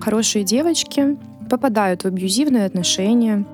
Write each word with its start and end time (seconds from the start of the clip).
Хорошие 0.00 0.44
девочки 0.44 1.18
попадают 1.50 2.02
в 2.02 2.06
абьюзивные 2.06 2.64
отношения. 2.64 3.44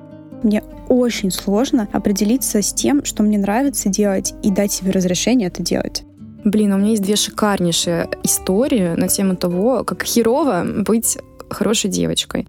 Мне 0.43 0.63
очень 0.87 1.31
сложно 1.31 1.87
определиться 1.91 2.61
с 2.61 2.73
тем, 2.73 3.03
что 3.03 3.23
мне 3.23 3.37
нравится 3.37 3.89
делать, 3.89 4.33
и 4.43 4.51
дать 4.51 4.71
себе 4.71 4.91
разрешение 4.91 5.47
это 5.47 5.61
делать. 5.61 6.03
Блин, 6.45 6.73
у 6.73 6.77
меня 6.77 6.91
есть 6.91 7.03
две 7.03 7.15
шикарнейшие 7.15 8.07
истории 8.23 8.95
на 8.95 9.07
тему 9.07 9.35
того, 9.35 9.83
как 9.83 10.03
херово 10.03 10.65
быть 10.65 11.17
хорошей 11.49 11.89
девочкой. 11.89 12.47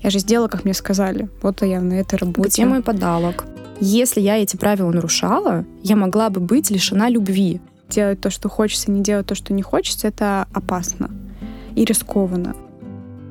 Я 0.00 0.10
же 0.10 0.18
сделала, 0.18 0.48
как 0.48 0.64
мне 0.64 0.74
сказали. 0.74 1.28
Вот 1.42 1.62
я 1.62 1.80
на 1.80 1.94
этой 1.94 2.18
работе. 2.18 2.50
Где 2.50 2.66
мой 2.66 2.82
подарок? 2.82 3.46
Если 3.80 4.20
я 4.20 4.36
эти 4.36 4.56
правила 4.56 4.90
нарушала, 4.90 5.64
я 5.82 5.96
могла 5.96 6.30
бы 6.30 6.40
быть 6.40 6.70
лишена 6.70 7.08
любви. 7.08 7.60
Делать 7.88 8.20
то, 8.20 8.30
что 8.30 8.48
хочется, 8.48 8.90
не 8.90 9.02
делать 9.02 9.26
то, 9.26 9.34
что 9.34 9.54
не 9.54 9.62
хочется, 9.62 10.08
это 10.08 10.46
опасно 10.52 11.10
и 11.74 11.84
рискованно. 11.84 12.54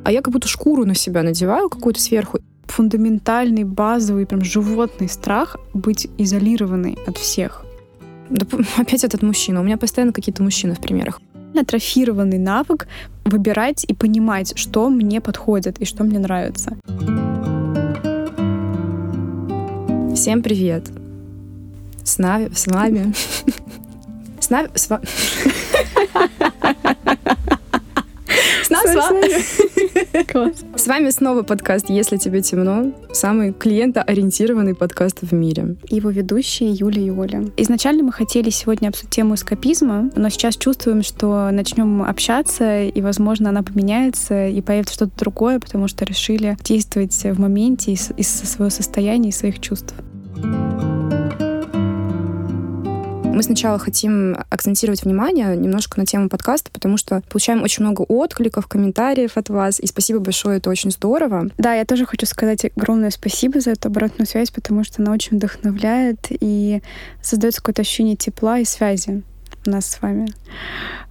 А 0.07 0.11
я 0.11 0.21
как 0.21 0.31
будто 0.31 0.47
шкуру 0.47 0.85
на 0.85 0.95
себя 0.95 1.21
надеваю 1.21 1.67
какую-то 1.67 1.99
сверху. 1.99 2.39
Фундаментальный, 2.67 3.65
базовый, 3.65 4.25
прям 4.25 4.41
животный 4.41 5.09
страх 5.09 5.57
быть 5.73 6.07
изолированной 6.17 6.97
от 7.05 7.17
всех. 7.17 7.65
Да, 8.29 8.45
опять 8.77 9.03
этот 9.03 9.21
мужчина. 9.21 9.59
У 9.59 9.63
меня 9.63 9.75
постоянно 9.75 10.13
какие-то 10.13 10.43
мужчины 10.43 10.75
в 10.75 10.79
примерах. 10.79 11.19
Атрофированный 11.53 12.37
навык 12.37 12.87
выбирать 13.25 13.83
и 13.83 13.93
понимать, 13.93 14.57
что 14.57 14.89
мне 14.89 15.19
подходит 15.19 15.79
и 15.79 15.83
что 15.83 16.05
мне 16.05 16.19
нравится. 16.19 16.77
Всем 20.15 20.41
привет! 20.41 20.85
С 22.05 22.17
нами, 22.17 22.49
с 22.55 22.65
вами, 22.67 23.13
с 24.39 24.49
нами, 24.49 24.69
с 24.73 24.89
вами, 24.89 25.05
с 28.67 28.69
нас, 28.69 28.91
с 28.91 28.95
вами. 28.95 30.23
Класс. 30.31 30.65
С 30.75 30.87
вами 30.87 31.09
снова 31.09 31.43
подкаст 31.43 31.89
«Если 31.89 32.17
тебе 32.17 32.41
темно», 32.41 32.91
самый 33.13 33.53
клиентоориентированный 33.53 34.75
подкаст 34.75 35.19
в 35.21 35.33
мире. 35.33 35.77
Его 35.89 36.09
ведущие 36.09 36.71
Юля 36.71 37.01
и 37.01 37.09
Оля. 37.09 37.45
Изначально 37.55 38.03
мы 38.03 38.11
хотели 38.11 38.49
сегодня 38.49 38.89
обсудить 38.89 39.11
тему 39.11 39.35
эскапизма, 39.35 40.11
но 40.15 40.29
сейчас 40.29 40.57
чувствуем, 40.57 41.01
что 41.01 41.49
начнем 41.51 42.03
общаться, 42.03 42.83
и, 42.83 43.01
возможно, 43.01 43.49
она 43.49 43.63
поменяется, 43.63 44.47
и 44.47 44.61
появится 44.61 44.95
что-то 44.95 45.17
другое, 45.17 45.59
потому 45.59 45.87
что 45.87 46.03
решили 46.03 46.57
действовать 46.61 47.15
в 47.15 47.39
моменте 47.39 47.93
из, 47.93 48.11
из 48.17 48.27
своего 48.27 48.69
состояния 48.69 49.29
и 49.29 49.33
своих 49.33 49.59
чувств. 49.61 49.93
Мы 53.37 53.43
сначала 53.43 53.77
хотим 53.77 54.35
акцентировать 54.49 55.03
внимание 55.03 55.55
немножко 55.55 55.99
на 55.99 56.07
тему 56.07 56.27
подкаста, 56.27 56.71
потому 56.71 56.97
что 56.97 57.21
получаем 57.29 57.61
очень 57.61 57.83
много 57.83 58.01
откликов, 58.01 58.65
комментариев 58.65 59.37
от 59.37 59.49
вас, 59.49 59.79
и 59.79 59.85
спасибо 59.85 60.17
большое, 60.17 60.57
это 60.57 60.71
очень 60.71 60.89
здорово. 60.89 61.47
Да, 61.59 61.75
я 61.75 61.85
тоже 61.85 62.07
хочу 62.07 62.25
сказать 62.25 62.65
огромное 62.65 63.11
спасибо 63.11 63.59
за 63.59 63.73
эту 63.73 63.89
обратную 63.89 64.25
связь, 64.25 64.49
потому 64.49 64.83
что 64.83 65.03
она 65.03 65.11
очень 65.11 65.37
вдохновляет 65.37 66.17
и 66.31 66.81
создается 67.21 67.61
какое-то 67.61 67.83
ощущение 67.83 68.15
тепла 68.15 68.57
и 68.57 68.65
связи 68.65 69.21
нас 69.69 69.85
с 69.85 70.01
вами. 70.01 70.27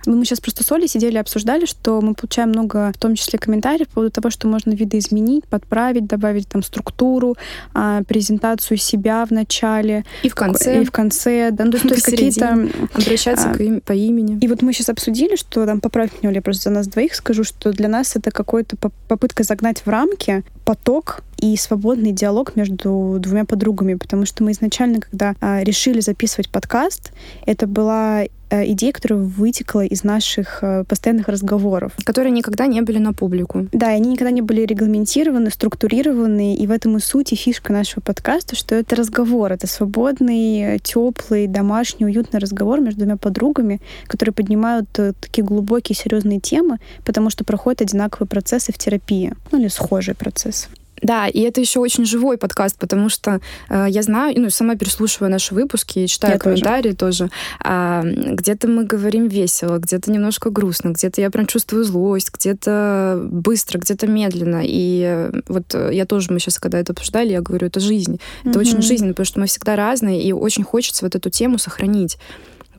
Мы 0.06 0.24
сейчас 0.24 0.40
просто 0.40 0.62
с 0.62 0.70
Олей 0.70 0.88
сидели 0.88 1.14
и 1.14 1.18
обсуждали, 1.18 1.66
что 1.66 2.00
мы 2.00 2.14
получаем 2.14 2.50
много, 2.50 2.92
в 2.94 2.98
том 2.98 3.16
числе, 3.16 3.38
комментариев 3.38 3.88
по 3.88 3.94
поводу 3.94 4.12
того, 4.12 4.30
что 4.30 4.46
можно 4.46 4.70
видоизменить, 4.70 5.46
подправить, 5.46 6.06
добавить 6.06 6.48
там 6.48 6.62
структуру, 6.62 7.36
а, 7.74 8.02
презентацию 8.04 8.76
себя 8.76 9.24
в 9.26 9.32
начале. 9.32 10.04
И 10.22 10.28
в 10.28 10.34
конце. 10.34 10.82
И 10.82 10.84
в 10.84 10.92
конце. 10.92 11.50
Да, 11.50 11.64
ну, 11.64 11.72
то 11.72 11.78
есть 11.78 12.04
какие-то... 12.04 12.68
Обращаться 12.94 13.50
а, 13.50 13.80
по 13.80 13.92
имени. 13.92 14.38
И 14.40 14.48
вот 14.48 14.62
мы 14.62 14.72
сейчас 14.72 14.90
обсудили, 14.90 15.36
что 15.36 15.66
там, 15.66 15.80
поправь 15.80 16.10
меня, 16.20 16.28
Оля, 16.30 16.36
я 16.36 16.42
просто 16.42 16.64
за 16.64 16.70
нас 16.70 16.86
двоих 16.86 17.14
скажу, 17.14 17.42
что 17.42 17.72
для 17.72 17.88
нас 17.88 18.14
это 18.14 18.30
какой-то 18.30 18.76
попытка 19.08 19.42
загнать 19.42 19.80
в 19.84 19.88
рамки 19.88 20.44
поток 20.64 21.22
и 21.38 21.56
свободный 21.56 22.12
диалог 22.12 22.56
между 22.56 23.18
двумя 23.20 23.44
подругами, 23.44 23.94
потому 23.94 24.26
что 24.26 24.42
мы 24.42 24.52
изначально, 24.52 25.00
когда 25.00 25.34
а, 25.40 25.62
решили 25.62 26.00
записывать 26.00 26.48
подкаст, 26.48 27.12
это 27.44 27.66
была 27.66 28.24
э, 28.50 28.66
идея, 28.72 28.92
которая 28.92 29.20
вытекла 29.20 29.84
из 29.84 30.04
наших 30.04 30.58
э, 30.62 30.84
постоянных 30.84 31.28
разговоров. 31.28 31.92
Которые 32.04 32.32
никогда 32.32 32.66
не 32.66 32.80
были 32.80 32.98
на 32.98 33.12
публику. 33.12 33.68
Да, 33.72 33.88
они 33.88 34.10
никогда 34.10 34.30
не 34.30 34.42
были 34.42 34.62
регламентированы, 34.62 35.50
структурированы, 35.50 36.54
и 36.54 36.66
в 36.66 36.70
этом 36.70 36.96
и 36.96 37.00
суть 37.00 37.32
и 37.32 37.36
фишка 37.36 37.72
нашего 37.72 38.00
подкаста, 38.00 38.56
что 38.56 38.74
это 38.74 38.96
разговор, 38.96 39.52
это 39.52 39.66
свободный, 39.66 40.78
теплый, 40.80 41.46
домашний, 41.46 42.06
уютный 42.06 42.40
разговор 42.40 42.80
между 42.80 43.00
двумя 43.00 43.16
подругами, 43.16 43.80
которые 44.06 44.32
поднимают 44.32 44.86
э, 44.98 45.12
такие 45.20 45.44
глубокие, 45.44 45.96
серьезные 45.96 46.40
темы, 46.40 46.78
потому 47.04 47.30
что 47.30 47.44
проходят 47.44 47.82
одинаковые 47.82 48.28
процессы 48.28 48.72
в 48.72 48.78
терапии, 48.78 49.32
ну 49.50 49.60
или 49.60 49.68
схожие 49.68 50.14
процессы. 50.14 50.68
Да, 51.02 51.28
и 51.28 51.40
это 51.40 51.60
еще 51.60 51.80
очень 51.80 52.04
живой 52.04 52.38
подкаст, 52.38 52.78
потому 52.78 53.08
что 53.08 53.40
э, 53.68 53.86
я 53.88 54.02
знаю, 54.02 54.34
ну, 54.36 54.50
сама 54.50 54.76
переслушиваю 54.76 55.30
наши 55.30 55.54
выпуски 55.54 56.00
и 56.00 56.06
читаю 56.06 56.34
я 56.34 56.38
комментарии 56.38 56.92
тоже. 56.92 57.18
тоже. 57.18 57.30
А, 57.62 58.02
где-то 58.04 58.68
мы 58.68 58.84
говорим 58.84 59.28
весело, 59.28 59.78
где-то 59.78 60.10
немножко 60.10 60.50
грустно, 60.50 60.90
где-то 60.90 61.20
я 61.20 61.30
прям 61.30 61.46
чувствую 61.46 61.84
злость, 61.84 62.30
где-то 62.32 63.20
быстро, 63.22 63.78
где-то 63.78 64.06
медленно. 64.06 64.62
И 64.64 65.02
э, 65.04 65.40
вот 65.48 65.74
э, 65.74 65.90
я 65.92 66.06
тоже, 66.06 66.32
мы 66.32 66.40
сейчас, 66.40 66.58
когда 66.58 66.78
это 66.78 66.92
обсуждали, 66.92 67.32
я 67.32 67.42
говорю, 67.42 67.66
это 67.66 67.80
жизнь. 67.80 68.18
Это 68.44 68.58
mm-hmm. 68.58 68.60
очень 68.60 68.82
жизненно, 68.82 69.12
потому 69.12 69.26
что 69.26 69.40
мы 69.40 69.46
всегда 69.46 69.76
разные, 69.76 70.22
и 70.22 70.32
очень 70.32 70.64
хочется 70.64 71.04
вот 71.04 71.14
эту 71.14 71.30
тему 71.30 71.58
сохранить. 71.58 72.18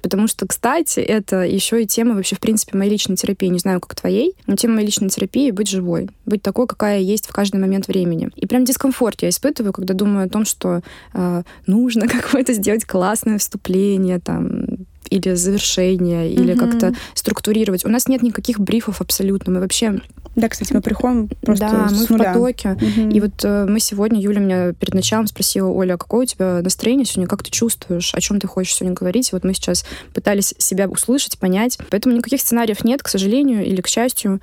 Потому 0.01 0.27
что, 0.27 0.47
кстати, 0.47 0.99
это 0.99 1.41
еще 1.41 1.83
и 1.83 1.87
тема 1.87 2.15
вообще, 2.15 2.35
в 2.35 2.39
принципе, 2.39 2.77
моей 2.77 2.91
личной 2.91 3.15
терапии. 3.15 3.47
Не 3.47 3.59
знаю, 3.59 3.79
как 3.79 3.95
твоей, 3.95 4.33
но 4.45 4.55
тема 4.55 4.75
моей 4.75 4.87
личной 4.87 5.09
терапии— 5.09 5.51
быть 5.57 5.69
живой. 5.69 6.09
Быть 6.25 6.41
такой, 6.41 6.67
какая 6.67 6.99
есть 6.99 7.27
в 7.27 7.33
каждый 7.33 7.59
момент 7.59 7.87
времени. 7.87 8.29
И 8.35 8.45
прям 8.45 8.65
дискомфорт 8.65 9.21
я 9.21 9.29
испытываю, 9.29 9.73
когда 9.73 9.93
думаю 9.93 10.25
о 10.25 10.29
том, 10.29 10.45
что 10.45 10.81
э, 11.13 11.43
нужно 11.65 12.07
какое-то 12.07 12.53
сделать 12.53 12.85
классное 12.85 13.37
вступление, 13.37 14.19
там, 14.19 14.65
или 15.09 15.33
завершение, 15.35 16.31
или 16.31 16.53
mm-hmm. 16.53 16.57
как-то 16.57 16.93
структурировать. 17.13 17.85
У 17.85 17.89
нас 17.89 18.07
нет 18.07 18.21
никаких 18.21 18.59
брифов 18.59 19.01
абсолютно. 19.01 19.53
Мы 19.53 19.59
вообще 19.61 20.01
да, 20.37 20.49
кстати, 20.49 20.71
мы 20.71 20.81
приходим 20.81 21.29
просто 21.41 21.65
Да, 21.65 21.87
мы 21.89 22.05
в 22.05 22.17
потоке. 22.17 22.69
Угу. 22.73 23.09
И 23.09 23.19
вот 23.19 23.43
э, 23.43 23.65
мы 23.67 23.79
сегодня, 23.79 24.21
Юля 24.21 24.39
меня 24.39 24.73
перед 24.73 24.93
началом 24.93 25.25
спросила, 25.25 25.67
Оля, 25.67 25.95
а 25.95 25.97
какое 25.97 26.21
у 26.21 26.25
тебя 26.25 26.61
настроение 26.61 27.05
сегодня, 27.05 27.27
как 27.27 27.41
ты 27.41 27.49
чувствуешь, 27.49 28.13
о 28.13 28.21
чем 28.21 28.39
ты 28.39 28.47
хочешь 28.47 28.75
сегодня 28.75 28.95
говорить? 28.95 29.31
И 29.31 29.35
вот 29.35 29.43
мы 29.43 29.55
сейчас 29.55 29.83
пытались 30.13 30.53
себя 30.59 30.87
услышать, 30.87 31.39
понять. 31.39 31.79
Поэтому 31.89 32.15
никаких 32.15 32.39
сценариев 32.39 32.83
нет, 32.83 33.01
к 33.01 33.07
сожалению 33.07 33.65
или 33.65 33.81
к 33.81 33.87
счастью. 33.87 34.39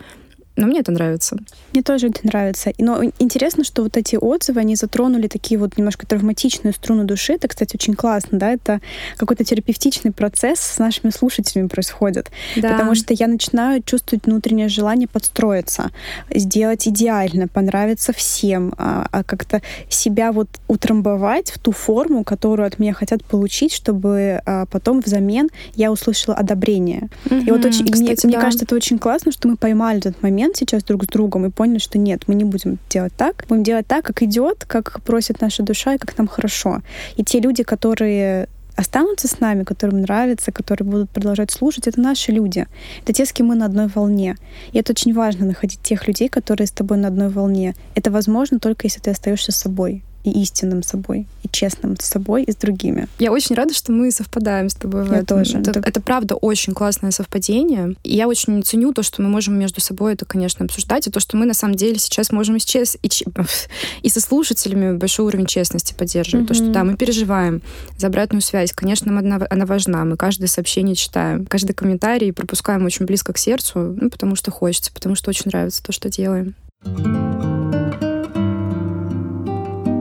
Но 0.57 0.67
мне 0.67 0.81
это 0.81 0.93
нравится. 0.93 1.37
Мне 1.73 1.83
тоже 1.83 2.09
это 2.09 2.21
нравится. 2.25 2.73
Но 2.79 3.03
интересно, 3.19 3.65
что 3.65 3.83
вот 3.83 3.97
эти 3.97 4.17
отзывы, 4.17 4.61
они 4.61 4.77
затронули 4.77 5.27
такие 5.27 5.59
вот 5.59 5.77
немножко 5.77 6.07
травматичные 6.07 6.73
струны 6.73 7.05
души. 7.05 7.35
Это, 7.35 7.49
кстати, 7.49 7.75
очень 7.75 7.95
классно, 7.95 8.39
да? 8.39 8.53
Это 8.53 8.81
какой-то 9.17 9.45
терапевтичный 9.45 10.13
процесс 10.13 10.61
с 10.61 10.79
нашими 10.79 11.11
слушателями 11.11 11.67
происходит. 11.67 12.31
Да. 12.57 12.71
Потому 12.71 12.95
что 12.95 13.15
я 13.15 13.27
начинаю 13.27 13.83
чувствовать 13.83 14.27
внутреннее 14.27 14.69
желание 14.69 15.09
подстроиться, 15.09 15.91
сделать 16.31 16.87
идеально, 16.87 17.49
понравиться 17.49 18.13
всем, 18.13 18.75
а, 18.79 19.09
а 19.11 19.25
как-то 19.25 19.61
себя 19.89 20.31
вот 20.31 20.49
утрамбовать 20.69 21.51
в 21.51 21.59
ту 21.59 21.73
форму, 21.73 22.23
которую 22.23 22.67
от 22.67 22.79
меня 22.79 22.93
хотят 22.93 23.25
получить, 23.25 23.73
чтобы 23.73 24.41
а, 24.47 24.67
потом 24.67 25.01
взамен 25.01 25.49
я 25.75 25.91
услышала 25.91 26.37
одобрение. 26.37 27.09
Угу, 27.27 27.35
и 27.35 27.51
вот 27.51 27.65
очень, 27.65 27.87
кстати, 27.87 28.03
мне, 28.03 28.15
да. 28.15 28.29
мне 28.29 28.39
кажется, 28.39 28.65
это 28.65 28.77
очень 28.77 28.99
классно, 28.99 29.33
что 29.33 29.49
мы 29.49 29.57
поймали 29.57 29.99
этот 29.99 30.23
момент, 30.23 30.44
момент 30.45 30.57
сейчас 30.57 30.85
друг 30.85 31.05
с 31.05 31.07
другом 31.07 31.47
и 31.47 31.51
поняли, 31.51 31.79
что 31.79 31.99
нет, 31.99 32.25
мы 32.27 32.35
не 32.35 32.45
будем 32.45 32.79
делать 32.91 33.13
так. 33.17 33.45
Будем 33.49 33.63
делать 33.63 33.87
так, 33.87 34.05
как 34.05 34.23
идет, 34.23 34.65
как 34.67 35.01
просит 35.03 35.41
наша 35.41 35.63
душа 35.63 35.95
и 35.95 35.99
как 35.99 36.19
нам 36.19 36.29
хорошо. 36.29 36.83
И 37.17 37.25
те 37.25 37.41
люди, 37.41 37.63
которые 37.63 38.49
останутся 38.77 39.27
с 39.29 39.41
нами, 39.41 39.65
которым 39.65 40.03
нравится, 40.03 40.53
которые 40.53 40.87
будут 40.87 41.11
продолжать 41.11 41.51
слушать, 41.51 41.87
это 41.87 42.01
наши 42.01 42.33
люди. 42.33 42.67
Это 43.03 43.13
те, 43.13 43.25
с 43.25 43.33
кем 43.33 43.47
мы 43.47 43.55
на 43.55 43.67
одной 43.67 43.87
волне. 43.87 44.37
И 44.73 44.79
это 44.79 44.93
очень 44.93 45.15
важно 45.15 45.47
находить 45.47 45.81
тех 45.81 46.07
людей, 46.09 46.29
которые 46.29 46.67
с 46.67 46.73
тобой 46.73 46.99
на 46.99 47.09
одной 47.09 47.29
волне. 47.29 47.75
Это 47.95 48.11
возможно 48.11 48.59
только 48.59 48.87
если 48.87 49.01
ты 49.01 49.11
остаешься 49.11 49.53
собой 49.53 50.03
и 50.25 50.31
истинным 50.43 50.83
собой, 50.83 51.27
и 51.43 51.49
честным 51.49 51.97
с 52.01 52.07
собой 52.07 52.45
и 52.45 52.51
с 52.51 52.57
другими. 52.57 53.09
Я 53.19 53.31
очень 53.31 53.55
рада, 53.55 53.75
что 53.75 53.93
мы 53.93 54.11
совпадаем 54.11 54.71
с 54.71 54.75
тобой 54.75 55.05
в 55.05 55.13
я 55.13 55.19
этом. 55.19 55.39
Тоже. 55.39 55.59
Это, 55.59 55.71
это... 55.71 55.81
это 55.81 56.01
правда 56.01 56.35
очень 56.35 56.73
классное 56.73 57.11
совпадение. 57.11 57.95
И 58.03 58.17
я 58.17 58.27
очень 58.27 58.63
ценю 58.63 58.93
то, 58.93 59.03
что 59.03 59.23
мы 59.23 59.29
можем 59.29 59.59
между 59.59 59.81
собой 59.81 60.15
это, 60.15 60.25
конечно, 60.25 60.65
обсуждать, 60.65 61.07
и 61.07 61.11
то, 61.11 61.21
что 61.21 61.37
мы 61.37 61.45
на 61.45 61.55
самом 61.55 61.77
деле 61.77 61.99
сейчас 61.99 62.33
можем 62.33 62.57
исчез... 62.57 62.97
и, 63.03 63.11
и 64.03 64.09
со 64.09 64.21
слушателями 64.21 64.97
большой 64.97 65.27
уровень 65.27 65.47
честности 65.47 65.95
поддерживать. 65.95 66.47
Mm-hmm. 66.47 66.49
То, 66.49 66.55
что 66.55 66.71
да, 66.71 66.85
мы 66.85 66.97
переживаем 66.97 67.61
за 67.99 68.07
обратную 68.07 68.41
связь. 68.41 68.73
Конечно, 68.73 69.17
она, 69.17 69.47
она 69.51 69.67
важна. 69.67 70.05
Мы 70.05 70.17
каждое 70.17 70.47
сообщение 70.47 70.95
читаем, 70.97 71.45
каждый 71.45 71.75
комментарий 71.75 72.33
пропускаем 72.33 72.85
очень 72.87 73.05
близко 73.05 73.33
к 73.33 73.39
сердцу, 73.39 73.95
ну, 74.01 74.09
потому 74.09 74.37
что 74.37 74.51
хочется, 74.51 74.91
потому 74.93 75.15
что 75.15 75.31
очень 75.31 75.45
нравится 75.47 75.83
то, 75.83 75.93
что 75.93 76.09
делаем. 76.09 76.55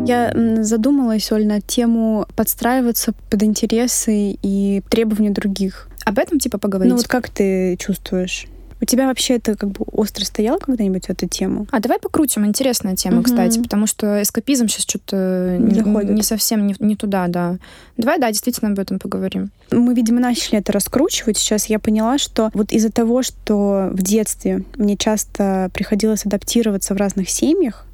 Я 0.06 0.34
задумалась, 0.64 1.32
Оль, 1.32 1.46
на 1.46 1.62
тему 1.62 2.26
подстраиваться 2.36 3.14
под 3.30 3.44
интересы 3.44 4.38
и 4.42 4.82
требования 4.90 5.30
других. 5.30 5.88
Об 6.06 6.20
этом 6.20 6.40
типа 6.40 6.58
поговорить? 6.58 6.92
Ну 6.92 6.98
вот 6.98 7.08
как 7.08 7.30
ты 7.30 7.78
чувствуешь? 7.78 8.48
У 8.82 8.86
тебя 8.86 9.08
вообще 9.08 9.36
это 9.36 9.56
как 9.56 9.70
бы 9.70 9.86
остро 9.94 10.26
стоял 10.26 10.60
когда-нибудь 10.60 11.06
эту 11.08 11.26
тему? 11.26 11.68
А 11.72 11.80
давай 11.80 12.00
покрутим. 12.00 12.46
Интересная 12.46 12.98
тема, 12.98 13.20
угу. 13.20 13.24
кстати, 13.24 13.60
потому 13.60 13.88
что 13.88 14.22
эскапизм 14.22 14.68
сейчас 14.68 14.84
что-то 14.84 15.56
не, 15.58 15.80
не 16.14 16.22
совсем 16.22 16.68
не, 16.68 16.76
не 16.80 16.98
туда, 16.98 17.28
да. 17.28 17.60
Давай, 17.96 18.20
да, 18.20 18.28
действительно 18.28 18.72
об 18.72 18.80
этом 18.80 19.00
поговорим. 19.00 19.52
Мы, 19.72 19.94
видимо, 19.94 20.20
начали 20.20 20.60
это 20.60 20.74
раскручивать. 20.74 21.38
Сейчас 21.38 21.68
я 21.68 21.80
поняла, 21.80 22.18
что 22.18 22.50
вот 22.54 22.74
из-за 22.74 22.92
того, 22.92 23.24
что 23.24 23.90
в 23.94 24.02
детстве 24.02 24.66
мне 24.76 24.98
часто 24.98 25.70
приходилось 25.74 26.26
адаптироваться 26.26 26.94
в 26.94 26.98
разных 26.98 27.30
семьях, 27.30 27.86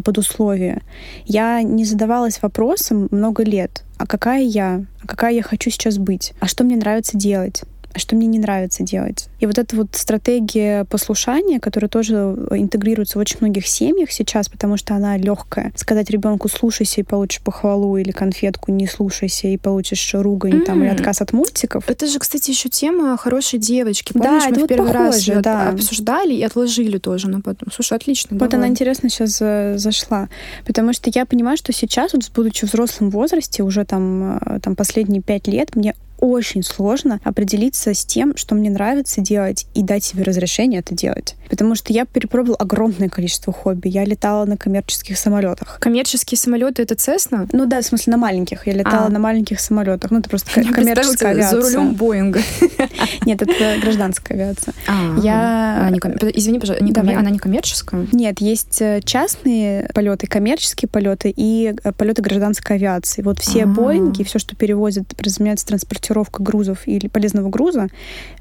под 0.00 0.18
условия. 0.18 0.82
Я 1.24 1.62
не 1.62 1.84
задавалась 1.84 2.40
вопросом 2.42 3.08
много 3.10 3.42
лет, 3.42 3.84
а 3.98 4.06
какая 4.06 4.42
я, 4.42 4.84
а 5.02 5.06
какая 5.06 5.32
я 5.32 5.42
хочу 5.42 5.70
сейчас 5.70 5.98
быть, 5.98 6.32
а 6.40 6.48
что 6.48 6.64
мне 6.64 6.76
нравится 6.76 7.16
делать? 7.16 7.62
а 7.62 7.71
что 7.96 8.16
мне 8.16 8.26
не 8.26 8.38
нравится 8.38 8.82
делать. 8.82 9.28
И 9.40 9.46
вот 9.46 9.58
эта 9.58 9.76
вот 9.76 9.88
стратегия 9.92 10.84
послушания, 10.84 11.60
которая 11.60 11.88
тоже 11.88 12.14
интегрируется 12.50 13.18
в 13.18 13.20
очень 13.20 13.38
многих 13.40 13.66
семьях 13.66 14.10
сейчас, 14.10 14.48
потому 14.48 14.76
что 14.76 14.94
она 14.94 15.16
легкая. 15.16 15.72
Сказать 15.76 16.10
ребенку 16.10 16.48
слушайся 16.48 17.00
и 17.00 17.04
получишь 17.04 17.42
похвалу, 17.42 17.96
или 17.96 18.10
конфетку 18.10 18.72
не 18.72 18.86
слушайся 18.86 19.48
и 19.48 19.56
получишь 19.56 20.14
ругань 20.14 20.62
mm. 20.62 20.64
там, 20.64 20.82
или 20.82 20.90
отказ 20.90 21.20
от 21.20 21.32
мультиков. 21.32 21.88
Это 21.88 22.06
же, 22.06 22.18
кстати, 22.18 22.50
еще 22.50 22.68
тема 22.68 23.16
хорошей 23.16 23.58
девочки. 23.58 24.12
Помнишь, 24.12 24.44
да, 24.44 24.48
мы 24.50 24.56
в 24.56 24.60
вот 24.60 24.68
первый 24.68 24.92
похоже, 24.92 25.34
раз 25.34 25.42
да. 25.42 25.68
обсуждали 25.68 26.34
и 26.34 26.42
отложили 26.42 26.98
тоже 26.98 27.28
на 27.28 27.40
потом. 27.40 27.70
Слушай, 27.72 27.96
отлично. 27.98 28.36
Вот 28.38 28.50
давай. 28.50 28.66
она 28.66 28.72
интересно 28.72 29.08
сейчас 29.08 29.38
э, 29.40 29.74
зашла. 29.78 30.28
Потому 30.66 30.92
что 30.92 31.10
я 31.14 31.26
понимаю, 31.26 31.56
что 31.56 31.72
сейчас, 31.72 32.12
вот 32.12 32.30
будучи 32.34 32.66
в 32.66 32.68
взрослом 32.68 33.10
возрасте, 33.10 33.62
уже 33.62 33.84
там, 33.84 34.38
э, 34.38 34.60
там 34.60 34.76
последние 34.76 35.22
пять 35.22 35.46
лет, 35.48 35.74
мне 35.76 35.94
очень 36.22 36.62
сложно 36.62 37.20
определиться 37.24 37.92
с 37.92 38.04
тем, 38.04 38.36
что 38.36 38.54
мне 38.54 38.70
нравится 38.70 39.20
делать, 39.20 39.66
и 39.74 39.82
дать 39.82 40.04
себе 40.04 40.22
разрешение 40.22 40.78
это 40.78 40.94
делать. 40.94 41.34
Потому 41.52 41.74
что 41.74 41.92
я 41.92 42.06
перепробовала 42.06 42.56
огромное 42.56 43.10
количество 43.10 43.52
хобби. 43.52 43.88
Я 43.88 44.06
летала 44.06 44.46
на 44.46 44.56
коммерческих 44.56 45.18
самолетах. 45.18 45.76
Коммерческие 45.80 46.38
самолеты 46.38 46.82
это 46.82 46.94
Цесна? 46.94 47.46
Ну 47.52 47.66
да, 47.66 47.82
в 47.82 47.84
смысле 47.84 48.12
на 48.12 48.16
маленьких. 48.16 48.66
Я 48.66 48.72
летала 48.72 49.08
а. 49.08 49.10
на 49.10 49.18
маленьких 49.18 49.60
самолетах. 49.60 50.10
Ну 50.10 50.20
это 50.20 50.30
просто 50.30 50.62
я 50.62 50.72
коммерческая 50.72 51.32
авиация. 51.32 51.60
За 51.60 51.68
рулем 51.68 51.94
Боинга. 51.94 52.40
Нет, 53.26 53.42
это 53.42 53.76
гражданская 53.82 54.38
авиация. 54.38 54.72
А, 54.88 55.18
я... 55.22 55.92
Извини, 56.32 56.58
пожалуйста, 56.58 57.00
она 57.00 57.28
не 57.28 57.38
коммерческая? 57.38 58.06
Нет, 58.12 58.40
есть 58.40 58.80
э, 58.80 59.02
частные 59.04 59.90
полеты, 59.92 60.26
коммерческие 60.26 60.88
полеты 60.88 61.34
и 61.36 61.74
э, 61.84 61.92
полеты 61.92 62.22
гражданской 62.22 62.76
авиации. 62.76 63.20
Вот 63.20 63.40
все 63.40 63.66
Боинги, 63.66 64.22
все, 64.22 64.38
что 64.38 64.56
перевозят, 64.56 65.12
разумеется, 65.18 65.66
транспортировка 65.66 66.42
грузов 66.42 66.88
или 66.88 67.08
полезного 67.08 67.50
груза, 67.50 67.88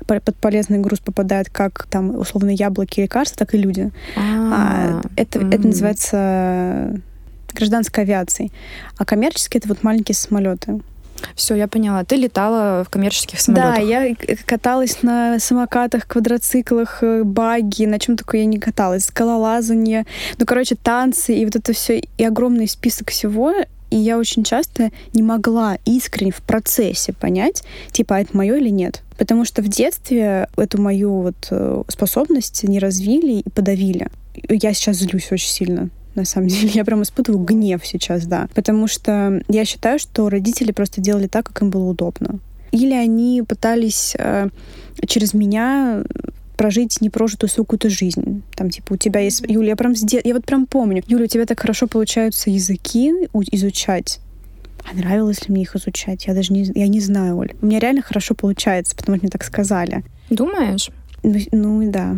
под 0.06 0.34
полезный 0.38 0.80
груз 0.80 1.00
попадает 1.00 1.50
как 1.50 1.88
там 1.90 2.16
условно 2.16 2.52
яблоки 2.52 3.01
лекарства, 3.02 3.38
так 3.38 3.54
и 3.54 3.58
люди. 3.58 3.92
А, 4.16 5.02
это, 5.16 5.40
это 5.40 5.68
называется 5.68 7.02
гражданской 7.54 8.04
авиацией. 8.04 8.52
А 8.98 9.06
коммерческие 9.06 9.60
это 9.60 9.68
вот 9.68 9.84
маленькие 9.84 10.16
самолеты. 10.16 10.82
Все, 11.36 11.56
я 11.56 11.68
поняла. 11.68 12.04
Ты 12.04 12.16
летала 12.16 12.84
в 12.84 12.90
коммерческих 12.90 13.40
самолетах? 13.40 13.76
Да, 13.76 13.82
я 13.82 14.16
каталась 14.46 15.04
на 15.04 15.40
самокатах, 15.40 16.08
квадроциклах, 16.08 17.04
э, 17.04 17.24
баги, 17.24 17.86
на 17.86 18.00
чем 18.00 18.18
только 18.18 18.38
я 18.38 18.46
не 18.46 18.60
каталась. 18.60 19.06
Скалолазание, 19.06 20.06
ну, 20.38 20.46
короче, 20.46 20.76
танцы 20.76 21.36
и 21.36 21.46
вот 21.46 21.56
это 21.56 21.74
все, 21.74 22.00
и 22.00 22.24
огромный 22.24 22.68
список 22.68 23.12
всего. 23.12 23.54
И 23.92 23.98
я 23.98 24.18
очень 24.18 24.44
часто 24.44 24.90
не 25.14 25.22
могла 25.22 25.78
искренне 25.86 26.32
в 26.32 26.42
процессе 26.42 27.14
понять, 27.14 27.64
типа, 27.92 28.16
а 28.16 28.22
это 28.22 28.36
мое 28.36 28.56
или 28.58 28.70
нет. 28.70 29.04
Потому 29.18 29.46
что 29.46 29.62
в 29.62 29.68
детстве 29.68 30.48
эту 30.58 30.82
мою 30.82 31.22
вот 31.22 31.48
э, 31.52 31.84
способность 31.90 32.64
не 32.64 32.80
развили 32.80 33.42
и 33.42 33.50
подавили. 33.50 34.08
Я 34.50 34.74
сейчас 34.74 34.98
злюсь 34.98 35.32
очень 35.32 35.50
сильно 35.50 35.90
на 36.16 36.26
самом 36.26 36.48
деле. 36.50 36.70
Я 36.74 36.86
прям 36.86 37.04
испытываю 37.04 37.44
гнев 37.44 37.86
сейчас, 37.86 38.26
да. 38.26 38.48
Потому 38.56 38.88
что 38.88 39.42
я 39.50 39.66
считаю, 39.66 40.00
что 40.00 40.30
родители 40.30 40.72
просто 40.72 41.02
делали 41.02 41.28
так, 41.28 41.48
как 41.48 41.62
им 41.62 41.70
было 41.70 41.90
удобно. 41.90 42.40
Или 42.72 42.94
они 42.94 43.44
пытались 43.46 44.16
э, 44.18 44.48
через 45.06 45.34
меня 45.34 46.04
прожить 46.62 47.02
непрожитую 47.02 47.50
свою 47.50 47.66
какую-то 47.66 47.90
жизнь. 47.90 48.44
Там, 48.54 48.70
типа, 48.70 48.94
у 48.94 48.96
тебя 48.96 49.20
есть... 49.20 49.44
Юля, 49.48 49.70
я 49.70 49.76
прям, 49.76 49.96
сдел... 49.96 50.22
я 50.24 50.36
вот 50.36 50.46
прям 50.46 50.68
помню. 50.68 51.02
Юля, 51.08 51.24
у 51.24 51.28
тебя 51.28 51.48
так 51.48 51.60
хорошо 51.60 51.88
получаются 51.88 52.52
языки 52.52 53.12
изучать. 53.52 54.20
А 54.88 54.96
нравилось 54.96 55.48
ли 55.48 55.56
мне 55.56 55.64
их 55.64 55.76
изучать? 55.76 56.28
Я 56.28 56.36
даже 56.36 56.54
не, 56.54 56.72
я 56.76 56.88
не 56.88 57.00
знаю, 57.00 57.38
Оль. 57.38 57.54
У 57.64 57.66
меня 57.66 57.80
реально 57.80 58.04
хорошо 58.04 58.36
получается, 58.36 58.96
потому 58.96 59.18
что 59.18 59.24
мне 59.24 59.32
так 59.32 59.44
сказали. 59.44 60.04
Думаешь? 60.30 60.92
Ну, 61.24 61.40
ну 61.52 61.92
да. 61.92 62.16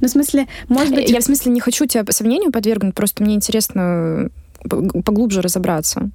Ну, 0.00 0.08
в 0.08 0.10
смысле, 0.10 0.46
может 0.68 0.94
быть... 0.94 1.10
Я 1.10 1.20
в 1.20 1.24
смысле 1.24 1.52
не 1.52 1.60
хочу 1.60 1.84
тебя 1.84 2.02
сомнению 2.08 2.50
подвергнуть, 2.50 2.94
просто 2.94 3.22
мне 3.22 3.34
интересно 3.34 4.30
поглубже 5.04 5.42
разобраться. 5.42 6.10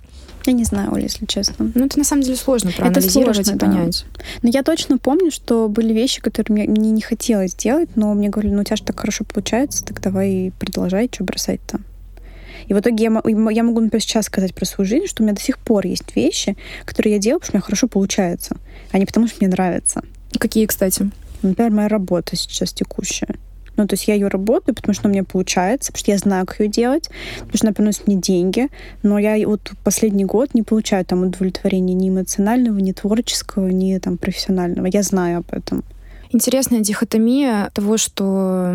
Я 0.46 0.54
не 0.54 0.64
знаю, 0.64 0.94
Оля, 0.94 1.04
если 1.04 1.26
честно. 1.26 1.72
Ну, 1.74 1.86
это 1.86 1.98
на 1.98 2.06
самом 2.06 2.22
деле 2.22 2.36
сложно 2.36 2.72
проанализировать 2.72 3.40
это 3.40 3.50
сложно, 3.50 3.66
и 3.66 3.70
понять. 3.70 4.06
Да. 4.14 4.24
Но 4.44 4.50
я 4.50 4.64
точно 4.64 4.98
помню, 4.98 5.32
что 5.32 5.68
были 5.68 5.94
вещи, 5.94 6.22
которые 6.22 6.54
мне, 6.54 6.68
мне 6.68 6.92
не 6.92 7.02
хотелось 7.02 7.56
делать, 7.56 7.90
но 7.96 8.14
мне 8.14 8.30
говорили, 8.30 8.54
ну, 8.54 8.62
у 8.62 8.64
тебя 8.64 8.76
же 8.76 8.84
так 8.84 9.00
хорошо 9.00 9.26
получается, 9.26 9.84
так 9.84 10.02
давай 10.02 10.54
продолжай, 10.60 11.10
что 11.12 11.24
бросать-то. 11.24 11.80
И 12.68 12.74
в 12.74 12.80
итоге 12.80 13.06
я, 13.06 13.22
я 13.52 13.64
могу, 13.64 13.80
например, 13.80 14.02
сейчас 14.02 14.26
сказать 14.26 14.54
про 14.54 14.66
свою 14.66 14.88
жизнь, 14.88 15.08
что 15.08 15.22
у 15.22 15.26
меня 15.26 15.36
до 15.36 15.42
сих 15.42 15.60
пор 15.60 15.86
есть 15.86 16.16
вещи, 16.16 16.56
которые 16.86 17.14
я 17.14 17.20
делаю, 17.20 17.40
потому 17.40 17.50
что 17.50 17.56
у 17.56 17.58
меня 17.58 17.66
хорошо 17.66 17.88
получается, 17.88 18.58
а 18.92 18.98
не 18.98 19.06
потому 19.06 19.28
что 19.28 19.38
мне 19.40 19.50
нравится. 19.50 20.02
Какие, 20.40 20.66
кстати? 20.66 21.10
Например, 21.42 21.72
моя 21.72 21.88
работа 21.88 22.36
сейчас 22.36 22.74
текущая. 22.74 23.36
Ну, 23.78 23.88
то 23.88 23.94
есть 23.94 24.08
я 24.08 24.14
ее 24.14 24.28
работаю, 24.28 24.76
потому 24.76 24.94
что 24.94 25.08
у 25.08 25.12
меня 25.12 25.24
получается, 25.24 25.92
потому 25.92 26.00
что 26.00 26.12
я 26.12 26.18
знаю, 26.18 26.46
как 26.46 26.60
ее 26.60 26.68
делать, 26.68 27.10
потому 27.36 27.58
что 27.58 27.68
она 27.68 27.74
приносит 27.74 28.08
мне 28.08 28.18
деньги. 28.18 28.70
Но 29.04 29.20
я 29.20 29.48
вот 29.48 29.72
последний 29.84 30.26
год 30.26 30.54
не 30.54 30.64
получаю 30.64 31.06
там 31.06 31.24
удовлетворения 31.24 31.94
ни 31.94 32.10
эмоционального, 32.10 32.78
ни 32.78 32.92
творческого, 32.92 33.68
ни 33.68 33.98
там 33.98 34.18
профессионального. 34.18 34.88
Я 34.88 35.04
знаю 35.04 35.40
об 35.40 35.46
этом. 35.52 35.84
Интересная 36.32 36.82
дихотомия 36.82 37.70
того, 37.74 37.98
что 37.98 38.74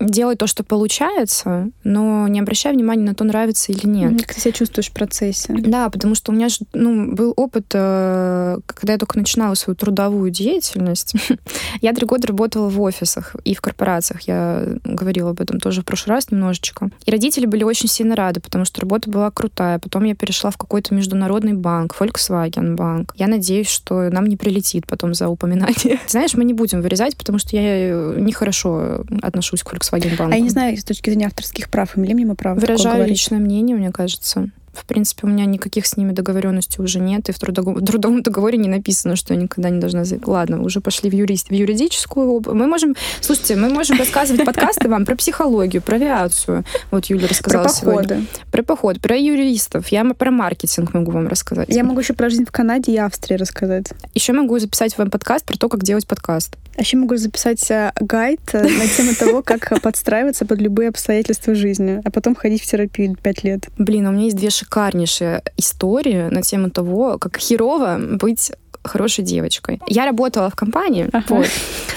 делай 0.00 0.36
то, 0.36 0.46
что 0.46 0.64
получается, 0.64 1.70
но 1.84 2.26
не 2.28 2.40
обращай 2.40 2.72
внимания 2.72 3.04
на 3.04 3.14
то, 3.14 3.24
нравится 3.24 3.72
или 3.72 3.86
нет. 3.86 4.18
Как 4.20 4.34
ты 4.34 4.40
себя 4.40 4.52
чувствуешь 4.52 4.88
в 4.88 4.92
процессе? 4.92 5.52
Да, 5.52 5.90
потому 5.90 6.14
что 6.14 6.32
у 6.32 6.34
меня 6.34 6.48
же 6.48 6.58
ну, 6.72 7.12
был 7.12 7.34
опыт, 7.36 7.66
э, 7.74 8.58
когда 8.66 8.94
я 8.94 8.98
только 8.98 9.18
начинала 9.18 9.54
свою 9.54 9.76
трудовую 9.76 10.30
деятельность. 10.30 11.14
я 11.82 11.92
три 11.92 12.06
года 12.06 12.28
работала 12.28 12.68
в 12.68 12.80
офисах 12.80 13.36
и 13.44 13.54
в 13.54 13.60
корпорациях. 13.60 14.22
Я 14.22 14.64
говорила 14.84 15.30
об 15.30 15.40
этом 15.40 15.60
тоже 15.60 15.82
в 15.82 15.84
прошлый 15.84 16.16
раз 16.16 16.30
немножечко. 16.30 16.90
И 17.04 17.10
родители 17.10 17.46
были 17.46 17.62
очень 17.62 17.88
сильно 17.88 18.16
рады, 18.16 18.40
потому 18.40 18.64
что 18.64 18.80
работа 18.80 19.10
была 19.10 19.30
крутая. 19.30 19.78
Потом 19.78 20.04
я 20.04 20.14
перешла 20.14 20.50
в 20.50 20.56
какой-то 20.56 20.94
международный 20.94 21.52
банк, 21.52 21.94
Volkswagen 21.98 22.74
банк. 22.74 23.12
Я 23.16 23.26
надеюсь, 23.26 23.68
что 23.68 24.08
нам 24.10 24.26
не 24.26 24.36
прилетит 24.36 24.86
потом 24.86 25.12
за 25.14 25.28
упоминание. 25.28 26.00
Знаешь, 26.08 26.34
мы 26.34 26.44
не 26.44 26.54
будем 26.54 26.80
вырезать, 26.80 27.16
потому 27.16 27.38
что 27.38 27.56
я 27.56 27.62
э, 27.62 28.14
нехорошо 28.18 29.04
отношусь 29.22 29.62
к 29.62 29.72
Volkswagen 29.72 29.89
Volkswagen 29.90 30.16
банку. 30.16 30.32
А 30.32 30.36
я 30.36 30.40
не 30.40 30.50
знаю, 30.50 30.76
с 30.76 30.84
точки 30.84 31.10
зрения 31.10 31.26
авторских 31.26 31.68
прав, 31.68 31.96
имели 31.96 32.14
мне 32.14 32.34
право 32.34 32.58
Выражаю 32.58 33.06
личное 33.06 33.38
мнение, 33.38 33.76
мне 33.76 33.90
кажется. 33.90 34.50
В 34.72 34.86
принципе, 34.86 35.26
у 35.26 35.30
меня 35.30 35.44
никаких 35.46 35.86
с 35.86 35.96
ними 35.96 36.12
договоренностей 36.12 36.82
уже 36.82 37.00
нет, 37.00 37.28
и 37.28 37.32
в 37.32 37.38
трудовом, 37.38 37.84
трудовом 37.84 38.22
договоре 38.22 38.58
не 38.58 38.68
написано, 38.68 39.16
что 39.16 39.34
я 39.34 39.40
никогда 39.40 39.70
не 39.70 39.80
должна... 39.80 40.04
Ладно, 40.24 40.62
уже 40.62 40.80
пошли 40.80 41.10
в, 41.10 41.14
юрист, 41.14 41.48
в 41.48 41.52
юридическую. 41.52 42.42
Мы 42.46 42.66
можем... 42.66 42.94
Слушайте, 43.20 43.56
мы 43.56 43.68
можем 43.68 43.98
рассказывать 43.98 44.44
подкасты 44.44 44.88
вам 44.88 45.04
про 45.04 45.16
психологию, 45.16 45.82
про 45.82 45.96
авиацию. 45.96 46.64
Вот 46.90 47.06
Юля 47.06 47.28
рассказала 47.28 47.64
Про 47.64 47.72
походы. 47.72 48.08
Сегодня. 48.08 48.26
Про 48.50 48.62
поход, 48.62 49.00
про 49.00 49.16
юристов. 49.16 49.88
Я 49.88 50.04
про 50.04 50.30
маркетинг 50.30 50.94
могу 50.94 51.10
вам 51.12 51.28
рассказать. 51.28 51.68
Я 51.68 51.84
могу 51.84 52.00
еще 52.00 52.14
про 52.14 52.30
жизнь 52.30 52.44
в 52.44 52.52
Канаде 52.52 52.92
и 52.92 52.96
Австрии 52.96 53.36
рассказать. 53.36 53.86
Еще 54.14 54.32
могу 54.32 54.58
записать 54.58 54.96
вам 54.98 55.10
подкаст 55.10 55.44
про 55.44 55.56
то, 55.56 55.68
как 55.68 55.82
делать 55.82 56.06
подкаст. 56.06 56.56
А 56.76 56.82
еще 56.82 56.96
могу 56.96 57.16
записать 57.16 57.70
э, 57.70 57.92
гайд 58.00 58.40
э, 58.52 58.62
на 58.62 58.86
тему 58.86 59.14
того, 59.14 59.42
как 59.42 59.80
подстраиваться 59.82 60.46
под 60.46 60.60
любые 60.60 60.88
обстоятельства 60.88 61.54
жизни, 61.54 62.00
а 62.04 62.10
потом 62.10 62.34
ходить 62.34 62.62
в 62.62 62.66
терапию 62.66 63.16
пять 63.20 63.44
лет. 63.44 63.68
Блин, 63.76 64.06
у 64.06 64.12
меня 64.12 64.24
есть 64.24 64.36
две 64.36 64.50
шикарнейшие 64.60 65.42
истории 65.56 66.28
на 66.30 66.42
тему 66.42 66.70
того, 66.70 67.18
как 67.18 67.38
херово 67.38 67.98
быть 67.98 68.52
хорошей 68.82 69.24
девочкой. 69.24 69.80
Я 69.86 70.06
работала 70.06 70.50
в 70.50 70.54
компании, 70.54 71.08
ага. 71.12 71.24
вот, 71.28 71.48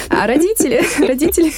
а 0.09 0.27
родители, 0.27 0.81
родители... 1.05 1.51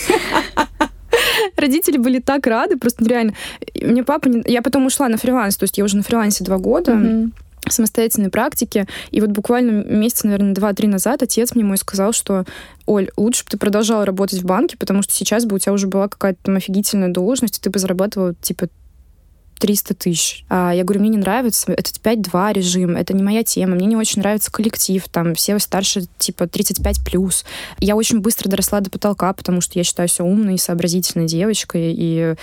Родители 1.55 1.97
были 1.97 2.19
так 2.19 2.45
рады, 2.45 2.77
просто 2.77 3.05
реально. 3.05 3.33
Мне 3.81 4.03
папа... 4.03 4.27
Не... 4.27 4.43
Я 4.45 4.61
потом 4.61 4.85
ушла 4.85 5.07
на 5.07 5.17
фриланс, 5.17 5.55
то 5.55 5.63
есть 5.63 5.77
я 5.77 5.83
уже 5.85 5.95
на 5.95 6.03
фрилансе 6.03 6.43
два 6.43 6.57
года. 6.57 6.91
Mm-hmm 6.91 7.31
самостоятельной 7.67 8.29
практики. 8.29 8.85
И 9.09 9.21
вот 9.21 9.31
буквально 9.31 9.83
месяца, 9.83 10.27
наверное, 10.27 10.53
два-три 10.53 10.87
назад 10.87 11.23
отец 11.23 11.55
мне 11.55 11.63
мой 11.63 11.77
сказал, 11.77 12.13
что 12.13 12.45
Оль, 12.85 13.09
лучше 13.17 13.43
бы 13.43 13.49
ты 13.49 13.57
продолжала 13.57 14.05
работать 14.05 14.41
в 14.41 14.45
банке, 14.45 14.77
потому 14.77 15.01
что 15.01 15.13
сейчас 15.13 15.45
бы 15.45 15.55
у 15.55 15.59
тебя 15.59 15.73
уже 15.73 15.87
была 15.87 16.07
какая-то 16.07 16.39
там 16.43 16.57
офигительная 16.57 17.09
должность, 17.09 17.57
и 17.57 17.61
ты 17.61 17.71
бы 17.71 17.79
зарабатывала, 17.79 18.35
типа, 18.35 18.67
300 19.59 19.93
тысяч. 19.93 20.45
А 20.49 20.71
я 20.73 20.83
говорю, 20.83 21.01
мне 21.01 21.09
не 21.09 21.17
нравится, 21.17 21.71
это 21.71 21.91
5-2 21.91 22.53
режим, 22.53 22.95
это 22.95 23.13
не 23.13 23.23
моя 23.23 23.43
тема, 23.43 23.75
мне 23.75 23.85
не 23.85 23.95
очень 23.95 24.21
нравится 24.21 24.51
коллектив, 24.51 25.03
там 25.09 25.35
все 25.35 25.57
старше 25.59 26.05
типа 26.17 26.47
35 26.47 27.03
плюс. 27.05 27.45
Я 27.79 27.95
очень 27.95 28.19
быстро 28.19 28.49
доросла 28.49 28.81
до 28.81 28.89
потолка, 28.89 29.31
потому 29.33 29.61
что 29.61 29.79
я 29.79 29.83
считаю 29.83 30.07
себя 30.09 30.25
умной 30.25 30.55
и 30.55 30.59
сообразительной 30.59 31.27
девочкой, 31.27 31.93
и 31.97 32.35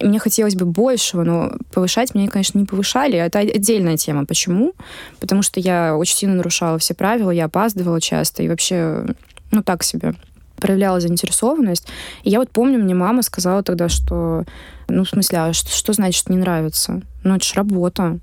мне 0.00 0.18
хотелось 0.18 0.54
бы 0.54 0.66
большего, 0.66 1.22
но 1.24 1.52
повышать 1.72 2.14
меня, 2.14 2.28
конечно, 2.28 2.58
не 2.58 2.64
повышали. 2.64 3.18
Это 3.18 3.40
отдельная 3.40 3.96
тема. 3.96 4.26
Почему? 4.26 4.72
Потому 5.20 5.42
что 5.42 5.60
я 5.60 5.96
очень 5.96 6.16
сильно 6.16 6.36
нарушала 6.36 6.78
все 6.78 6.94
правила, 6.94 7.30
я 7.30 7.46
опаздывала 7.46 8.00
часто, 8.00 8.42
и 8.42 8.48
вообще, 8.48 9.06
ну, 9.50 9.62
так 9.62 9.82
себе 9.82 10.14
проявляла 10.56 11.00
заинтересованность. 11.00 11.86
И 12.24 12.30
я 12.30 12.38
вот 12.38 12.50
помню, 12.50 12.78
мне 12.78 12.94
мама 12.94 13.22
сказала 13.22 13.62
тогда, 13.62 13.88
что, 13.88 14.44
ну, 14.88 15.04
в 15.04 15.08
смысле, 15.08 15.38
а 15.38 15.52
что, 15.52 15.70
что 15.70 15.92
значит 15.92 16.28
не 16.28 16.36
нравится? 16.36 17.02
Ну, 17.24 17.36
это 17.36 17.44
же 17.44 17.54
работа. 17.54 18.18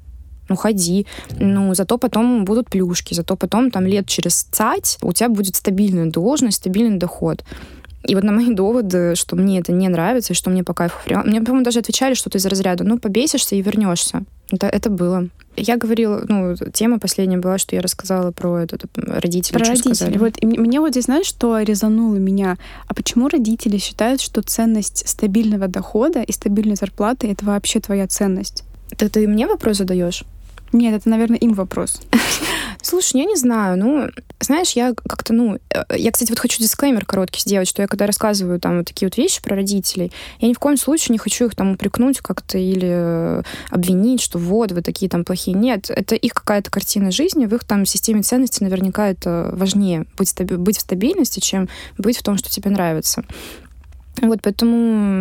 Ну, 0.50 0.56
ходи. 0.56 1.06
Ну, 1.40 1.74
зато 1.74 1.98
потом 1.98 2.46
будут 2.46 2.70
плюшки, 2.70 3.14
зато 3.14 3.36
потом 3.36 3.72
там 3.72 3.86
лет 3.86 4.08
через 4.08 4.44
цать 4.44 4.98
у 5.02 5.12
тебя 5.14 5.30
будет 5.30 5.56
стабильная 5.56 6.12
должность, 6.12 6.58
стабильный 6.58 6.98
доход. 6.98 7.44
И 8.08 8.16
вот 8.16 8.24
на 8.24 8.32
мои 8.32 8.54
доводы, 8.54 9.16
что 9.16 9.36
мне 9.36 9.60
это 9.60 9.72
не 9.72 9.90
нравится, 9.90 10.34
и 10.34 10.36
что 10.36 10.50
мне 10.50 10.64
по 10.64 10.74
кайфу 10.74 10.98
Мне, 11.26 11.42
по-моему, 11.42 11.64
даже 11.64 11.80
отвечали 11.80 12.14
что-то 12.14 12.38
из 12.38 12.46
разряда, 12.46 12.84
ну, 12.84 13.00
побесишься 13.00 13.56
и 13.56 13.62
вернешься. 13.62 14.24
Это, 14.52 14.68
это 14.68 14.90
было. 14.90 15.28
Я 15.58 15.78
говорила, 15.78 16.24
ну, 16.28 16.56
тема 16.74 17.00
последняя 17.00 17.38
была, 17.38 17.58
что 17.58 17.76
я 17.76 17.82
рассказала 17.82 18.32
про 18.32 18.60
этот 18.60 18.86
родителей. 18.96 19.58
Про 19.58 19.68
родителей. 19.70 19.96
Сказали. 19.96 20.18
Вот, 20.18 20.34
и 20.40 20.46
мне 20.46 20.80
вот 20.80 20.92
здесь, 20.92 21.06
знаешь, 21.06 21.26
что 21.26 21.60
резануло 21.60 22.16
меня? 22.16 22.58
А 22.88 22.94
почему 22.94 23.28
родители 23.28 23.78
считают, 23.78 24.22
что 24.22 24.42
ценность 24.42 25.08
стабильного 25.08 25.68
дохода 25.68 26.22
и 26.22 26.32
стабильной 26.32 26.76
зарплаты— 26.76 27.28
это 27.32 27.46
вообще 27.46 27.80
твоя 27.80 28.08
ценность? 28.08 28.64
Это 28.92 29.10
ты 29.10 29.28
мне 29.28 29.48
вопрос 29.48 29.78
задаешь? 29.78 30.24
Нет, 30.74 30.94
это, 30.94 31.10
наверное, 31.10 31.38
им 31.38 31.54
вопрос. 31.54 32.02
Слушай, 32.86 33.22
я 33.22 33.26
не 33.26 33.36
знаю. 33.36 33.80
Ну, 33.80 34.10
знаешь, 34.40 34.74
я 34.74 34.94
как-то, 34.94 35.34
ну... 35.34 35.58
Э, 35.72 35.98
я, 35.98 36.12
кстати, 36.12 36.30
вот 36.30 36.38
хочу 36.38 36.62
дисклеймер 36.62 37.04
короткий 37.04 37.42
сделать, 37.42 37.68
что 37.68 37.82
я 37.82 37.88
когда 37.88 38.06
рассказываю 38.06 38.60
там 38.60 38.78
вот 38.78 38.86
такие 38.86 39.08
вот 39.08 39.18
вещи 39.18 39.42
про 39.42 39.56
родителей, 39.56 40.12
я 40.40 40.48
ни 40.48 40.54
в 40.54 40.60
коем 40.60 40.78
случае 40.78 41.14
не 41.14 41.18
хочу 41.18 41.48
их 41.48 41.56
там 41.56 41.72
упрекнуть 41.72 42.20
как-то 42.20 42.60
или 42.60 43.40
э, 43.40 43.44
обвинить, 43.72 44.22
что 44.22 44.38
вот, 44.38 44.72
вы 44.72 44.84
такие 44.84 45.10
там 45.10 45.26
плохие. 45.26 45.58
Нет, 45.58 45.90
это 45.90 46.14
их 46.14 46.36
какая-то 46.36 46.70
картина 46.70 47.10
жизни, 47.10 47.48
в 47.48 47.56
их 47.56 47.64
там 47.64 47.88
системе 47.88 48.22
ценностей 48.22 48.64
наверняка 48.64 49.08
это 49.08 49.50
важнее 49.54 50.06
быть, 50.16 50.32
быть 50.40 50.78
в 50.78 50.82
стабильности, 50.82 51.40
чем 51.40 51.68
быть 51.98 52.20
в 52.20 52.24
том, 52.24 52.38
что 52.38 52.52
тебе 52.52 52.70
нравится. 52.70 53.24
Вот 54.22 54.40
поэтому, 54.42 54.76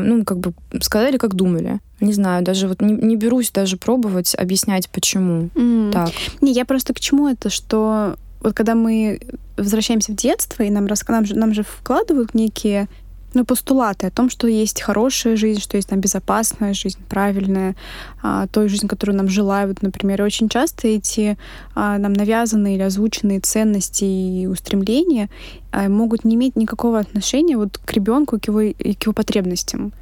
ну, 0.05 0.25
как 0.25 0.39
бы 0.39 0.55
сказали, 0.81 1.17
как 1.17 1.35
думали. 1.35 1.81
Не 2.01 2.13
знаю, 2.13 2.45
даже 2.45 2.69
вот 2.69 2.81
не, 2.81 2.93
не 2.93 3.17
берусь 3.17 3.51
даже 3.51 3.77
пробовать 3.77 4.35
объяснять, 4.35 4.89
почему 4.89 5.51
mm. 5.55 5.93
так. 5.93 6.11
Не, 6.41 6.53
я 6.53 6.65
просто 6.65 6.95
к 6.95 7.01
чему 7.01 7.29
это, 7.29 7.51
что 7.51 8.17
вот 8.41 8.55
когда 8.55 8.75
мы 8.75 9.21
возвращаемся 9.57 10.13
в 10.13 10.17
детство, 10.17 10.63
и 10.63 10.71
нам, 10.71 10.87
нам, 11.09 11.25
же, 11.25 11.35
нам 11.35 11.55
же 11.55 11.63
вкладывают 11.63 12.35
некие 12.35 12.89
ну, 13.35 13.45
постулаты 13.45 14.07
о 14.07 14.11
том, 14.11 14.31
что 14.31 14.47
есть 14.47 14.81
хорошая 14.81 15.37
жизнь, 15.37 15.61
что 15.61 15.77
есть 15.77 15.89
там 15.89 16.01
безопасная 16.01 16.75
жизнь, 16.75 16.99
правильная, 17.09 17.75
а, 18.23 18.47
той 18.47 18.69
жизнь, 18.69 18.89
которую 18.89 19.17
нам 19.17 19.29
желают, 19.29 19.83
например. 19.83 20.23
И 20.23 20.25
очень 20.25 20.49
часто 20.49 20.89
эти 20.89 21.37
а, 21.75 21.99
нам 21.99 22.13
навязанные 22.13 22.77
или 22.77 22.83
озвученные 22.83 23.41
ценности 23.41 24.05
и 24.05 24.47
устремления 24.47 25.29
а, 25.73 25.89
могут 25.89 26.25
не 26.25 26.35
иметь 26.37 26.57
никакого 26.57 26.99
отношения 26.99 27.57
вот 27.57 27.79
к 27.79 27.93
ребенку, 27.93 28.39
к 28.41 28.47
его, 28.47 28.61
к 28.61 29.03
его 29.03 29.13
потребностям. 29.13 29.93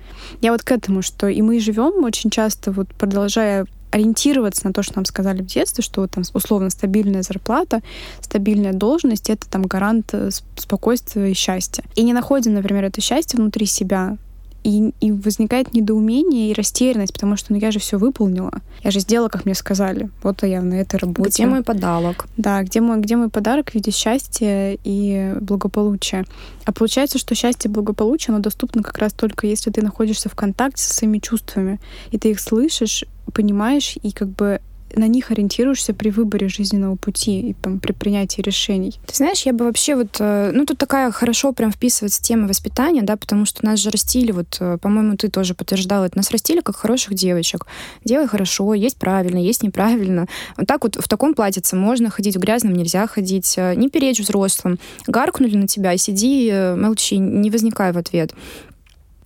Я 0.40 0.52
вот 0.52 0.62
к 0.62 0.70
этому, 0.70 1.02
что 1.02 1.28
и 1.28 1.42
мы 1.42 1.60
живем 1.60 2.04
очень 2.04 2.30
часто, 2.30 2.72
вот 2.72 2.88
продолжая 2.88 3.66
ориентироваться 3.92 4.66
на 4.66 4.72
то, 4.72 4.82
что 4.82 4.96
нам 4.96 5.04
сказали 5.04 5.42
в 5.42 5.46
детстве, 5.46 5.84
что 5.84 6.06
там 6.06 6.24
условно 6.34 6.70
стабильная 6.70 7.22
зарплата, 7.22 7.82
стабильная 8.20 8.72
должность— 8.72 9.30
это 9.30 9.48
там 9.48 9.62
гарант 9.62 10.10
э, 10.12 10.30
спокойствия 10.56 11.30
и 11.30 11.34
счастья. 11.34 11.84
И 11.94 12.02
не 12.02 12.12
находим, 12.12 12.54
например, 12.54 12.84
это 12.84 13.00
счастье 13.00 13.38
внутри 13.38 13.66
себя, 13.66 14.16
и, 14.64 14.92
и 15.00 15.10
возникает 15.10 15.74
недоумение 15.74 16.50
и 16.50 16.54
растерянность, 16.54 17.12
потому 17.12 17.36
что 17.36 17.52
ну 17.52 17.58
я 17.58 17.70
же 17.70 17.78
все 17.78 17.98
выполнила. 17.98 18.52
Я 18.82 18.90
же 18.90 19.00
сделала, 19.00 19.28
как 19.28 19.44
мне 19.44 19.54
сказали. 19.54 20.08
Вот 20.22 20.42
я 20.42 20.62
на 20.62 20.74
этой 20.74 20.96
работе. 21.00 21.30
Где 21.30 21.46
мой 21.46 21.62
подарок? 21.62 22.26
Да, 22.36 22.62
где 22.62 22.80
мой, 22.80 23.00
где 23.00 23.16
мой 23.16 23.28
подарок 23.28 23.70
в 23.70 23.74
виде 23.74 23.90
счастья 23.90 24.78
и 24.84 25.34
благополучия. 25.40 26.24
А 26.64 26.72
получается, 26.72 27.18
что 27.18 27.34
счастье 27.34 27.68
и 27.68 27.72
благополучие, 27.72 28.32
оно 28.32 28.42
доступно 28.42 28.82
как 28.82 28.98
раз 28.98 29.12
только 29.12 29.46
если 29.46 29.70
ты 29.70 29.82
находишься 29.82 30.28
в 30.28 30.34
контакте 30.34 30.82
со 30.82 30.94
своими 30.94 31.18
чувствами, 31.18 31.80
и 32.10 32.18
ты 32.18 32.30
их 32.30 32.40
слышишь, 32.40 33.04
понимаешь, 33.32 33.96
и 34.02 34.12
как 34.12 34.28
бы 34.28 34.60
на 34.96 35.08
них 35.08 35.30
ориентируешься 35.30 35.94
при 35.94 36.10
выборе 36.10 36.48
жизненного 36.48 36.96
пути 36.96 37.40
и 37.40 37.52
там, 37.54 37.80
при 37.80 37.92
принятии 37.92 38.40
решений. 38.40 38.98
Ты 39.06 39.16
знаешь, 39.16 39.42
я 39.42 39.52
бы 39.52 39.64
вообще 39.64 39.96
вот, 39.96 40.16
э, 40.18 40.50
ну 40.52 40.66
тут 40.66 40.78
такая 40.78 41.10
хорошо 41.10 41.52
прям 41.52 41.72
вписывается 41.72 42.22
тема 42.22 42.48
воспитания, 42.48 43.02
да, 43.02 43.16
потому 43.16 43.44
что 43.44 43.64
нас 43.64 43.78
же 43.78 43.90
растили, 43.90 44.32
вот, 44.32 44.56
э, 44.60 44.78
по-моему, 44.80 45.16
ты 45.16 45.28
тоже 45.28 45.54
подтверждала 45.54 46.06
это, 46.06 46.16
нас 46.16 46.30
растили 46.30 46.60
как 46.60 46.76
хороших 46.76 47.14
девочек. 47.14 47.66
Делай 48.04 48.26
хорошо, 48.26 48.74
есть 48.74 48.96
правильно, 48.96 49.38
есть 49.38 49.62
неправильно. 49.62 50.26
Вот 50.56 50.66
так 50.66 50.82
вот 50.82 50.96
в 50.96 51.08
таком 51.08 51.34
платьице 51.34 51.76
можно 51.76 52.10
ходить, 52.10 52.36
в 52.36 52.40
грязном 52.40 52.74
нельзя 52.74 53.06
ходить, 53.06 53.54
э, 53.56 53.74
не 53.74 53.88
перечь 53.88 54.20
взрослым. 54.20 54.78
Гаркнули 55.06 55.56
на 55.56 55.68
тебя, 55.68 55.96
сиди, 55.96 56.52
молчи, 56.76 57.18
не 57.18 57.50
возникай 57.50 57.92
в 57.92 57.98
ответ 57.98 58.34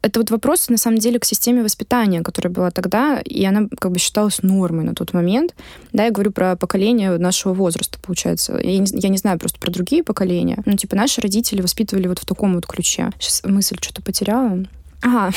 это 0.07 0.21
вот 0.21 0.31
вопрос, 0.31 0.69
на 0.69 0.79
самом 0.79 0.99
деле, 0.99 1.19
к 1.19 1.25
системе 1.25 1.63
воспитания, 1.63 2.23
которая 2.23 2.53
была 2.53 2.71
тогда, 2.71 3.21
и 3.25 3.45
она 3.45 3.69
как 3.79 3.93
бы 3.93 3.99
считалась 3.99 4.43
нормой 4.43 4.85
на 4.85 4.95
тот 4.95 5.13
момент. 5.13 5.55
Да, 5.93 6.05
я 6.05 6.11
говорю 6.11 6.31
про 6.31 6.57
поколение 6.57 7.19
нашего 7.19 7.55
возраста, 7.55 7.99
получается. 8.01 8.59
Я 8.63 8.79
не, 8.79 8.87
я 8.93 9.09
не 9.09 9.19
знаю 9.19 9.39
просто 9.39 9.59
про 9.59 9.71
другие 9.71 10.05
поколения. 10.05 10.63
Ну, 10.65 10.77
типа, 10.77 10.97
наши 10.97 11.21
родители 11.21 11.61
воспитывали 11.61 12.07
вот 12.07 12.21
в 12.21 12.25
таком 12.25 12.55
вот 12.55 12.67
ключе. 12.67 13.11
Сейчас 13.19 13.43
мысль 13.45 13.77
что-то 13.81 14.03
потеряла. 14.03 14.65
Ага. 15.03 15.33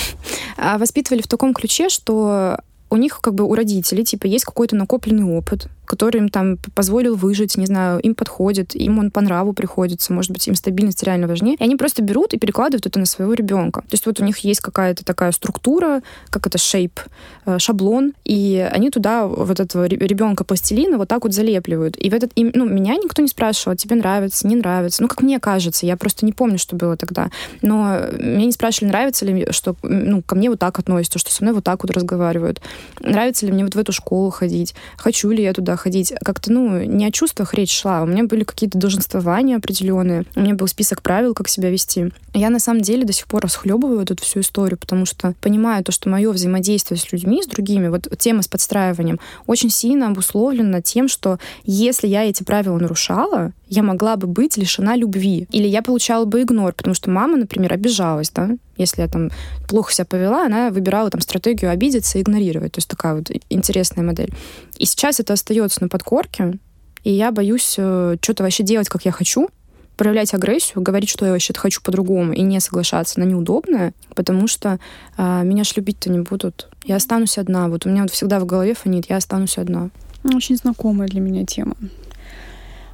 А, 0.57 0.77
воспитывали 0.77 1.21
в 1.21 1.27
таком 1.27 1.53
ключе, 1.53 1.89
что 1.89 2.59
у 2.89 2.97
них 2.97 3.19
как 3.21 3.35
бы 3.35 3.43
у 3.43 3.53
родителей 3.55 4.03
типа 4.03 4.25
есть 4.25 4.45
какой-то 4.45 4.75
накопленный 4.75 5.23
опыт, 5.23 5.67
который 5.89 6.17
им 6.17 6.29
там 6.29 6.57
позволил 6.75 7.15
выжить, 7.15 7.57
не 7.57 7.65
знаю, 7.65 7.99
им 7.99 8.13
подходит, 8.13 8.75
им 8.75 8.99
он 8.99 9.09
по 9.09 9.21
нраву 9.21 9.53
приходится, 9.53 10.13
может 10.13 10.29
быть, 10.31 10.47
им 10.47 10.53
стабильность 10.53 11.01
реально 11.01 11.27
важнее. 11.27 11.55
И 11.55 11.63
они 11.63 11.75
просто 11.75 12.03
берут 12.03 12.35
и 12.35 12.37
перекладывают 12.37 12.85
это 12.85 12.99
на 12.99 13.07
своего 13.07 13.33
ребенка. 13.33 13.81
То 13.81 13.93
есть 13.93 14.05
вот 14.05 14.19
у 14.19 14.23
них 14.23 14.37
есть 14.39 14.59
какая-то 14.59 15.03
такая 15.03 15.31
структура, 15.31 16.03
как 16.29 16.45
это 16.45 16.59
шейп, 16.59 16.99
э, 17.47 17.57
шаблон, 17.57 18.13
и 18.23 18.69
они 18.71 18.91
туда 18.91 19.25
вот 19.25 19.59
этого 19.59 19.85
ребенка 19.85 20.43
пластилина 20.43 20.99
вот 20.99 21.07
так 21.07 21.23
вот 21.23 21.33
залепливают. 21.33 21.97
И 21.97 22.11
в 22.11 22.13
этот, 22.13 22.33
и, 22.35 22.51
ну, 22.53 22.69
меня 22.69 22.93
никто 22.93 23.23
не 23.23 23.27
спрашивал, 23.27 23.75
тебе 23.75 23.95
нравится, 23.95 24.45
не 24.45 24.55
нравится. 24.55 25.01
Ну, 25.01 25.07
как 25.07 25.23
мне 25.23 25.39
кажется, 25.39 25.87
я 25.87 25.97
просто 25.97 26.23
не 26.23 26.33
помню, 26.33 26.59
что 26.59 26.75
было 26.75 26.97
тогда. 26.97 27.31
Но 27.63 27.97
меня 28.19 28.45
не 28.45 28.51
спрашивали, 28.51 28.91
нравится 28.91 29.25
ли, 29.25 29.47
что, 29.49 29.75
ну, 29.81 30.21
ко 30.21 30.35
мне 30.35 30.51
вот 30.51 30.59
так 30.59 30.77
относятся, 30.77 31.17
что 31.17 31.31
со 31.31 31.43
мной 31.43 31.55
вот 31.55 31.63
так 31.63 31.81
вот 31.81 31.89
разговаривают. 31.89 32.61
Нравится 32.99 33.47
ли 33.47 33.51
мне 33.51 33.63
вот 33.63 33.73
в 33.73 33.79
эту 33.79 33.91
школу 33.91 34.29
ходить, 34.29 34.75
хочу 34.95 35.31
ли 35.31 35.41
я 35.41 35.51
туда 35.53 35.78
ходить. 35.79 36.13
Как-то, 36.23 36.51
ну, 36.51 36.83
не 36.83 37.05
о 37.05 37.11
чувствах 37.11 37.53
речь 37.53 37.75
шла. 37.75 38.03
У 38.03 38.05
меня 38.05 38.23
были 38.23 38.43
какие-то 38.43 38.77
долженствования 38.77 39.57
определенные. 39.57 40.25
У 40.35 40.41
меня 40.41 40.53
был 40.53 40.67
список 40.67 41.01
правил, 41.01 41.33
как 41.33 41.49
себя 41.49 41.69
вести. 41.69 42.11
Я 42.33 42.49
на 42.49 42.59
самом 42.59 42.81
деле 42.81 43.05
до 43.05 43.13
сих 43.13 43.27
пор 43.27 43.43
расхлебываю 43.43 44.01
эту 44.01 44.15
всю 44.21 44.41
историю, 44.41 44.77
потому 44.77 45.05
что 45.05 45.33
понимаю 45.41 45.83
то, 45.83 45.91
что 45.91 46.09
мое 46.09 46.31
взаимодействие 46.31 46.99
с 46.99 47.11
людьми, 47.11 47.41
с 47.41 47.47
другими, 47.47 47.87
вот 47.87 48.07
тема 48.17 48.41
с 48.41 48.47
подстраиванием, 48.47 49.19
очень 49.47 49.69
сильно 49.69 50.07
обусловлена 50.07 50.81
тем, 50.81 51.07
что 51.07 51.39
если 51.63 52.07
я 52.07 52.23
эти 52.23 52.43
правила 52.43 52.77
нарушала, 52.77 53.53
я 53.67 53.83
могла 53.83 54.15
бы 54.15 54.27
быть 54.27 54.57
лишена 54.57 54.95
любви. 54.95 55.47
Или 55.51 55.67
я 55.67 55.81
получала 55.81 56.25
бы 56.25 56.41
игнор, 56.41 56.73
потому 56.73 56.93
что 56.95 57.09
мама, 57.09 57.37
например, 57.37 57.73
обижалась, 57.73 58.31
да, 58.31 58.51
если 58.79 59.01
я 59.01 59.07
там 59.07 59.29
плохо 59.67 59.93
себя 59.93 60.05
повела, 60.05 60.45
она 60.45 60.71
выбирала 60.71 61.09
там 61.09 61.21
стратегию 61.21 61.69
обидеться 61.69 62.17
и 62.17 62.21
игнорировать. 62.21 62.71
То 62.71 62.79
есть 62.79 62.87
такая 62.87 63.15
вот 63.15 63.29
интересная 63.49 64.03
модель. 64.03 64.33
И 64.77 64.85
сейчас 64.85 65.19
это 65.19 65.33
остается 65.33 65.83
на 65.83 65.89
подкорке, 65.89 66.57
и 67.03 67.11
я 67.11 67.31
боюсь 67.31 67.75
э, 67.77 68.15
что-то 68.21 68.43
вообще 68.43 68.63
делать, 68.63 68.89
как 68.89 69.05
я 69.05 69.11
хочу, 69.11 69.49
проявлять 69.95 70.33
агрессию, 70.33 70.81
говорить, 70.81 71.09
что 71.09 71.25
я 71.25 71.31
вообще 71.33 71.53
хочу 71.55 71.81
по-другому, 71.81 72.31
и 72.33 72.41
не 72.41 72.59
соглашаться 72.61 73.19
на 73.19 73.25
неудобное, 73.25 73.93
потому 74.15 74.47
что 74.47 74.79
э, 75.17 75.41
меня 75.43 75.63
ж 75.63 75.75
любить-то 75.75 76.09
не 76.09 76.19
будут. 76.19 76.69
Я 76.85 76.95
останусь 76.95 77.37
одна. 77.37 77.67
Вот 77.67 77.85
у 77.85 77.89
меня 77.89 78.03
вот 78.03 78.11
всегда 78.11 78.39
в 78.39 78.45
голове 78.45 78.73
фонит, 78.73 79.09
я 79.09 79.17
останусь 79.17 79.57
одна. 79.57 79.89
Очень 80.23 80.57
знакомая 80.57 81.07
для 81.07 81.19
меня 81.19 81.45
тема. 81.45 81.75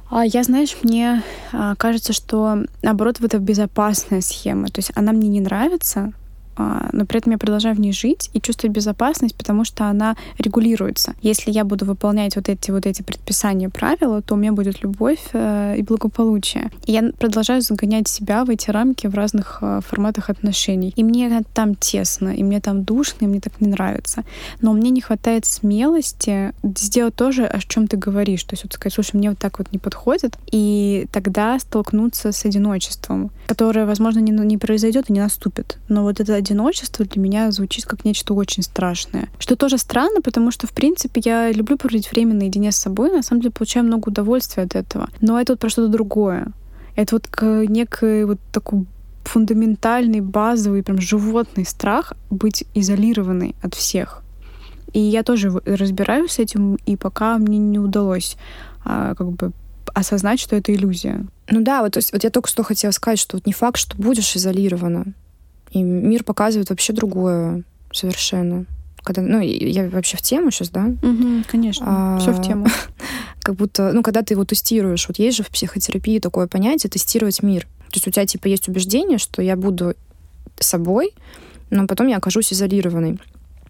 А 0.08 0.24
я, 0.24 0.42
знаешь, 0.44 0.76
мне 0.82 1.22
а, 1.52 1.74
кажется, 1.74 2.12
что 2.12 2.64
наоборот, 2.82 3.20
вот 3.20 3.34
это 3.34 3.38
безопасная 3.38 4.20
схема. 4.20 4.68
То 4.68 4.78
есть 4.78 4.92
она 4.94 5.12
мне 5.12 5.28
не 5.28 5.40
нравится, 5.40 6.12
но 6.56 7.06
при 7.06 7.18
этом 7.18 7.32
я 7.32 7.38
продолжаю 7.38 7.74
в 7.74 7.80
ней 7.80 7.92
жить 7.92 8.30
и 8.32 8.40
чувствовать 8.40 8.74
безопасность, 8.74 9.36
потому 9.36 9.64
что 9.64 9.84
она 9.84 10.16
регулируется. 10.38 11.14
Если 11.22 11.50
я 11.50 11.64
буду 11.64 11.84
выполнять 11.84 12.36
вот 12.36 12.48
эти 12.48 12.70
вот 12.70 12.86
эти 12.86 13.02
предписания, 13.02 13.68
правила, 13.68 14.22
то 14.22 14.34
у 14.34 14.36
меня 14.36 14.52
будет 14.52 14.82
любовь 14.82 15.20
э, 15.32 15.76
и 15.78 15.82
благополучие. 15.82 16.70
И 16.86 16.92
я 16.92 17.10
продолжаю 17.18 17.60
загонять 17.60 18.08
себя 18.08 18.44
в 18.44 18.50
эти 18.50 18.70
рамки 18.70 19.06
в 19.06 19.14
разных 19.14 19.58
э, 19.60 19.80
форматах 19.86 20.30
отношений. 20.30 20.92
И 20.96 21.04
мне 21.04 21.42
там 21.54 21.74
тесно, 21.74 22.30
и 22.30 22.42
мне 22.42 22.60
там 22.60 22.84
душно, 22.84 23.24
и 23.24 23.26
мне 23.26 23.40
так 23.40 23.60
не 23.60 23.68
нравится. 23.68 24.24
Но 24.60 24.72
мне 24.72 24.90
не 24.90 25.00
хватает 25.00 25.46
смелости 25.46 26.52
сделать 26.62 27.14
то 27.14 27.32
же, 27.32 27.44
о 27.44 27.60
чем 27.60 27.86
ты 27.86 27.96
говоришь. 27.96 28.44
То 28.44 28.54
есть 28.54 28.64
вот 28.64 28.72
сказать, 28.72 28.94
слушай, 28.94 29.16
мне 29.16 29.30
вот 29.30 29.38
так 29.38 29.58
вот 29.58 29.72
не 29.72 29.78
подходит. 29.78 30.36
И 30.50 31.06
тогда 31.12 31.58
столкнуться 31.58 32.32
с 32.32 32.44
одиночеством, 32.44 33.30
которое, 33.46 33.86
возможно, 33.86 34.20
не, 34.20 34.32
не 34.32 34.58
произойдет 34.58 35.10
и 35.10 35.12
не 35.12 35.20
наступит. 35.20 35.78
Но 35.88 36.02
вот 36.02 36.20
это 36.20 36.34
одиночество 36.46 37.04
для 37.04 37.20
меня 37.20 37.50
звучит 37.50 37.84
как 37.84 38.04
нечто 38.04 38.34
очень 38.34 38.62
страшное. 38.62 39.28
Что 39.38 39.56
тоже 39.56 39.78
странно, 39.78 40.20
потому 40.22 40.50
что, 40.50 40.66
в 40.66 40.72
принципе, 40.72 41.20
я 41.24 41.50
люблю 41.52 41.76
проводить 41.76 42.10
время 42.10 42.34
наедине 42.34 42.72
с 42.72 42.76
собой, 42.76 43.10
на 43.10 43.22
самом 43.22 43.42
деле 43.42 43.52
получаю 43.52 43.86
много 43.86 44.08
удовольствия 44.08 44.62
от 44.62 44.74
этого. 44.74 45.08
Но 45.20 45.40
это 45.40 45.52
вот 45.52 45.60
про 45.60 45.68
что-то 45.68 45.88
другое. 45.88 46.52
Это 46.94 47.16
вот 47.16 47.28
некий 47.68 48.24
вот 48.24 48.38
такой 48.52 48.86
фундаментальный, 49.24 50.20
базовый, 50.20 50.82
прям 50.82 51.00
животный 51.00 51.66
страх 51.66 52.14
быть 52.30 52.64
изолированной 52.74 53.54
от 53.60 53.74
всех. 53.74 54.22
И 54.92 55.00
я 55.00 55.22
тоже 55.22 55.50
разбираюсь 55.66 56.32
с 56.32 56.38
этим, 56.38 56.76
и 56.86 56.96
пока 56.96 57.36
мне 57.38 57.58
не 57.58 57.78
удалось 57.78 58.36
а, 58.84 59.14
как 59.14 59.32
бы 59.32 59.52
осознать, 59.94 60.40
что 60.40 60.56
это 60.56 60.72
иллюзия. 60.72 61.26
Ну 61.50 61.60
да, 61.60 61.82
вот, 61.82 61.92
то 61.92 61.98
есть, 61.98 62.12
вот 62.12 62.24
я 62.24 62.30
только 62.30 62.48
что 62.48 62.62
хотела 62.62 62.92
сказать, 62.92 63.18
что 63.18 63.36
вот 63.36 63.46
не 63.46 63.52
факт, 63.52 63.78
что 63.78 63.96
будешь 63.96 64.36
изолирована. 64.36 65.14
И 65.70 65.82
мир 65.82 66.24
показывает 66.24 66.70
вообще 66.70 66.92
другое 66.92 67.64
совершенно. 67.92 68.66
Когда, 69.02 69.22
ну, 69.22 69.40
я 69.40 69.88
вообще 69.88 70.16
в 70.16 70.22
тему 70.22 70.50
сейчас, 70.50 70.70
да? 70.70 70.86
Угу, 70.86 71.44
конечно, 71.48 71.86
а, 71.88 72.18
все 72.18 72.32
в 72.32 72.42
тему. 72.42 72.66
Как 73.40 73.54
будто, 73.54 73.92
ну, 73.92 74.02
когда 74.02 74.22
ты 74.22 74.34
его 74.34 74.44
тестируешь, 74.44 75.06
вот 75.06 75.18
есть 75.18 75.36
же 75.36 75.44
в 75.44 75.48
психотерапии 75.48 76.18
такое 76.18 76.48
понятие 76.48 76.90
тестировать 76.90 77.42
мир. 77.42 77.62
То 77.62 77.94
есть 77.94 78.08
у 78.08 78.10
тебя 78.10 78.26
типа 78.26 78.48
есть 78.48 78.68
убеждение, 78.68 79.18
что 79.18 79.42
я 79.42 79.54
буду 79.54 79.94
собой, 80.58 81.12
но 81.70 81.86
потом 81.86 82.08
я 82.08 82.16
окажусь 82.16 82.52
изолированной. 82.52 83.20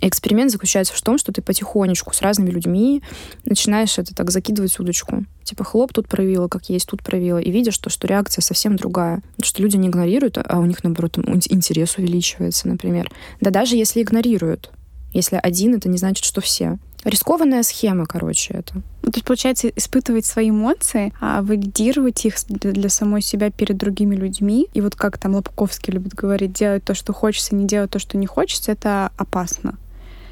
Эксперимент 0.01 0.51
заключается 0.51 0.95
в 0.95 1.01
том, 1.01 1.19
что 1.19 1.33
ты 1.33 1.41
потихонечку 1.41 2.15
с 2.15 2.21
разными 2.21 2.51
людьми 2.51 3.03
начинаешь 3.45 3.99
это 3.99 4.15
так 4.15 4.31
закидывать 4.31 4.79
удочку. 4.79 5.25
Типа 5.43 5.65
хлоп 5.65 5.93
тут 5.93 6.09
проявила, 6.09 6.49
как 6.49 6.69
есть, 6.69 6.89
тут 6.89 7.03
проявила. 7.03 7.39
И 7.39 7.51
видишь, 7.51 7.75
что, 7.75 7.89
что 7.89 8.07
реакция 8.07 8.43
совсем 8.43 8.77
другая. 8.77 9.23
Что 9.43 9.63
люди 9.63 9.77
не 9.77 9.89
игнорируют, 9.89 10.39
а 10.39 10.59
у 10.59 10.67
них, 10.67 10.85
наоборот, 10.85 11.19
интерес 11.19 11.97
увеличивается, 11.97 12.69
например. 12.69 13.11
Да 13.41 13.51
даже 13.51 13.77
если 13.77 14.03
игнорируют. 14.03 14.71
Если 15.13 15.41
один, 15.43 15.75
это 15.75 15.89
не 15.89 15.97
значит, 15.97 16.25
что 16.25 16.43
все. 16.43 16.79
Рискованная 17.05 17.63
схема, 17.63 18.05
короче, 18.05 18.55
это. 18.55 18.75
Ну, 19.03 19.13
то 19.13 19.19
есть, 19.19 19.25
получается, 19.25 19.69
испытывать 19.69 20.27
свои 20.27 20.51
эмоции, 20.51 21.15
а 21.21 21.41
валидировать 21.41 22.27
их 22.27 22.35
для 22.49 22.89
самой 22.91 23.23
себя 23.23 23.51
перед 23.51 23.77
другими 23.77 24.17
людьми. 24.17 24.67
И 24.75 24.81
вот 24.81 24.97
как 24.97 25.17
там 25.17 25.37
Лобковский 25.37 25.93
любит 25.93 26.15
говорить, 26.15 26.53
делать 26.53 26.85
то, 26.85 26.95
что 26.95 27.13
хочется, 27.13 27.55
не 27.55 27.65
делать 27.65 27.91
то, 27.91 27.99
что 27.99 28.19
не 28.19 28.27
хочется, 28.27 28.73
это 28.73 29.11
опасно 29.17 29.79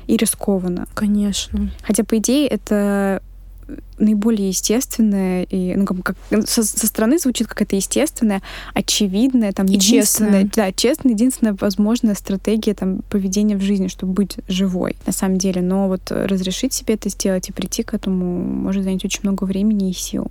и 0.06 0.16
рискованно. 0.16 0.86
Конечно. 0.94 1.70
Хотя, 1.82 2.04
по 2.04 2.18
идее, 2.18 2.48
это 2.48 3.22
наиболее 3.98 4.48
естественное 4.48 5.44
и 5.44 5.74
ну 5.74 5.86
как, 5.86 6.02
как 6.02 6.16
со, 6.48 6.62
со 6.64 6.86
стороны 6.86 7.18
звучит 7.18 7.46
как 7.46 7.62
это 7.62 7.76
естественное, 7.76 8.42
очевидное, 8.74 9.52
там 9.52 9.66
и 9.66 9.78
честное, 9.78 10.48
да, 10.54 10.72
честно, 10.72 11.10
единственная 11.10 11.56
возможная 11.58 12.14
стратегия 12.14 12.74
там 12.74 13.00
поведения 13.08 13.56
в 13.56 13.62
жизни, 13.62 13.88
чтобы 13.88 14.12
быть 14.12 14.36
живой 14.48 14.96
на 15.06 15.12
самом 15.12 15.38
деле. 15.38 15.62
Но 15.62 15.88
вот 15.88 16.10
разрешить 16.10 16.72
себе 16.72 16.94
это 16.94 17.08
сделать 17.08 17.48
и 17.48 17.52
прийти 17.52 17.82
к 17.82 17.94
этому 17.94 18.42
может 18.42 18.84
занять 18.84 19.04
очень 19.04 19.20
много 19.22 19.44
времени 19.44 19.90
и 19.90 19.94
сил. 19.94 20.30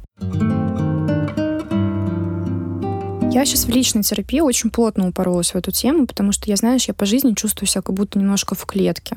Я 3.33 3.45
сейчас 3.45 3.65
в 3.65 3.69
личной 3.69 4.03
терапии 4.03 4.41
очень 4.41 4.69
плотно 4.69 5.07
упоролась 5.07 5.53
в 5.53 5.55
эту 5.55 5.71
тему, 5.71 6.05
потому 6.05 6.31
что 6.31 6.47
я, 6.51 6.55
знаешь, 6.55 6.85
я 6.85 6.93
по 6.93 7.07
жизни 7.07 7.33
чувствую 7.33 7.67
себя 7.67 7.81
как 7.81 7.95
будто 7.95 8.19
немножко 8.19 8.53
в 8.53 8.63
клетке. 8.67 9.15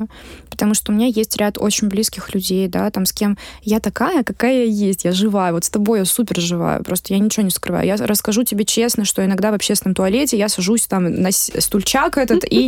Потому 0.48 0.72
что 0.72 0.90
у 0.90 0.94
меня 0.94 1.06
есть 1.06 1.36
ряд 1.36 1.58
очень 1.58 1.88
близких 1.88 2.32
людей, 2.32 2.66
да, 2.66 2.90
там 2.90 3.04
с 3.04 3.12
кем 3.12 3.36
я 3.60 3.78
такая, 3.78 4.24
какая 4.24 4.64
я 4.64 4.70
есть, 4.70 5.04
я 5.04 5.12
живая. 5.12 5.52
Вот 5.52 5.64
с 5.64 5.70
тобой 5.70 5.98
я 5.98 6.04
супер 6.06 6.40
живая, 6.40 6.82
просто 6.82 7.12
я 7.12 7.20
ничего 7.20 7.44
не 7.44 7.50
скрываю. 7.50 7.86
Я 7.86 7.96
расскажу 7.96 8.42
тебе 8.42 8.64
честно, 8.64 9.04
что 9.04 9.22
иногда 9.22 9.50
в 9.50 9.54
общественном 9.54 9.94
туалете 9.94 10.38
я 10.38 10.48
сажусь 10.48 10.86
там 10.86 11.04
на 11.04 11.30
стульчак 11.30 12.16
этот 12.16 12.44
и, 12.44 12.64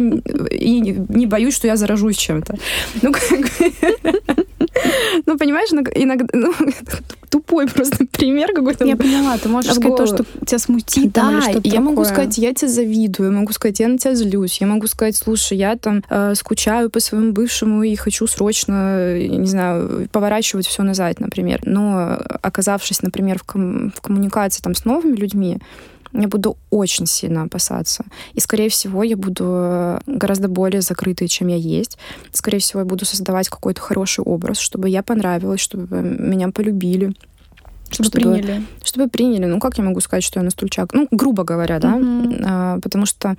и 0.51 0.81
не 0.81 1.25
боюсь, 1.25 1.55
что 1.55 1.67
я 1.67 1.77
заражусь 1.77 2.19
чем-то. 2.19 2.57
Ну, 3.01 3.11
как 3.13 3.23
ну, 5.27 5.39
понимаешь, 5.39 5.71
иногда 5.71 6.27
ну, 6.33 6.53
тупой 7.31 7.67
просто 7.67 8.07
пример 8.07 8.53
какой-то. 8.55 8.85
Я 8.85 8.97
поняла, 8.97 9.37
ты 9.39 9.49
можешь 9.49 9.73
сказать 9.73 9.97
то, 9.97 10.07
что 10.07 10.25
тебя 10.47 10.59
смутит. 10.59 11.13
Да, 11.13 11.41
я 11.63 11.81
могу 11.81 12.05
сказать, 12.05 12.39
я 12.39 12.55
тебя 12.55 12.69
завидую, 12.69 13.31
я 13.31 13.39
могу 13.39 13.53
сказать, 13.53 13.81
я 13.81 13.89
на 13.89 13.99
тебя 13.99 14.15
злюсь, 14.15 14.61
я 14.61 14.67
могу 14.67 14.87
сказать, 14.87 15.17
слушай, 15.17 15.57
я 15.57 15.77
там 15.77 16.03
э, 16.09 16.35
скучаю 16.35 16.91
по 16.91 17.01
своему 17.01 17.33
бывшему 17.33 17.83
и 17.83 17.95
хочу 17.97 18.27
срочно, 18.27 19.19
не 19.19 19.47
знаю, 19.47 20.09
поворачивать 20.13 20.67
все 20.67 20.83
назад, 20.83 21.21
например. 21.21 21.61
Но 21.65 22.19
оказавшись, 22.43 23.03
например, 23.03 23.39
в, 23.39 23.45
ком- 23.45 23.93
в 23.95 24.01
коммуникации 24.01 24.63
там 24.63 24.75
с 24.75 24.85
новыми 24.85 25.17
людьми, 25.17 25.59
я 26.13 26.29
буду 26.29 26.57
очень 26.71 27.07
сильно 27.07 27.43
опасаться. 27.43 28.05
И, 28.35 28.41
скорее 28.41 28.69
всего, 28.69 29.03
я 29.03 29.17
буду 29.17 29.45
э, 29.47 29.99
гораздо 30.07 30.49
более 30.49 30.81
закрытой, 30.81 31.29
чем 31.29 31.49
я 31.49 31.57
есть. 31.57 31.99
Скорее 32.33 32.59
всего, 32.59 32.81
я 32.81 32.87
буду 32.87 33.05
создавать 33.05 33.49
какой-то 33.49 33.81
хороший 33.81 34.25
образ, 34.25 34.59
чтобы 34.59 34.89
я 34.89 35.03
понравилась, 35.03 35.61
чтобы 35.61 36.03
меня 36.03 36.51
полюбили. 36.51 37.15
Чтобы, 37.91 38.09
чтобы 38.09 38.35
приняли. 38.35 38.63
Чтобы 38.85 39.09
приняли. 39.09 39.47
Ну, 39.47 39.61
как 39.61 39.79
я 39.79 39.85
могу 39.85 40.01
сказать, 40.01 40.25
что 40.25 40.41
я 40.41 40.45
на 40.45 40.51
стульчак? 40.51 40.93
Ну, 40.93 41.09
грубо 41.11 41.45
говоря, 41.45 41.79
да. 41.79 41.97
Uh-huh. 41.97 42.45
А, 42.47 42.81
потому 42.81 43.07
что... 43.07 43.37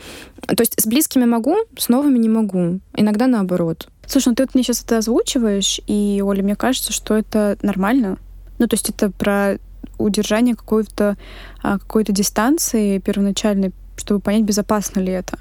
То 0.47 0.61
есть 0.61 0.79
с 0.81 0.87
близкими 0.87 1.25
могу, 1.25 1.55
с 1.77 1.89
новыми 1.89 2.17
не 2.17 2.29
могу. 2.29 2.79
Иногда 2.95 3.27
наоборот. 3.27 3.87
Слушай, 4.07 4.29
ну 4.29 4.35
ты 4.35 4.43
вот 4.43 4.55
мне 4.55 4.63
сейчас 4.63 4.83
это 4.83 4.97
озвучиваешь, 4.97 5.79
и, 5.85 6.21
Оля, 6.25 6.41
мне 6.41 6.55
кажется, 6.55 6.91
что 6.91 7.15
это 7.15 7.57
нормально. 7.61 8.17
Ну, 8.57 8.67
то 8.67 8.73
есть 8.73 8.89
это 8.89 9.11
про 9.11 9.59
удержание 9.99 10.55
какой-то 10.55 11.17
а, 11.61 11.77
какой-то 11.79 12.11
дистанции 12.11 12.99
первоначальной, 12.99 13.71
чтобы 13.97 14.19
понять, 14.19 14.43
безопасно 14.43 14.99
ли 14.99 15.11
это. 15.11 15.37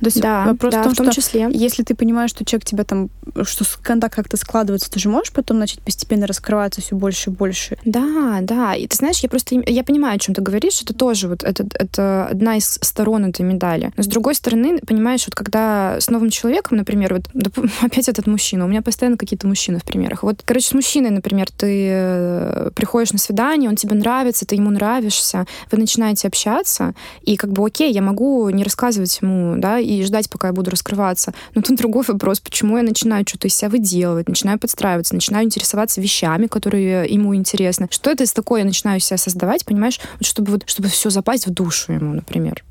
То 0.00 0.06
есть 0.06 0.20
да, 0.20 0.44
вопрос 0.46 0.72
да, 0.72 0.80
в 0.80 0.84
том, 0.84 0.94
в 0.94 0.96
том 0.96 1.12
что 1.12 1.20
числе. 1.20 1.48
если 1.52 1.82
ты 1.82 1.94
понимаешь, 1.94 2.30
что 2.30 2.44
человек 2.44 2.64
тебя 2.66 2.84
там, 2.84 3.10
что 3.42 3.64
контакт 3.82 4.14
как-то 4.14 4.36
складывается, 4.36 4.90
ты 4.90 4.98
же 4.98 5.08
можешь 5.08 5.32
потом 5.32 5.58
начать 5.58 5.80
постепенно 5.80 6.26
раскрываться 6.26 6.80
все 6.80 6.96
больше 6.96 7.30
и 7.30 7.32
больше. 7.32 7.78
Да, 7.84 8.38
да. 8.42 8.74
И 8.74 8.86
ты 8.86 8.96
знаешь, 8.96 9.20
я 9.20 9.28
просто 9.28 9.62
я 9.66 9.84
понимаю, 9.84 10.16
о 10.16 10.18
чем 10.18 10.34
ты 10.34 10.42
говоришь. 10.42 10.82
Это 10.82 10.94
тоже 10.94 11.28
вот 11.28 11.42
это, 11.42 11.66
это 11.74 12.26
одна 12.26 12.56
из 12.56 12.78
сторон 12.80 13.26
этой 13.26 13.42
медали. 13.42 13.92
Но 13.96 14.02
с 14.02 14.06
другой 14.06 14.34
стороны, 14.34 14.78
понимаешь, 14.78 15.24
вот 15.26 15.34
когда 15.34 15.96
с 16.00 16.10
новым 16.10 16.30
человеком, 16.30 16.78
например, 16.78 17.14
вот 17.14 17.64
опять 17.82 18.08
этот 18.08 18.26
мужчина, 18.26 18.64
у 18.64 18.68
меня 18.68 18.82
постоянно 18.82 19.16
какие-то 19.16 19.46
мужчины 19.46 19.78
в 19.78 19.84
примерах. 19.84 20.22
Вот, 20.22 20.42
короче, 20.44 20.68
с 20.68 20.74
мужчиной, 20.74 21.10
например, 21.10 21.48
ты 21.50 21.88
э, 21.90 22.70
приходишь 22.74 23.12
на 23.12 23.18
свидание, 23.18 23.68
он 23.68 23.76
тебе 23.76 23.94
нравится, 23.94 24.46
ты 24.46 24.56
ему 24.56 24.70
нравишься, 24.70 25.46
вы 25.70 25.78
начинаете 25.78 26.28
общаться, 26.28 26.94
и 27.22 27.36
как 27.36 27.52
бы 27.52 27.64
окей, 27.64 27.92
я 27.92 28.02
могу 28.02 28.48
не 28.50 28.64
рассказывать 28.64 29.18
ему, 29.20 29.56
да, 29.58 29.71
и 29.78 30.02
ждать, 30.04 30.30
пока 30.30 30.48
я 30.48 30.52
буду 30.52 30.70
раскрываться. 30.70 31.34
Но 31.54 31.62
тут 31.62 31.76
другой 31.78 32.04
вопрос, 32.06 32.40
почему 32.40 32.76
я 32.76 32.82
начинаю 32.82 33.24
что-то 33.26 33.48
из 33.48 33.54
себя 33.54 33.68
выделывать, 33.68 34.28
начинаю 34.28 34.58
подстраиваться, 34.58 35.14
начинаю 35.14 35.44
интересоваться 35.44 36.00
вещами, 36.00 36.46
которые 36.46 37.06
ему 37.08 37.34
интересны. 37.34 37.88
Что 37.90 38.10
это 38.10 38.24
из 38.24 38.32
такое 38.32 38.60
я 38.60 38.66
начинаю 38.66 39.00
себя 39.00 39.16
создавать, 39.16 39.64
понимаешь, 39.64 40.00
вот 40.14 40.26
чтобы, 40.26 40.52
вот, 40.52 40.62
чтобы 40.66 40.88
все 40.88 41.10
запасть 41.10 41.46
в 41.46 41.50
душу 41.50 41.92
ему, 41.92 42.12
например. 42.14 42.64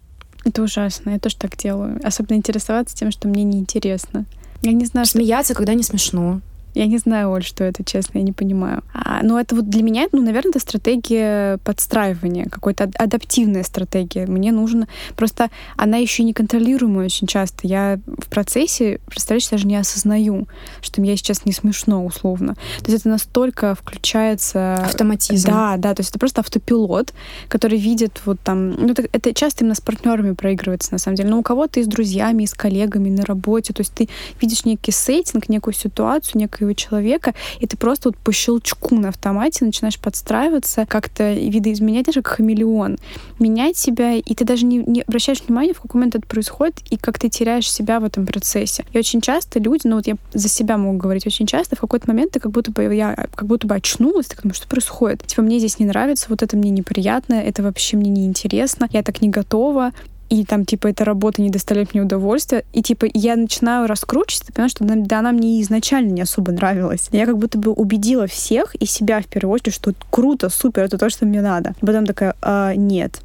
Это 0.44 0.64
ужасно. 0.64 1.12
Я 1.12 1.20
тоже 1.20 1.38
так 1.38 1.56
делаю. 1.56 2.00
Особенно 2.04 2.38
интересоваться 2.38 2.96
тем, 2.96 3.12
что 3.12 3.28
мне 3.28 3.44
неинтересно. 3.44 4.26
Я 4.62 4.74
не 4.74 4.86
знаю, 4.86 5.06
Смеяться, 5.06 5.54
что... 5.54 5.58
когда 5.60 5.74
не 5.74 5.84
смешно. 5.84 6.42
Я 6.74 6.86
не 6.88 6.98
знаю, 6.98 7.32
Оль, 7.32 7.44
что 7.44 7.64
это, 7.64 7.84
честно, 7.84 8.20
я 8.20 8.24
не 8.24 8.32
понимаю. 8.32 8.84
А, 8.94 9.22
но 9.24 9.40
это 9.40 9.56
вот 9.56 9.70
для 9.70 9.84
меня, 9.84 10.08
ну, 10.12 10.22
наверное, 10.22 10.52
это 10.52 10.60
стратегия 10.60 11.58
подстраивания, 11.60 12.46
какой-то 12.46 12.90
адаптивная 12.98 13.64
стратегия. 13.64 14.26
Мне 14.26 14.52
нужно... 14.52 14.88
Просто 15.16 15.50
она 15.76 15.98
еще 15.98 16.24
не 16.24 16.34
контролируемая 16.34 17.06
очень 17.06 17.28
часто. 17.28 17.68
Я 17.68 18.00
в 18.06 18.30
процессе, 18.30 19.00
представляешь, 19.08 19.50
даже 19.50 19.68
не 19.68 19.76
осознаю, 19.76 20.48
что 20.82 21.02
мне 21.02 21.16
сейчас 21.18 21.46
не 21.46 21.52
смешно, 21.52 22.06
условно. 22.06 22.56
То 22.82 22.92
есть 22.92 23.02
это 23.02 23.10
настолько 23.10 23.76
включается... 23.76 24.76
Автоматизм. 24.76 25.50
Да, 25.50 25.78
да, 25.78 25.94
то 25.94 26.02
есть 26.02 26.12
это 26.12 26.20
просто 26.20 26.42
автопилот, 26.42 27.14
который 27.48 27.78
видит 27.78 28.22
вот 28.26 28.40
там... 28.40 28.72
Ну, 28.72 28.92
это, 28.92 29.08
это 29.12 29.34
часто 29.34 29.64
именно 29.64 29.76
с 29.76 29.82
партнерами 29.82 30.34
проигрывается, 30.34 30.94
на 30.94 31.00
самом 31.00 31.18
деле. 31.18 31.30
Но 31.30 31.40
у 31.40 31.44
кого-то 31.44 31.80
и 31.80 31.84
с 31.84 31.88
друзьями, 31.88 32.44
и 32.44 32.48
с 32.48 32.54
коллегами, 32.54 33.10
на 33.10 33.26
работе. 33.26 33.74
То 33.74 33.82
есть 33.82 33.94
ты 33.94 34.10
видишь 34.42 34.66
некий 34.66 34.92
сеттинг, 34.92 35.50
некую 35.50 35.74
ситуацию, 35.74 36.40
некое 36.40 36.61
некоего 36.62 36.74
человека, 36.74 37.34
и 37.60 37.68
ты 37.68 37.78
просто 37.78 38.10
вот 38.10 38.18
по 38.18 38.32
щелчку 38.32 38.96
на 38.96 39.10
автомате 39.10 39.66
начинаешь 39.66 40.00
подстраиваться, 40.00 40.86
как-то 40.86 41.34
видоизменять, 41.34 42.06
даже 42.06 42.22
как 42.22 42.36
хамелеон, 42.36 42.98
менять 43.40 43.78
себя, 43.78 44.16
и 44.16 44.36
ты 44.36 44.46
даже 44.46 44.66
не, 44.66 44.78
не 44.78 45.02
обращаешь 45.02 45.42
внимания, 45.42 45.74
в 45.74 45.82
какой 45.82 46.00
момент 46.00 46.16
это 46.16 46.28
происходит, 46.28 46.80
и 46.90 46.98
как 46.98 47.20
ты 47.20 47.30
теряешь 47.30 47.72
себя 47.72 48.00
в 48.00 48.04
этом 48.04 48.26
процессе. 48.26 48.86
И 48.94 48.98
очень 48.98 49.22
часто 49.22 49.60
люди, 49.60 49.82
ну 49.86 49.96
вот 49.96 50.08
я 50.08 50.16
за 50.34 50.48
себя 50.48 50.78
могу 50.78 50.98
говорить, 50.98 51.26
очень 51.26 51.48
часто 51.48 51.76
в 51.76 51.80
какой-то 51.80 52.08
момент 52.08 52.34
ты 52.34 52.40
как 52.40 52.52
будто 52.52 52.72
бы, 52.72 52.84
я 52.94 53.16
как 53.36 53.48
будто 53.48 53.68
бы 53.68 53.76
очнулась, 53.76 54.28
ты 54.28 54.42
думаешь, 54.42 54.58
что 54.58 54.68
происходит? 54.68 55.26
Типа, 55.26 55.42
мне 55.42 55.60
здесь 55.60 55.80
не 55.80 55.86
нравится, 55.86 56.28
вот 56.30 56.44
это 56.44 56.56
мне 56.56 56.70
неприятно, 56.70 57.36
это 57.36 57.64
вообще 57.64 57.98
мне 57.98 58.10
не 58.10 58.26
интересно, 58.26 58.88
я 58.92 59.04
так 59.04 59.22
не 59.22 59.30
готова, 59.30 59.92
и 60.32 60.46
там, 60.46 60.64
типа, 60.64 60.88
эта 60.88 61.04
работа 61.04 61.42
не 61.42 61.50
доставляет 61.50 61.94
мне 61.94 62.04
удовольствия, 62.04 62.64
и, 62.72 62.82
типа, 62.82 63.06
я 63.14 63.36
начинаю 63.36 63.86
раскручиваться, 63.86 64.54
понимаешь, 64.54 64.72
что 64.72 64.86
да, 64.88 65.20
она 65.20 65.34
мне 65.34 65.62
изначально 65.62 66.12
не 66.12 66.22
особо 66.22 66.54
нравилась. 66.54 67.10
Я 67.12 67.26
как 67.26 67.38
будто 67.38 67.58
бы 67.58 67.74
убедила 67.74 68.28
всех 68.28 68.74
и 68.76 68.86
себя 68.86 69.20
в 69.20 69.26
первую 69.26 69.54
очередь, 69.54 69.76
что 69.76 69.94
круто, 70.10 70.48
супер, 70.50 70.84
это 70.84 70.98
то, 70.98 71.10
что 71.10 71.26
мне 71.26 71.42
надо. 71.42 71.76
И 71.82 71.86
потом 71.86 72.06
такая, 72.06 72.36
а, 72.42 72.74
нет, 72.76 73.22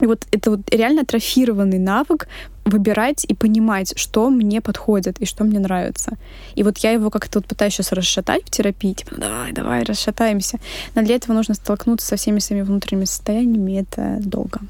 и 0.00 0.06
вот 0.06 0.26
это 0.30 0.50
вот 0.50 0.60
реально 0.70 1.02
атрофированный 1.02 1.78
навык 1.78 2.28
выбирать 2.64 3.24
и 3.24 3.34
понимать, 3.34 3.96
что 3.96 4.28
мне 4.28 4.60
подходит 4.60 5.20
и 5.20 5.26
что 5.26 5.44
мне 5.44 5.58
нравится. 5.58 6.18
И 6.54 6.62
вот 6.64 6.78
я 6.78 6.90
его 6.90 7.10
как-то 7.10 7.38
вот 7.38 7.46
пытаюсь 7.46 7.74
сейчас 7.74 7.92
расшатать 7.92 8.42
в 8.44 8.50
терапии, 8.50 8.92
типа, 8.92 9.14
«Ну, 9.14 9.20
давай, 9.20 9.52
давай, 9.52 9.82
расшатаемся. 9.84 10.58
Но 10.94 11.02
для 11.02 11.14
этого 11.14 11.34
нужно 11.34 11.54
столкнуться 11.54 12.08
со 12.08 12.16
всеми 12.16 12.40
своими 12.40 12.64
внутренними 12.64 13.06
состояниями, 13.06 13.80
это 13.80 14.18
долго. 14.20 14.60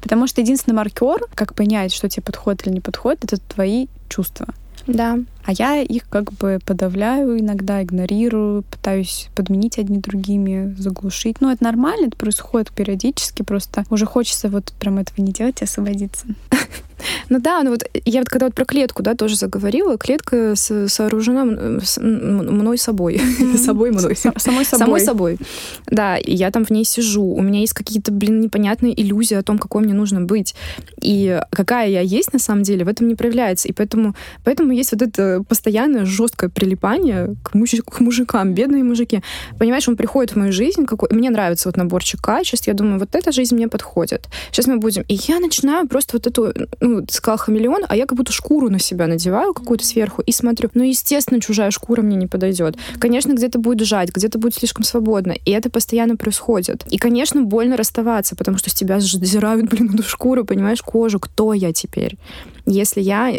Потому 0.00 0.26
что 0.26 0.40
единственный 0.40 0.74
маркер, 0.74 1.20
как 1.34 1.54
понять, 1.54 1.92
что 1.92 2.08
тебе 2.08 2.22
подходит 2.22 2.66
или 2.66 2.74
не 2.74 2.80
подходит, 2.80 3.24
это 3.24 3.38
твои 3.38 3.86
чувства. 4.08 4.48
Да. 4.86 5.18
А 5.44 5.52
я 5.52 5.80
их 5.80 6.08
как 6.08 6.32
бы 6.32 6.58
подавляю 6.64 7.38
иногда, 7.38 7.82
игнорирую, 7.82 8.62
пытаюсь 8.62 9.28
подменить 9.34 9.78
одни 9.78 9.98
другими, 9.98 10.74
заглушить. 10.78 11.40
Но 11.40 11.52
это 11.52 11.64
нормально, 11.64 12.06
это 12.06 12.16
происходит 12.16 12.70
периодически, 12.72 13.42
просто 13.42 13.84
уже 13.90 14.06
хочется 14.06 14.48
вот 14.48 14.72
прям 14.78 14.98
этого 14.98 15.24
не 15.24 15.32
делать 15.32 15.60
и 15.60 15.64
освободиться. 15.64 16.26
Ну 17.28 17.40
да, 17.40 17.62
ну 17.62 17.70
вот 17.70 17.84
я 18.04 18.20
вот 18.20 18.28
когда 18.28 18.46
вот 18.46 18.54
про 18.54 18.64
клетку, 18.64 19.02
да, 19.02 19.14
тоже 19.14 19.36
заговорила, 19.36 19.96
клетка 19.98 20.54
сооружена 20.56 21.80
с, 21.82 22.00
мной 22.00 22.78
собой. 22.78 23.16
Mm-hmm. 23.16 23.56
собой 23.56 23.90
мной. 23.90 24.16
Самой 24.16 24.64
собой. 24.64 24.64
Самой 24.64 25.00
собой. 25.00 25.38
Да, 25.86 26.16
и 26.16 26.34
я 26.34 26.50
там 26.50 26.64
в 26.64 26.70
ней 26.70 26.84
сижу. 26.84 27.24
У 27.24 27.42
меня 27.42 27.60
есть 27.60 27.72
какие-то, 27.72 28.12
блин, 28.12 28.40
непонятные 28.40 29.00
иллюзии 29.00 29.34
о 29.34 29.42
том, 29.42 29.58
какой 29.58 29.82
мне 29.82 29.94
нужно 29.94 30.20
быть. 30.20 30.54
И 31.00 31.40
какая 31.50 31.88
я 31.88 32.00
есть 32.00 32.32
на 32.32 32.38
самом 32.38 32.62
деле, 32.62 32.84
в 32.84 32.88
этом 32.88 33.08
не 33.08 33.14
проявляется. 33.14 33.68
И 33.68 33.72
поэтому, 33.72 34.14
поэтому 34.44 34.72
есть 34.72 34.92
вот 34.92 35.02
это 35.02 35.42
постоянное 35.48 36.04
жесткое 36.04 36.50
прилипание 36.50 37.34
к, 37.42 37.54
муж, 37.54 37.70
к 37.84 38.00
мужикам, 38.00 38.54
бедные 38.54 38.84
мужики. 38.84 39.22
Понимаешь, 39.58 39.88
он 39.88 39.96
приходит 39.96 40.32
в 40.32 40.36
мою 40.36 40.52
жизнь, 40.52 40.86
какой... 40.86 41.08
мне 41.12 41.30
нравится 41.30 41.68
вот 41.68 41.76
наборчик 41.76 42.20
качеств, 42.20 42.66
я 42.66 42.74
думаю, 42.74 42.98
вот 42.98 43.14
эта 43.14 43.32
жизнь 43.32 43.54
мне 43.54 43.68
подходит. 43.68 44.28
Сейчас 44.50 44.66
мы 44.66 44.78
будем... 44.78 45.02
И 45.08 45.14
я 45.28 45.40
начинаю 45.40 45.88
просто 45.88 46.16
вот 46.16 46.26
эту 46.26 46.52
ну, 46.80 46.89
ну, 46.90 47.06
ты 47.06 47.14
сказал 47.14 47.38
хамелеон, 47.38 47.84
а 47.88 47.96
я 47.96 48.06
как 48.06 48.16
будто 48.16 48.32
шкуру 48.32 48.68
на 48.68 48.78
себя 48.78 49.06
надеваю 49.06 49.54
какую-то 49.54 49.84
сверху 49.84 50.22
и 50.22 50.32
смотрю. 50.32 50.70
Ну, 50.74 50.82
естественно, 50.82 51.40
чужая 51.40 51.70
шкура 51.70 52.02
мне 52.02 52.16
не 52.16 52.26
подойдет. 52.26 52.76
Конечно, 52.98 53.32
где-то 53.32 53.58
будет 53.58 53.86
жать, 53.86 54.10
где-то 54.12 54.38
будет 54.38 54.54
слишком 54.54 54.84
свободно. 54.84 55.32
И 55.32 55.50
это 55.50 55.70
постоянно 55.70 56.16
происходит. 56.16 56.84
И, 56.90 56.98
конечно, 56.98 57.42
больно 57.42 57.76
расставаться, 57.76 58.36
потому 58.36 58.58
что 58.58 58.70
с 58.70 58.74
тебя 58.74 59.00
сдирают, 59.00 59.68
блин, 59.70 59.94
эту 59.94 60.02
шкуру, 60.02 60.44
понимаешь, 60.44 60.82
кожу. 60.82 61.20
Кто 61.20 61.52
я 61.52 61.72
теперь? 61.72 62.18
Если 62.66 63.00
я 63.00 63.32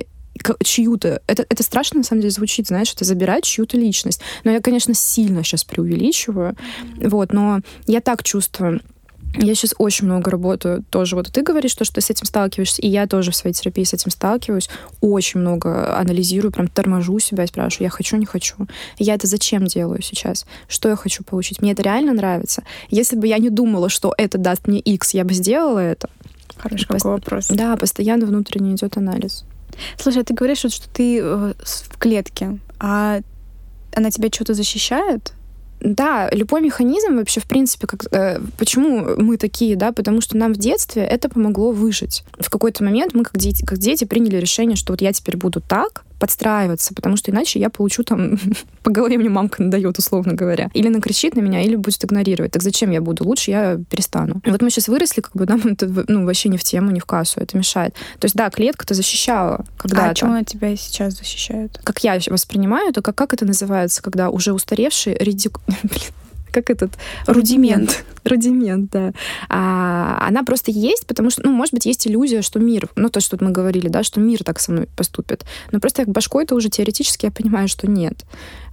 чью-то. 0.64 1.22
Это, 1.28 1.46
это 1.50 1.64
страшно, 1.64 2.00
на 2.00 2.04
самом 2.04 2.22
деле, 2.22 2.32
звучит, 2.32 2.68
знаешь, 2.68 2.94
это 2.94 3.06
забирать 3.06 3.44
чью-то 3.44 3.78
личность. 3.78 4.22
Но 4.44 4.52
я, 4.52 4.62
конечно, 4.62 4.94
сильно 4.94 5.44
сейчас 5.44 5.64
преувеличиваю. 5.64 6.56
Вот, 7.02 7.34
но 7.34 7.60
я 7.86 8.02
так 8.02 8.24
чувствую. 8.24 8.82
Я 9.34 9.56
сейчас 9.56 9.74
очень 9.78 10.06
много 10.06 10.30
работаю 10.30 10.84
тоже. 10.90 11.16
Вот 11.16 11.32
ты 11.32 11.42
говоришь, 11.42 11.72
что, 11.72 11.86
что 11.86 11.96
ты 11.96 12.02
с 12.02 12.10
этим 12.10 12.26
сталкиваешься, 12.26 12.82
и 12.82 12.88
я 12.88 13.08
тоже 13.08 13.32
в 13.32 13.36
своей 13.36 13.54
терапии 13.54 13.84
с 13.84 13.94
этим 13.94 14.12
сталкиваюсь. 14.12 14.70
Очень 15.00 15.40
много 15.40 15.98
анализирую, 15.98 16.52
прям 16.52 16.68
торможу 16.68 17.18
себя 17.20 17.46
и 17.46 17.48
спрашиваю, 17.48 17.86
я 17.86 17.90
хочу, 17.90 18.18
не 18.18 18.26
хочу. 18.26 18.56
Я 18.98 19.16
это 19.16 19.28
зачем 19.28 19.66
делаю 19.66 20.02
сейчас? 20.02 20.46
Что 20.68 20.90
я 20.90 20.96
хочу 20.96 21.24
получить? 21.24 21.62
Мне 21.62 21.72
это 21.72 21.82
реально 21.82 22.14
нравится? 22.14 22.64
Если 22.90 23.16
бы 23.16 23.28
я 23.28 23.38
не 23.38 23.50
думала, 23.50 23.90
что 23.90 24.14
это 24.18 24.38
даст 24.38 24.68
мне 24.68 24.80
X, 24.80 25.14
я 25.14 25.24
бы 25.24 25.34
сделала 25.34 25.80
это. 25.80 26.10
Хороший 26.58 26.88
Пост... 26.88 27.06
вопрос. 27.06 27.48
Да, 27.48 27.76
постоянно 27.78 28.26
внутренне 28.26 28.74
идет 28.74 28.98
анализ. 28.98 29.46
Слушай, 29.98 30.22
а 30.22 30.26
ты 30.26 30.34
говоришь, 30.34 30.60
что 30.60 30.90
ты 30.90 31.20
э, 31.20 31.54
в 31.64 31.98
клетке, 31.98 32.60
а 32.80 33.22
она 33.96 34.12
тебя 34.12 34.30
что-то 34.30 34.54
защищает? 34.54 35.34
Да, 35.82 36.30
любой 36.32 36.62
механизм 36.62 37.18
вообще, 37.18 37.40
в 37.40 37.46
принципе, 37.46 37.88
как, 37.88 38.06
э, 38.12 38.40
почему 38.58 39.16
мы 39.18 39.38
такие, 39.38 39.76
да, 39.76 39.92
потому 39.92 40.22
что 40.22 40.38
нам 40.38 40.54
в 40.54 40.58
детстве 40.58 41.04
это 41.04 41.28
помогло 41.28 41.72
выжить. 41.72 42.24
В 42.40 42.50
какой-то 42.50 42.84
момент 42.84 43.14
мы, 43.14 43.24
как 43.24 43.38
дети, 43.38 43.66
как 43.66 43.80
дети, 43.80 44.06
приняли 44.06 44.38
решение, 44.38 44.76
что 44.76 44.94
вот 44.94 45.02
я 45.02 45.12
теперь 45.12 45.38
буду 45.38 45.60
так, 45.60 46.04
подстраиваться, 46.22 46.94
потому 46.94 47.18
что 47.18 47.32
иначе 47.32 47.60
я 47.60 47.72
получу 47.72 48.04
там 48.04 48.38
по 48.84 48.92
голове 48.92 49.18
мне 49.18 49.28
мамка 49.28 49.64
надает, 49.64 49.98
условно 49.98 50.34
говоря. 50.34 50.70
Или 50.76 50.88
накричит 50.88 51.36
на 51.36 51.42
меня, 51.42 51.64
или 51.64 51.76
будет 51.76 52.06
игнорировать. 52.06 52.52
Так 52.52 52.62
зачем 52.62 52.92
я 52.92 53.02
буду? 53.02 53.24
Лучше 53.24 53.50
я 53.50 53.80
перестану. 53.90 54.40
И 54.46 54.52
вот 54.52 54.62
мы 54.62 54.70
сейчас 54.70 54.88
выросли, 54.88 55.22
как 55.22 55.36
бы 55.36 55.48
нам 55.48 55.60
это 55.66 55.88
ну, 56.08 56.26
вообще 56.26 56.50
не 56.50 56.58
в 56.58 56.64
тему, 56.64 56.92
не 56.92 57.00
в 57.00 57.06
кассу, 57.06 57.40
это 57.40 57.58
мешает. 57.58 57.96
То 58.20 58.26
есть, 58.26 58.36
да, 58.36 58.52
клетка-то 58.52 58.94
защищала 58.94 59.66
когда-то. 59.78 60.12
А 60.12 60.14
чем 60.14 60.30
она 60.30 60.44
тебя 60.44 60.76
сейчас 60.76 61.16
защищает? 61.18 61.82
Как 61.84 62.04
я 62.04 62.20
воспринимаю, 62.28 62.94
то 62.94 63.02
как, 63.02 63.16
как 63.16 63.34
это 63.34 63.46
называется, 63.46 64.04
когда 64.04 64.30
уже 64.30 64.54
устаревший 64.54 65.16
редик... 65.16 65.60
как 66.52 66.70
этот 66.70 66.92
рудимент. 67.28 68.04
Рудимент, 68.24 68.92
да. 68.92 69.14
А, 69.50 70.18
она 70.28 70.44
просто 70.44 70.70
есть, 70.70 71.08
потому 71.08 71.32
что, 71.32 71.42
ну, 71.44 71.52
может 71.52 71.74
быть, 71.74 71.88
есть 71.88 72.06
иллюзия, 72.06 72.44
что 72.44 72.60
мир, 72.60 72.88
ну, 72.96 73.10
то, 73.10 73.20
что 73.20 73.38
мы 73.42 73.52
говорили, 73.52 73.88
да, 73.88 74.04
что 74.04 74.20
мир 74.20 74.44
так 74.44 74.60
со 74.60 74.72
мной 74.72 74.88
поступит. 74.96 75.44
Но 75.72 75.80
просто 75.80 76.04
башкой 76.06 76.44
это 76.44 76.54
уже 76.54 76.70
теоретически 76.70 77.26
я 77.26 77.32
понимаю, 77.32 77.68
что 77.68 77.90
нет. 77.90 78.26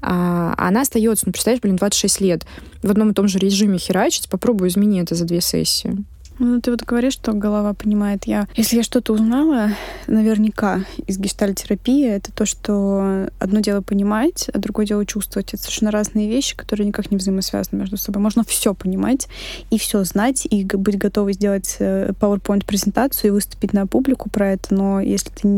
А, 0.03 0.55
она 0.59 0.83
остается, 0.83 1.27
ну, 1.27 1.33
представляешь, 1.33 1.63
блин, 1.63 1.77
26 1.77 2.21
лет 2.21 2.47
в 2.83 2.91
одном 2.91 3.11
и 3.11 3.15
том 3.15 3.27
же 3.29 3.39
режиме 3.39 3.79
херачить, 3.79 4.29
попробую 4.29 4.69
изменить 4.69 5.05
это 5.05 5.15
за 5.15 5.25
две 5.25 5.41
сессии. 5.41 5.97
Ну, 6.39 6.61
ты 6.61 6.71
вот 6.71 6.83
говоришь, 6.83 7.15
что 7.15 7.33
голова 7.33 7.75
понимает. 7.75 8.25
Я, 8.25 8.47
если 8.55 8.77
я 8.77 8.83
что-то 8.85 9.13
узнала, 9.13 9.71
наверняка 10.07 10.85
из 11.07 11.19
гештальтерапии, 11.19 12.09
это 12.09 12.33
то, 12.33 12.47
что 12.47 13.29
одно 13.41 13.59
дело 13.61 13.81
понимать, 13.81 14.49
а 14.55 14.59
другое 14.59 14.87
дело 14.87 15.05
чувствовать. 15.05 15.53
Это 15.53 15.63
совершенно 15.63 15.91
разные 15.91 16.29
вещи, 16.29 16.57
которые 16.57 16.87
никак 16.87 17.11
не 17.11 17.17
взаимосвязаны 17.17 17.81
между 17.81 17.97
собой. 17.97 18.23
Можно 18.23 18.45
все 18.45 18.73
понимать 18.73 19.29
и 19.71 19.79
все 19.79 20.05
знать, 20.05 20.47
и 20.49 20.65
быть 20.65 20.97
готовой 20.97 21.33
сделать 21.33 21.77
э, 21.81 22.13
PowerPoint-презентацию 22.21 23.29
и 23.29 23.33
выступить 23.33 23.73
на 23.73 23.87
публику 23.87 24.31
про 24.31 24.53
это, 24.53 24.75
но 24.75 25.01
если 25.01 25.31
ты 25.31 25.49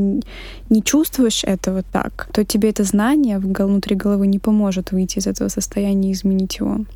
не 0.71 0.83
чувствуешь 0.83 1.45
этого 1.45 1.83
так, 1.83 2.29
то 2.33 2.45
тебе 2.45 2.71
это 2.71 2.85
знание 2.85 3.38
внутри 3.38 3.97
головы 3.97 4.27
не 4.27 4.38
поможет 4.38 4.93
выйти 4.93 5.19
из 5.19 5.27
этого 5.27 5.49
состояния 5.49 6.11
и 6.11 6.12
изменить 6.12 6.59
его. 6.59 6.87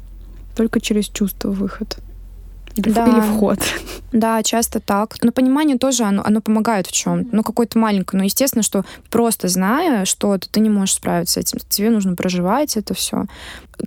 Только 0.57 0.81
через 0.81 1.07
чувство 1.07 1.51
выход. 1.51 1.99
Или, 2.77 2.91
да. 2.91 3.07
или 3.07 3.21
вход. 3.21 3.59
Да, 4.13 4.43
часто 4.43 4.81
так. 4.81 5.17
Но 5.23 5.33
понимание 5.33 5.77
тоже, 5.79 6.05
оно, 6.05 6.23
оно 6.25 6.41
помогает 6.41 6.87
в 6.87 6.93
чем 6.93 7.29
Ну, 7.33 7.43
какое-то 7.43 7.79
маленькое. 7.79 8.19
Но 8.19 8.25
естественно, 8.25 8.63
что 8.63 8.85
просто 9.11 9.49
зная 9.49 10.05
что-то, 10.05 10.49
ты 10.49 10.61
не 10.61 10.71
можешь 10.71 10.95
справиться 10.95 11.35
с 11.35 11.37
этим. 11.37 11.59
Тебе 11.69 11.91
нужно 11.91 12.15
проживать 12.15 12.77
это 12.77 12.95
все. 12.95 13.25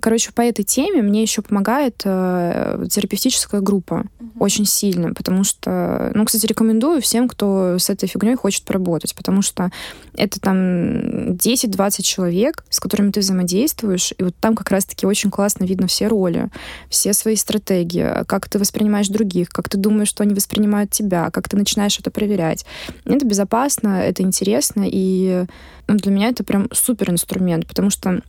Короче, 0.00 0.32
по 0.32 0.42
этой 0.42 0.64
теме 0.64 1.02
мне 1.02 1.22
еще 1.22 1.42
помогает 1.42 2.02
э, 2.04 2.86
терапевтическая 2.90 3.60
группа 3.60 4.06
угу. 4.20 4.44
очень 4.44 4.66
сильно, 4.66 5.14
потому 5.14 5.44
что, 5.44 6.10
ну, 6.14 6.24
кстати, 6.24 6.46
рекомендую 6.46 7.00
всем, 7.00 7.28
кто 7.28 7.78
с 7.78 7.88
этой 7.90 8.08
фигней 8.08 8.34
хочет 8.34 8.64
поработать, 8.64 9.14
потому 9.14 9.42
что 9.42 9.70
это 10.14 10.40
там 10.40 11.32
10-20 11.32 12.02
человек, 12.02 12.64
с 12.70 12.80
которыми 12.80 13.10
ты 13.10 13.20
взаимодействуешь, 13.20 14.12
и 14.16 14.22
вот 14.24 14.34
там 14.36 14.54
как 14.54 14.70
раз-таки 14.70 15.06
очень 15.06 15.30
классно 15.30 15.64
видно 15.64 15.86
все 15.86 16.08
роли, 16.08 16.50
все 16.88 17.12
свои 17.12 17.36
стратегии, 17.36 18.24
как 18.26 18.48
ты 18.48 18.58
воспринимаешь 18.58 19.08
других, 19.08 19.48
как 19.48 19.68
ты 19.68 19.78
думаешь, 19.78 20.08
что 20.08 20.22
они 20.22 20.34
воспринимают 20.34 20.90
тебя, 20.90 21.30
как 21.30 21.48
ты 21.48 21.56
начинаешь 21.56 21.98
это 21.98 22.10
проверять. 22.10 22.66
Это 23.04 23.24
безопасно, 23.24 24.00
это 24.00 24.22
интересно, 24.22 24.84
и 24.86 25.46
ну, 25.86 25.96
для 25.96 26.12
меня 26.12 26.28
это 26.28 26.44
прям 26.44 26.68
супер 26.72 27.10
инструмент, 27.10 27.66
потому 27.66 27.90
что 27.90 28.22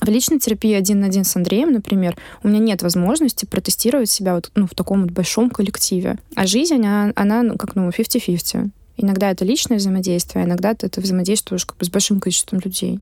в 0.00 0.08
личной 0.08 0.38
терапии 0.38 0.72
один 0.72 1.00
на 1.00 1.06
один 1.06 1.24
с 1.24 1.36
Андреем, 1.36 1.72
например, 1.72 2.16
у 2.42 2.48
меня 2.48 2.58
нет 2.58 2.82
возможности 2.82 3.44
протестировать 3.44 4.10
себя 4.10 4.34
вот, 4.34 4.50
ну, 4.54 4.66
в 4.66 4.74
таком 4.74 5.02
вот 5.02 5.10
большом 5.10 5.50
коллективе. 5.50 6.18
А 6.34 6.46
жизнь, 6.46 6.74
она, 6.74 7.12
она 7.14 7.42
ну, 7.42 7.56
как 7.56 7.74
ну, 7.74 7.88
50-50. 7.88 8.70
Иногда 8.98 9.30
это 9.30 9.44
личное 9.44 9.76
взаимодействие, 9.76 10.44
иногда 10.44 10.74
ты, 10.74 10.88
ты 10.88 11.00
взаимодействуешь 11.00 11.66
как 11.66 11.76
бы 11.76 11.84
с 11.84 11.90
большим 11.90 12.18
количеством 12.18 12.60
людей. 12.64 12.98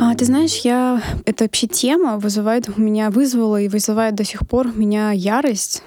А, 0.00 0.14
ты 0.14 0.24
знаешь, 0.24 0.56
я... 0.64 1.02
Эта 1.24 1.44
вообще 1.44 1.66
тема 1.66 2.18
вызывает 2.18 2.68
у 2.68 2.80
меня, 2.80 3.10
вызвала 3.10 3.60
и 3.60 3.68
вызывает 3.68 4.14
до 4.14 4.24
сих 4.24 4.46
пор 4.46 4.66
у 4.66 4.78
меня 4.78 5.12
ярость 5.12 5.82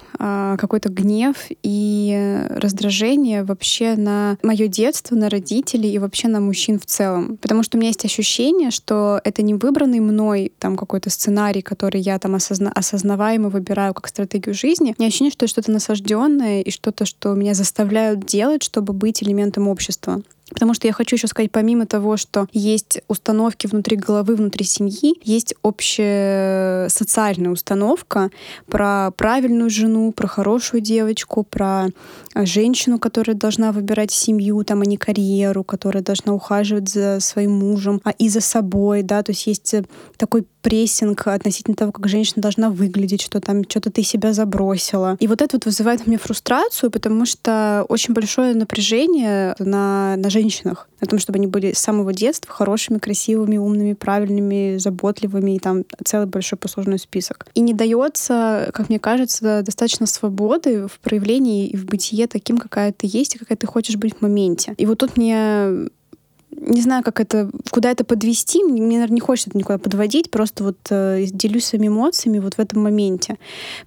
какой-то 0.57 0.89
гнев 0.89 1.35
и 1.63 2.47
раздражение 2.49 3.43
вообще 3.43 3.95
на 3.95 4.37
мое 4.43 4.67
детство, 4.67 5.15
на 5.15 5.29
родителей 5.29 5.91
и 5.91 5.99
вообще 5.99 6.27
на 6.27 6.39
мужчин 6.39 6.79
в 6.79 6.85
целом. 6.85 7.37
Потому 7.37 7.63
что 7.63 7.77
у 7.77 7.79
меня 7.79 7.89
есть 7.89 8.05
ощущение, 8.05 8.71
что 8.71 9.19
это 9.23 9.41
не 9.41 9.53
выбранный 9.53 9.99
мной 9.99 10.51
там 10.59 10.77
какой-то 10.77 11.09
сценарий, 11.09 11.61
который 11.61 12.01
я 12.01 12.17
там 12.19 12.35
осозна 12.35 12.71
осознаваемо 12.71 13.49
выбираю 13.49 13.93
как 13.93 14.07
стратегию 14.07 14.55
жизни. 14.55 14.95
У 14.97 15.01
меня 15.01 15.07
ощущение, 15.07 15.31
что 15.31 15.45
это 15.45 15.51
что-то 15.51 15.71
насажденное 15.71 16.61
и 16.61 16.71
что-то, 16.71 17.05
что 17.05 17.33
меня 17.33 17.53
заставляют 17.53 18.25
делать, 18.25 18.63
чтобы 18.63 18.93
быть 18.93 19.23
элементом 19.23 19.67
общества. 19.67 20.21
Потому 20.49 20.73
что 20.73 20.87
я 20.87 20.93
хочу 20.93 21.15
еще 21.15 21.27
сказать, 21.27 21.51
помимо 21.51 21.85
того, 21.85 22.17
что 22.17 22.47
есть 22.51 23.01
установки 23.07 23.67
внутри 23.67 23.95
головы, 23.97 24.35
внутри 24.35 24.65
семьи, 24.65 25.15
есть 25.23 25.55
общая 25.61 26.89
социальная 26.89 27.51
установка 27.51 28.29
про 28.67 29.11
правильную 29.11 29.69
жену, 29.69 30.11
про 30.11 30.27
хорошую 30.27 30.81
девочку, 30.81 31.43
про 31.43 31.87
женщину, 32.35 32.99
которая 32.99 33.35
должна 33.35 33.71
выбирать 33.71 34.11
семью, 34.11 34.63
там, 34.63 34.81
а 34.81 34.85
не 34.85 34.97
карьеру, 34.97 35.63
которая 35.63 36.03
должна 36.03 36.33
ухаживать 36.33 36.89
за 36.89 37.19
своим 37.19 37.51
мужем, 37.51 38.01
а 38.03 38.11
и 38.11 38.29
за 38.29 38.41
собой, 38.41 39.01
да, 39.01 39.23
то 39.23 39.31
есть 39.31 39.47
есть 39.47 39.75
такой 40.17 40.45
прессинг 40.63 41.27
относительно 41.27 41.75
того, 41.75 41.91
как 41.91 42.07
женщина 42.07 42.41
должна 42.41 42.69
выглядеть, 42.69 43.21
что 43.21 43.39
там 43.39 43.63
что-то 43.69 43.91
ты 43.91 44.01
себя 44.01 44.33
забросила. 44.33 45.17
И 45.19 45.27
вот 45.27 45.41
это 45.41 45.57
вот 45.57 45.65
вызывает 45.65 46.01
у 46.05 46.09
меня 46.09 46.17
фрустрацию, 46.17 46.89
потому 46.89 47.25
что 47.25 47.85
очень 47.89 48.13
большое 48.13 48.55
напряжение 48.55 49.55
на, 49.59 50.15
на 50.15 50.29
женщинах, 50.29 50.87
на 51.01 51.07
том, 51.07 51.19
чтобы 51.19 51.37
они 51.37 51.47
были 51.47 51.73
с 51.73 51.79
самого 51.79 52.13
детства 52.13 52.51
хорошими, 52.51 52.97
красивыми, 52.97 53.57
умными, 53.57 53.93
правильными, 53.93 54.77
заботливыми, 54.77 55.57
и 55.57 55.59
там 55.59 55.83
целый 56.03 56.27
большой 56.27 56.57
послужной 56.57 56.97
список. 56.97 57.45
И 57.53 57.59
не 57.59 57.73
дается, 57.73 58.69
как 58.73 58.87
мне 58.87 58.99
кажется, 58.99 59.61
достаточно 59.63 60.07
свободы 60.07 60.87
в 60.87 60.99
проявлении 60.99 61.67
и 61.67 61.75
в 61.75 61.85
бытие 61.85 62.27
таким, 62.27 62.57
какая 62.57 62.93
ты 62.93 63.05
есть 63.09 63.35
и 63.35 63.37
какая 63.37 63.57
ты 63.57 63.67
хочешь 63.67 63.97
быть 63.97 64.15
в 64.15 64.21
моменте. 64.21 64.73
И 64.77 64.85
вот 64.85 64.99
тут 64.99 65.17
мне 65.17 65.89
не 66.57 66.81
знаю, 66.81 67.03
как 67.03 67.19
это, 67.19 67.49
куда 67.69 67.91
это 67.91 68.03
подвести. 68.03 68.63
Мне, 68.63 68.81
наверное, 68.81 69.15
не 69.15 69.21
хочется 69.21 69.49
это 69.49 69.57
никуда 69.57 69.77
подводить, 69.77 70.31
просто 70.31 70.63
вот 70.63 70.77
э, 70.89 71.25
делюсь 71.31 71.65
своими 71.65 71.87
эмоциями 71.87 72.39
вот 72.39 72.55
в 72.55 72.59
этом 72.59 72.83
моменте. 72.83 73.37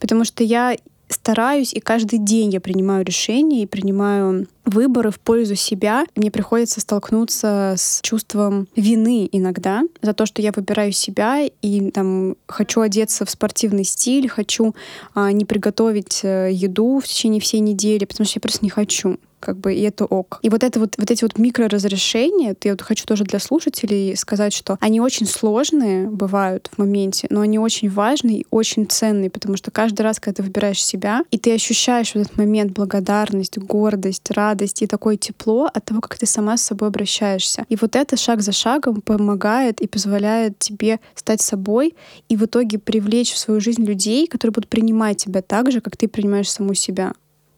Потому 0.01 0.25
что 0.25 0.45
я 0.45 0.77
стараюсь, 1.09 1.73
и 1.73 1.81
каждый 1.81 2.19
день 2.19 2.53
я 2.53 2.61
принимаю 2.61 3.05
решения 3.05 3.63
и 3.63 3.67
принимаю 3.67 4.49
выборы 4.65 5.11
в 5.11 5.21
пользу 5.21 5.55
себя. 5.55 6.05
Мне 6.17 6.31
приходится 6.31 6.81
столкнуться 6.81 7.75
с 7.77 8.01
чувством 8.03 8.67
вины 8.75 9.29
иногда 9.31 9.83
за 10.03 10.13
то, 10.13 10.27
что 10.27 10.43
я 10.43 10.53
выбираю 10.53 10.93
себя 10.93 11.49
и 11.63 11.91
там 11.91 12.37
хочу 12.49 12.81
одеться 12.81 13.25
в 13.25 13.31
спортивный 13.31 13.85
стиль, 13.85 14.29
хочу 14.29 14.75
а, 15.15 15.31
не 15.31 15.45
приготовить 15.45 16.21
э, 16.25 16.51
еду 16.53 16.99
в 16.99 17.07
течение 17.07 17.41
всей 17.41 17.61
недели, 17.61 18.05
потому 18.05 18.27
что 18.27 18.39
я 18.39 18.41
просто 18.41 18.65
не 18.65 18.71
хочу 18.71 19.19
как 19.41 19.59
бы, 19.59 19.75
и 19.75 19.83
это 19.83 20.05
ок. 20.05 20.39
И 20.43 20.49
вот 20.49 20.63
это 20.63 20.81
вот, 20.81 20.95
вот 20.99 21.11
эти 21.11 21.23
вот 21.23 21.39
микроразрешения, 21.39 22.57
я 22.63 22.73
вот 22.73 22.83
хочу 22.83 23.05
тоже 23.07 23.25
для 23.25 23.39
слушателей 23.39 24.17
сказать, 24.17 24.53
что 24.53 24.79
они 24.81 25.01
очень 25.01 25.27
сложные 25.27 26.09
бывают 26.09 26.71
в 26.73 26.79
моменте, 26.79 27.27
но 27.31 27.41
они 27.43 27.59
очень 27.59 27.89
важные 27.91 28.41
и 28.41 28.47
очень 28.51 28.87
ценные, 28.87 29.31
потому 29.31 29.57
что 29.57 29.71
каждый 29.71 30.03
раз, 30.03 30.19
когда 30.19 30.37
ты 30.37 30.43
выбираешь 30.43 30.83
себя, 30.83 31.23
и 31.31 31.39
ты 31.39 31.55
ощущаешь 31.55 32.13
в 32.13 32.17
этот 32.17 32.37
момент 32.37 32.73
благодарность, 32.73 33.59
гордость, 33.59 34.31
радость 34.31 34.83
и 34.83 34.87
такое 34.87 35.17
тепло 35.17 35.69
от 35.73 35.85
того, 35.85 36.01
как 36.01 36.19
ты 36.19 36.27
сама 36.27 36.57
с 36.57 36.63
собой 36.63 36.89
обращаешься. 36.89 37.67
И 37.69 37.77
вот 37.77 37.97
это 37.97 38.17
шаг 38.17 38.43
за 38.43 38.53
шагом 38.53 39.01
помогает 39.01 39.81
и 39.81 39.87
позволяет 39.87 40.59
тебе 40.59 41.01
стать 41.15 41.41
собой 41.41 41.95
и 42.29 42.37
в 42.37 42.45
итоге 42.45 42.79
привлечь 42.79 43.33
в 43.33 43.39
свою 43.39 43.61
жизнь 43.61 43.85
людей, 43.85 44.27
которые 44.27 44.53
будут 44.53 44.69
принимать 44.69 45.19
тебя 45.19 45.43
так 45.43 45.71
же, 45.71 45.81
как 45.81 45.97
ты 45.97 46.09
принимаешь 46.09 46.51
саму 46.51 46.75
себя. 46.75 47.13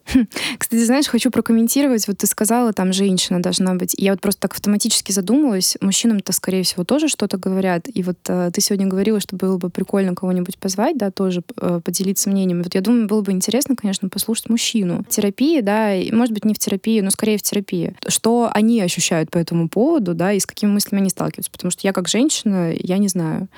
Кстати, 0.59 0.85
знаешь, 0.85 1.07
хочу 1.07 1.31
прокомментировать. 1.31 2.07
Вот 2.09 2.19
ты 2.19 2.27
сказала, 2.27 2.73
там 2.73 2.93
женщина 2.93 3.43
должна 3.43 3.75
быть. 3.75 3.95
Я 3.97 4.13
вот 4.13 4.21
просто 4.21 4.43
так 4.43 4.55
автоматически 4.55 5.13
задумалась. 5.13 5.77
Мужчинам-то, 5.81 6.33
скорее 6.33 6.63
всего, 6.63 6.85
тоже 6.85 7.09
что-то 7.09 7.37
говорят. 7.37 7.87
И 7.93 8.03
вот 8.03 8.19
э, 8.29 8.51
ты 8.53 8.61
сегодня 8.61 8.87
говорила, 8.87 9.21
что 9.21 9.37
было 9.37 9.59
бы 9.59 9.71
прикольно 9.71 10.15
кого-нибудь 10.15 10.59
позвать, 10.59 10.97
да, 10.97 11.11
тоже 11.11 11.43
э, 11.61 11.81
поделиться 11.85 12.31
мнениями. 12.31 12.63
Вот 12.63 12.75
я 12.75 12.81
думаю, 12.81 13.07
было 13.07 13.23
бы 13.23 13.33
интересно, 13.33 13.77
конечно, 13.77 14.09
послушать 14.09 14.49
мужчину. 14.49 15.05
В 15.09 15.13
терапии, 15.13 15.61
да, 15.61 15.95
и, 15.95 16.11
может 16.13 16.33
быть, 16.33 16.45
не 16.45 16.55
в 16.55 16.59
терапии, 16.59 17.01
но 17.01 17.11
скорее 17.11 17.39
в 17.39 17.43
терапии. 17.43 17.95
Что 18.07 18.51
они 18.53 18.81
ощущают 18.81 19.31
по 19.31 19.39
этому 19.39 19.69
поводу, 19.69 20.15
да, 20.15 20.33
и 20.33 20.41
с 20.41 20.47
какими 20.47 20.71
мыслями 20.71 21.01
они 21.01 21.11
сталкиваются. 21.11 21.51
Потому 21.51 21.71
что 21.71 21.87
я 21.87 21.93
как 21.93 22.09
женщина, 22.09 22.73
я 22.73 22.99
не 22.99 23.09
знаю. 23.09 23.49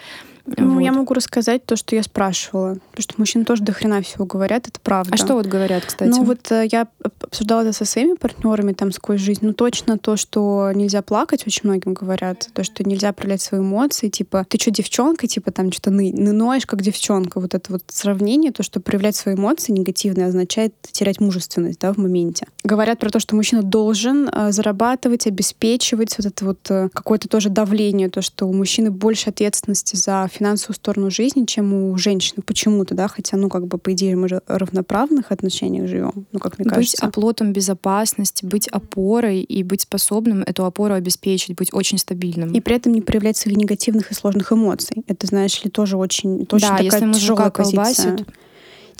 Ну, 0.56 0.74
вот. 0.74 0.80
я 0.80 0.92
могу 0.92 1.14
рассказать 1.14 1.64
то, 1.64 1.76
что 1.76 1.94
я 1.94 2.02
спрашивала. 2.02 2.78
Потому 2.90 3.02
что 3.02 3.14
мужчины 3.18 3.44
тоже 3.44 3.62
до 3.62 3.72
хрена 3.72 4.02
всего 4.02 4.24
говорят, 4.24 4.68
это 4.68 4.80
правда. 4.80 5.12
А 5.14 5.16
что 5.16 5.34
вот 5.34 5.46
говорят, 5.46 5.84
кстати? 5.84 6.10
Ну, 6.10 6.24
вот 6.24 6.50
э, 6.50 6.66
я 6.70 6.88
обсуждала 7.02 7.62
это 7.62 7.72
со 7.72 7.84
своими 7.84 8.14
партнерами 8.14 8.72
там 8.72 8.92
сквозь 8.92 9.20
жизнь. 9.20 9.40
Ну, 9.42 9.52
точно 9.52 9.98
то, 9.98 10.16
что 10.16 10.70
нельзя 10.74 11.02
плакать, 11.02 11.46
очень 11.46 11.62
многим 11.64 11.94
говорят. 11.94 12.48
То, 12.52 12.64
что 12.64 12.82
нельзя 12.84 13.12
проявлять 13.12 13.42
свои 13.42 13.60
эмоции. 13.60 14.08
Типа, 14.08 14.44
ты 14.48 14.58
что, 14.58 14.70
девчонка? 14.70 15.26
Типа, 15.26 15.50
там, 15.52 15.72
что-то 15.72 15.90
ны, 15.90 16.12
ноешь, 16.12 16.66
как 16.66 16.82
девчонка. 16.82 17.40
Вот 17.40 17.54
это 17.54 17.72
вот 17.72 17.82
сравнение, 17.88 18.52
то, 18.52 18.62
что 18.62 18.80
проявлять 18.80 19.16
свои 19.16 19.34
эмоции 19.34 19.72
негативные 19.72 20.26
означает 20.26 20.74
терять 20.82 21.20
мужественность, 21.20 21.80
да, 21.80 21.92
в 21.92 21.98
моменте. 21.98 22.46
Говорят 22.64 22.98
про 22.98 23.10
то, 23.10 23.20
что 23.20 23.36
мужчина 23.36 23.62
должен 23.62 24.28
э, 24.28 24.52
зарабатывать, 24.52 25.26
обеспечивать 25.26 26.16
вот 26.18 26.26
это 26.26 26.44
вот 26.44 26.70
э, 26.70 26.88
какое-то 26.92 27.28
тоже 27.28 27.48
давление, 27.48 28.08
то, 28.08 28.22
что 28.22 28.46
у 28.46 28.52
мужчины 28.52 28.90
больше 28.90 29.30
ответственности 29.30 29.96
за 29.96 30.28
финансовую 30.40 30.74
сторону 30.74 31.10
жизни, 31.10 31.44
чем 31.44 31.74
у 31.74 31.96
женщины 31.98 32.42
почему-то, 32.42 32.94
да, 32.94 33.08
хотя, 33.08 33.36
ну, 33.36 33.50
как 33.50 33.66
бы, 33.66 33.76
по 33.76 33.92
идее, 33.92 34.16
мы 34.16 34.28
же 34.28 34.40
в 34.46 34.56
равноправных 34.56 35.32
отношениях 35.32 35.86
живем, 35.86 36.26
ну, 36.32 36.38
как 36.38 36.58
мне 36.58 36.64
быть 36.64 36.74
кажется. 36.74 36.96
Быть 36.96 37.08
оплотом 37.08 37.52
безопасности, 37.52 38.46
быть 38.46 38.66
опорой 38.68 39.42
и 39.42 39.62
быть 39.62 39.82
способным 39.82 40.42
эту 40.42 40.64
опору 40.64 40.94
обеспечить, 40.94 41.56
быть 41.56 41.74
очень 41.74 41.98
стабильным. 41.98 42.52
И 42.52 42.60
при 42.60 42.76
этом 42.76 42.92
не 42.92 43.02
проявлять 43.02 43.36
своих 43.36 43.58
негативных 43.58 44.10
и 44.10 44.14
сложных 44.14 44.52
эмоций. 44.52 45.04
Это, 45.06 45.26
знаешь 45.26 45.62
ли, 45.62 45.70
тоже 45.70 45.96
очень, 45.98 46.46
очень 46.50 46.68
да, 46.68 46.78
такая 46.78 46.84
если 46.84 47.12
тяжелая 47.12 47.50
позиция. 47.50 48.16
Колбасит, 48.16 48.26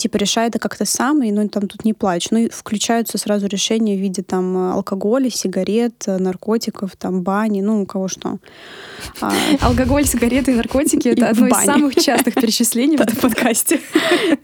типа 0.01 0.17
решай 0.17 0.47
это 0.47 0.59
как-то 0.59 0.85
сам, 0.85 1.23
и 1.23 1.31
ну 1.31 1.47
там 1.47 1.67
тут 1.67 1.85
не 1.85 1.93
плачь. 1.93 2.27
Ну 2.31 2.39
и 2.39 2.49
включаются 2.49 3.17
сразу 3.17 3.47
решения 3.47 3.95
в 3.95 3.99
виде 3.99 4.23
там 4.23 4.73
алкоголя, 4.73 5.29
сигарет, 5.29 6.03
наркотиков, 6.07 6.95
там 6.95 7.21
бани, 7.21 7.61
ну 7.61 7.83
у 7.83 7.85
кого 7.85 8.07
что. 8.07 8.37
А... 9.21 9.31
Алкоголь, 9.61 10.05
сигареты 10.05 10.51
и 10.51 10.55
наркотики— 10.55 11.07
это 11.09 11.29
одно 11.29 11.47
из 11.47 11.65
самых 11.65 11.95
частых 11.95 12.33
перечислений 12.41 12.97
в 12.97 13.01
этом 13.01 13.17
подкасте. 13.17 13.79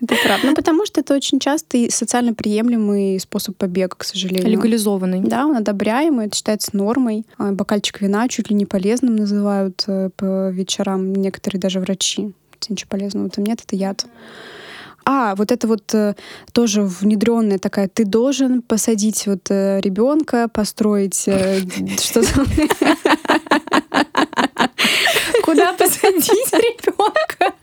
Это 0.02 0.15
правда. 0.24 0.48
Ну 0.48 0.56
потому 0.56 0.86
что 0.86 1.02
это 1.02 1.15
очень 1.15 1.39
частый 1.39 1.89
социально 1.91 2.34
приемлемый 2.34 3.20
способ 3.20 3.58
побега, 3.58 3.96
к 3.98 4.04
сожалению. 4.04 4.50
Легализованный. 4.50 5.22
Да, 5.22 5.48
он 5.48 5.58
одобряемый, 5.58 6.28
это 6.28 6.36
считается 6.36 6.76
нормой. 6.76 7.26
А, 7.38 7.52
бокальчик 7.52 8.02
вина 8.02 8.28
чуть 8.28 8.50
ли 8.50 8.56
не 8.56 8.65
полезным 8.65 9.15
называют 9.15 9.84
э, 9.88 10.10
по 10.15 10.50
вечерам 10.50 11.13
некоторые 11.13 11.60
даже 11.60 11.80
врачи. 11.80 12.34
Ничего 12.70 12.89
полезного 12.89 13.30
там 13.30 13.46
нет, 13.46 13.62
это 13.65 13.76
яд. 13.76 14.06
А, 15.10 15.36
вот 15.36 15.54
это 15.54 15.67
вот 15.70 15.96
э, 15.96 16.15
тоже 16.52 16.82
внедренная 16.82 17.60
такая, 17.60 17.88
ты 17.88 18.04
должен 18.04 18.62
посадить 18.62 19.26
вот 19.26 19.50
э, 19.50 19.80
ребенка, 19.80 20.50
построить 20.50 21.24
э, 21.30 21.60
что-то. 21.98 22.46
Куда 25.43 25.72
посадить 25.72 26.52
ребенка? 26.52 27.54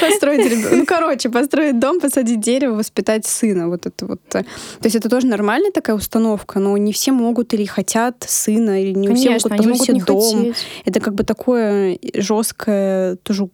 Построить 0.00 0.46
ребенка. 0.46 0.74
Ну, 0.74 0.86
короче, 0.86 1.28
построить 1.28 1.78
дом, 1.78 2.00
посадить 2.00 2.40
дерево, 2.40 2.76
воспитать 2.76 3.26
сына. 3.26 3.68
Вот 3.68 3.84
это 3.84 4.06
вот. 4.06 4.20
То 4.26 4.44
есть 4.84 4.96
это 4.96 5.10
тоже 5.10 5.26
нормальная 5.26 5.70
такая 5.70 5.96
установка, 5.96 6.60
но 6.60 6.74
не 6.78 6.94
все 6.94 7.12
могут 7.12 7.52
или 7.52 7.66
хотят 7.66 8.24
сына, 8.26 8.82
или 8.82 8.94
не 8.94 9.08
Конечно, 9.08 9.54
все 9.54 9.68
могут 9.68 9.80
могут 9.80 9.88
не 9.90 10.00
дом. 10.00 10.38
Хотеть. 10.38 10.66
Это 10.86 11.00
как 11.00 11.14
бы 11.14 11.24
такое 11.24 11.98
жесткое 12.14 13.16
тоже 13.16 13.50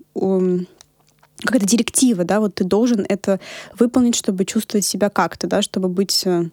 какая-то 1.42 1.66
директива, 1.66 2.24
да, 2.24 2.40
вот 2.40 2.56
ты 2.56 2.64
должен 2.64 3.04
это 3.08 3.40
выполнить, 3.78 4.16
чтобы 4.16 4.44
чувствовать 4.44 4.84
себя 4.84 5.10
как-то, 5.10 5.46
да, 5.46 5.62
чтобы 5.62 5.88
быть 5.88 6.22
э, 6.26 6.50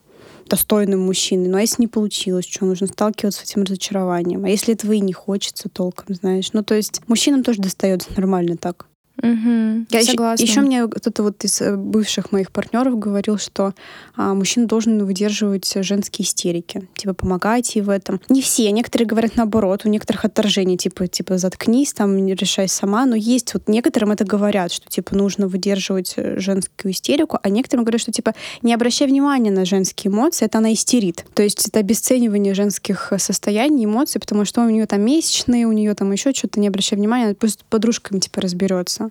достойным 0.47 1.01
мужчиной. 1.01 1.47
Ну 1.47 1.57
а 1.57 1.61
если 1.61 1.81
не 1.81 1.87
получилось, 1.87 2.45
что 2.45 2.65
нужно 2.65 2.87
сталкиваться 2.87 3.41
с 3.41 3.49
этим 3.49 3.63
разочарованием? 3.63 4.45
А 4.45 4.49
если 4.49 4.73
этого 4.73 4.93
и 4.93 4.99
не 4.99 5.13
хочется 5.13 5.69
толком, 5.69 6.15
знаешь? 6.15 6.51
Ну 6.53 6.63
то 6.63 6.75
есть 6.75 7.01
мужчинам 7.07 7.43
тоже 7.43 7.61
достается 7.61 8.09
нормально 8.15 8.57
так. 8.57 8.87
Угу, 9.21 9.85
я 9.91 10.03
согласна. 10.03 10.43
Еще, 10.43 10.51
еще 10.51 10.61
мне 10.61 10.87
кто-то 10.87 11.23
вот 11.23 11.43
из 11.45 11.61
э, 11.61 11.75
бывших 11.75 12.31
моих 12.33 12.51
партнеров 12.51 12.99
говорил, 12.99 13.37
что 13.37 13.73
а, 14.15 14.33
мужчина 14.33 14.67
должен 14.67 15.05
выдерживать 15.05 15.71
женские 15.77 16.25
истерики, 16.25 16.87
типа 16.95 17.13
помогать 17.13 17.75
ей 17.75 17.81
в 17.81 17.89
этом. 17.89 18.19
Не 18.27 18.41
все, 18.41 18.69
некоторые 18.71 19.07
говорят 19.07 19.37
наоборот, 19.37 19.85
у 19.85 19.89
некоторых 19.89 20.25
отторжение, 20.25 20.77
типа 20.77 21.07
типа 21.07 21.37
заткнись, 21.37 21.93
там 21.93 22.25
не 22.25 22.35
решай 22.35 22.67
сама. 22.67 23.05
Но 23.05 23.15
есть 23.15 23.53
вот 23.53 23.67
некоторым 23.67 24.11
это 24.11 24.25
говорят, 24.25 24.71
что 24.73 24.89
типа 24.89 25.15
нужно 25.15 25.47
выдерживать 25.47 26.13
э, 26.17 26.37
женскую 26.39 26.91
истерику, 26.91 27.39
а 27.41 27.49
некоторым 27.49 27.85
говорят, 27.85 28.01
что 28.01 28.11
типа 28.11 28.33
не 28.61 28.73
обращай 28.73 29.07
внимания 29.07 29.51
на 29.51 29.63
женские 29.63 30.11
эмоции, 30.11 30.45
это 30.45 30.57
она 30.57 30.73
истерит. 30.73 31.25
То 31.33 31.41
есть 31.41 31.67
это 31.67 31.79
обесценивание 31.79 32.53
женских 32.53 33.13
состояний, 33.17 33.85
эмоций, 33.85 34.19
потому 34.19 34.43
что 34.43 34.61
у 34.61 34.69
нее 34.69 34.85
там 34.87 35.01
месячные, 35.01 35.65
у 35.67 35.71
нее 35.71 35.93
там 35.95 36.11
еще 36.11 36.33
что-то, 36.33 36.59
не 36.59 36.67
обращай 36.67 36.97
внимания, 36.97 37.33
пусть 37.33 37.63
подружками 37.65 38.19
типа 38.19 38.41
разберется. 38.41 39.04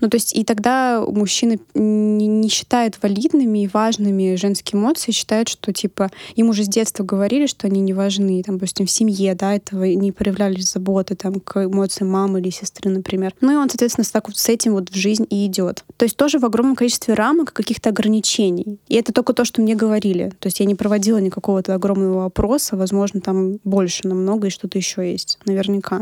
Ну, 0.00 0.08
то 0.08 0.16
есть 0.16 0.34
и 0.34 0.44
тогда 0.44 1.04
мужчины 1.06 1.60
не, 1.74 2.26
не 2.26 2.48
считают 2.48 2.98
валидными 3.02 3.64
и 3.64 3.68
важными 3.68 4.34
женские 4.36 4.80
эмоции, 4.80 5.12
считают, 5.12 5.48
что, 5.48 5.72
типа, 5.72 6.10
им 6.34 6.48
уже 6.48 6.64
с 6.64 6.68
детства 6.68 7.04
говорили, 7.04 7.46
что 7.46 7.66
они 7.66 7.80
не 7.80 7.92
важны, 7.92 8.42
там, 8.42 8.56
допустим, 8.56 8.86
в 8.86 8.90
семье, 8.90 9.34
да, 9.34 9.54
этого 9.54 9.84
не 9.84 10.12
проявлялись 10.12 10.70
заботы, 10.70 11.14
там, 11.14 11.40
к 11.40 11.64
эмоциям 11.64 12.10
мамы 12.10 12.40
или 12.40 12.50
сестры, 12.50 12.90
например. 12.90 13.34
Ну, 13.40 13.52
и 13.52 13.56
он, 13.56 13.68
соответственно, 13.68 14.04
так 14.12 14.28
вот 14.28 14.36
с 14.36 14.48
этим 14.48 14.72
вот 14.72 14.90
в 14.90 14.94
жизнь 14.94 15.26
и 15.30 15.46
идет. 15.46 15.84
То 15.96 16.04
есть 16.04 16.16
тоже 16.16 16.38
в 16.38 16.44
огромном 16.44 16.76
количестве 16.76 17.14
рамок 17.14 17.52
каких-то 17.52 17.90
ограничений. 17.90 18.78
И 18.88 18.94
это 18.94 19.12
только 19.12 19.32
то, 19.32 19.44
что 19.44 19.62
мне 19.62 19.74
говорили. 19.74 20.32
То 20.38 20.46
есть 20.46 20.60
я 20.60 20.66
не 20.66 20.74
проводила 20.74 21.18
никакого-то 21.18 21.74
огромного 21.74 22.26
опроса, 22.26 22.76
возможно, 22.76 23.20
там 23.20 23.58
больше 23.64 24.06
намного 24.08 24.48
и 24.48 24.50
что-то 24.50 24.78
еще 24.78 25.10
есть. 25.10 25.38
Наверняка. 25.44 26.00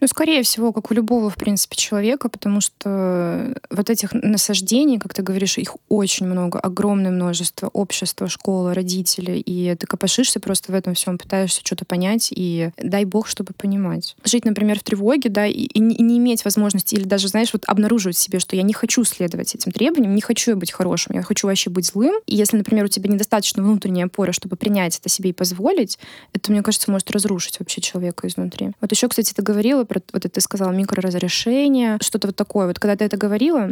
Ну, 0.00 0.06
скорее 0.06 0.42
всего, 0.42 0.72
как 0.72 0.90
у 0.90 0.94
любого, 0.94 1.30
в 1.30 1.36
принципе, 1.36 1.76
человека, 1.76 2.28
потому 2.28 2.60
что 2.60 3.54
вот 3.70 3.90
этих 3.90 4.12
насаждений, 4.12 4.98
как 4.98 5.14
ты 5.14 5.22
говоришь, 5.22 5.58
их 5.58 5.76
очень 5.88 6.26
много, 6.26 6.58
огромное 6.58 7.10
множество. 7.10 7.68
Общество, 7.68 8.28
школа, 8.28 8.74
родители. 8.74 9.42
И 9.44 9.74
ты 9.74 9.86
копошишься 9.86 10.40
просто 10.40 10.72
в 10.72 10.74
этом 10.74 10.94
всем, 10.94 11.18
пытаешься 11.18 11.60
что-то 11.64 11.84
понять, 11.84 12.32
и 12.34 12.70
дай 12.76 13.04
бог, 13.04 13.26
чтобы 13.26 13.52
понимать. 13.54 14.16
Жить, 14.24 14.44
например, 14.44 14.78
в 14.78 14.82
тревоге, 14.82 15.28
да, 15.30 15.46
и, 15.46 15.52
и 15.52 15.80
не 15.80 16.18
иметь 16.18 16.44
возможности, 16.44 16.94
или 16.94 17.04
даже, 17.04 17.28
знаешь, 17.28 17.52
вот 17.52 17.64
обнаруживать 17.66 18.16
себе, 18.16 18.38
что 18.38 18.56
я 18.56 18.62
не 18.62 18.72
хочу 18.72 19.04
следовать 19.04 19.54
этим 19.54 19.72
требованиям, 19.72 20.14
не 20.14 20.20
хочу 20.20 20.56
быть 20.56 20.72
хорошим, 20.72 21.14
я 21.14 21.22
хочу 21.22 21.46
вообще 21.46 21.70
быть 21.70 21.86
злым. 21.86 22.14
И 22.26 22.36
если, 22.36 22.56
например, 22.56 22.84
у 22.84 22.88
тебя 22.88 23.10
недостаточно 23.10 23.62
внутренней 23.62 24.02
опоры, 24.02 24.32
чтобы 24.32 24.56
принять 24.56 24.98
это 24.98 25.08
себе 25.08 25.30
и 25.30 25.32
позволить, 25.32 25.98
это, 26.32 26.50
мне 26.52 26.62
кажется, 26.62 26.90
может 26.90 27.10
разрушить 27.10 27.58
вообще 27.58 27.80
человека 27.80 28.26
изнутри. 28.28 28.72
Вот 28.80 28.92
еще, 28.92 29.08
кстати, 29.08 29.32
ты 29.32 29.42
говорила 29.42 29.67
говорила 29.74 29.84
про, 29.84 30.00
вот 30.12 30.24
это 30.24 30.34
ты 30.34 30.40
сказала, 30.40 30.70
микроразрешение, 30.72 31.98
что-то 32.00 32.28
вот 32.28 32.36
такое. 32.36 32.66
Вот 32.66 32.78
когда 32.78 32.96
ты 32.96 33.04
это 33.04 33.16
говорила, 33.16 33.70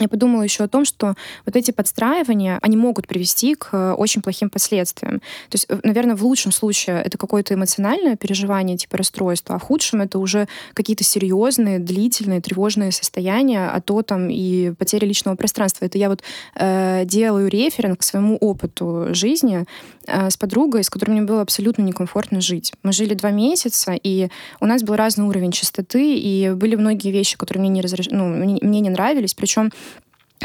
я 0.00 0.08
подумала 0.08 0.42
еще 0.42 0.64
о 0.64 0.68
том, 0.68 0.84
что 0.84 1.14
вот 1.46 1.54
эти 1.54 1.70
подстраивания, 1.70 2.58
они 2.62 2.76
могут 2.76 3.06
привести 3.06 3.54
к 3.54 3.68
э, 3.72 3.92
очень 3.92 4.22
плохим 4.22 4.50
последствиям. 4.50 5.20
То 5.20 5.54
есть, 5.54 5.66
э, 5.68 5.78
наверное, 5.84 6.16
в 6.16 6.24
лучшем 6.24 6.50
случае 6.50 7.00
это 7.00 7.16
какое-то 7.16 7.54
эмоциональное 7.54 8.16
переживание 8.16 8.76
типа 8.76 8.96
расстройства, 8.96 9.54
а 9.54 9.58
в 9.58 9.62
худшем 9.62 10.02
это 10.02 10.18
уже 10.18 10.48
какие-то 10.72 11.04
серьезные, 11.04 11.78
длительные, 11.78 12.40
тревожные 12.40 12.90
состояния, 12.90 13.68
а 13.68 13.80
то 13.80 14.02
там 14.02 14.30
и 14.30 14.72
потеря 14.72 15.06
личного 15.06 15.36
пространства. 15.36 15.84
Это 15.84 15.96
я 15.96 16.08
вот 16.08 16.22
э, 16.56 17.04
делаю 17.04 17.48
референс 17.48 17.96
к 17.98 18.02
своему 18.02 18.36
опыту 18.36 19.08
жизни 19.14 19.64
э, 20.06 20.28
с 20.28 20.36
подругой, 20.36 20.82
с 20.82 20.90
которой 20.90 21.12
мне 21.12 21.22
было 21.22 21.40
абсолютно 21.40 21.82
некомфортно 21.82 22.40
жить. 22.40 22.72
Мы 22.82 22.92
жили 22.92 23.14
два 23.14 23.30
месяца, 23.30 23.92
и 23.92 24.28
у 24.58 24.66
нас 24.66 24.82
был 24.82 24.96
разный 24.96 25.24
уровень 25.24 25.52
чистоты, 25.52 26.16
и 26.16 26.50
были 26.50 26.74
многие 26.74 27.12
вещи, 27.12 27.36
которые 27.36 27.60
мне 27.60 27.70
не, 27.70 27.80
разреш... 27.80 28.08
ну, 28.10 28.26
мне, 28.26 28.58
мне 28.60 28.80
не 28.80 28.90
нравились, 28.90 29.34
причем 29.34 29.70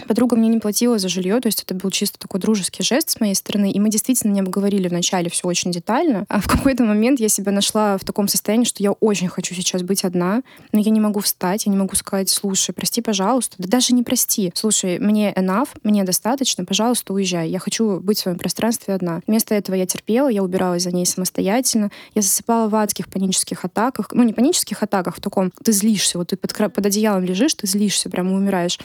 Подруга 0.08 0.36
мне 0.36 0.50
не 0.50 0.60
платила 0.60 1.00
за 1.00 1.10
жилье, 1.10 1.40
то 1.40 1.48
есть 1.48 1.64
это 1.64 1.74
был 1.74 1.90
чисто 1.90 2.20
такой 2.20 2.40
дружеский 2.40 2.84
жест 2.84 3.10
с 3.10 3.20
моей 3.20 3.36
стороны, 3.36 3.72
и 3.72 3.80
мы 3.80 3.90
действительно 3.90 4.32
не 4.32 4.40
обговорили 4.40 4.88
вначале 4.88 5.30
все 5.30 5.48
очень 5.48 5.72
детально. 5.72 6.26
А 6.30 6.40
в 6.40 6.48
какой-то 6.48 6.84
момент 6.84 7.20
я 7.20 7.30
себя 7.30 7.52
нашла 7.52 7.98
в 7.98 8.04
таком 8.04 8.28
состоянии, 8.28 8.66
что 8.66 8.84
я 8.84 8.92
очень 8.92 9.28
хочу 9.28 9.54
сейчас 9.56 9.82
быть 9.82 10.04
одна, 10.04 10.42
но 10.72 10.80
я 10.80 10.92
не 10.92 11.00
могу 11.00 11.20
встать, 11.20 11.66
я 11.66 11.72
не 11.72 11.78
могу 11.78 11.96
сказать, 11.96 12.30
слушай, 12.30 12.72
прости, 12.72 13.02
пожалуйста, 13.02 13.56
да 13.58 13.68
даже 13.68 13.94
не 13.94 14.04
прости, 14.04 14.52
слушай, 14.54 15.00
мне 15.00 15.34
enough, 15.34 15.70
мне 15.84 16.04
достаточно, 16.04 16.66
пожалуйста, 16.66 17.14
уезжай, 17.14 17.50
я 17.50 17.60
хочу 17.60 18.00
быть 18.00 18.20
в 18.20 18.22
своем 18.22 18.38
пространстве 18.38 18.94
одна. 18.94 19.22
Вместо 19.28 19.56
этого 19.56 19.76
я 19.76 19.86
терпела, 19.86 20.30
я 20.30 20.44
убиралась 20.44 20.84
за 20.84 20.92
ней 20.92 21.06
самостоятельно, 21.06 21.92
я 22.14 22.22
засыпала 22.22 22.70
в 22.70 22.76
адских 22.76 23.10
панических 23.10 23.66
атаках, 23.66 24.10
ну 24.12 24.24
не 24.24 24.34
панических 24.34 24.82
атаках, 24.84 25.18
в 25.18 25.22
таком, 25.22 25.52
ты 25.64 25.72
злишься, 25.72 26.18
вот 26.18 26.30
ты 26.30 26.38
под, 26.38 26.74
под 26.74 26.86
одеялом 26.86 27.24
лежишь, 27.24 27.56
ты 27.56 27.68
злишься, 27.68 28.10
прямо 28.10 28.36
умираешь. 28.36 28.80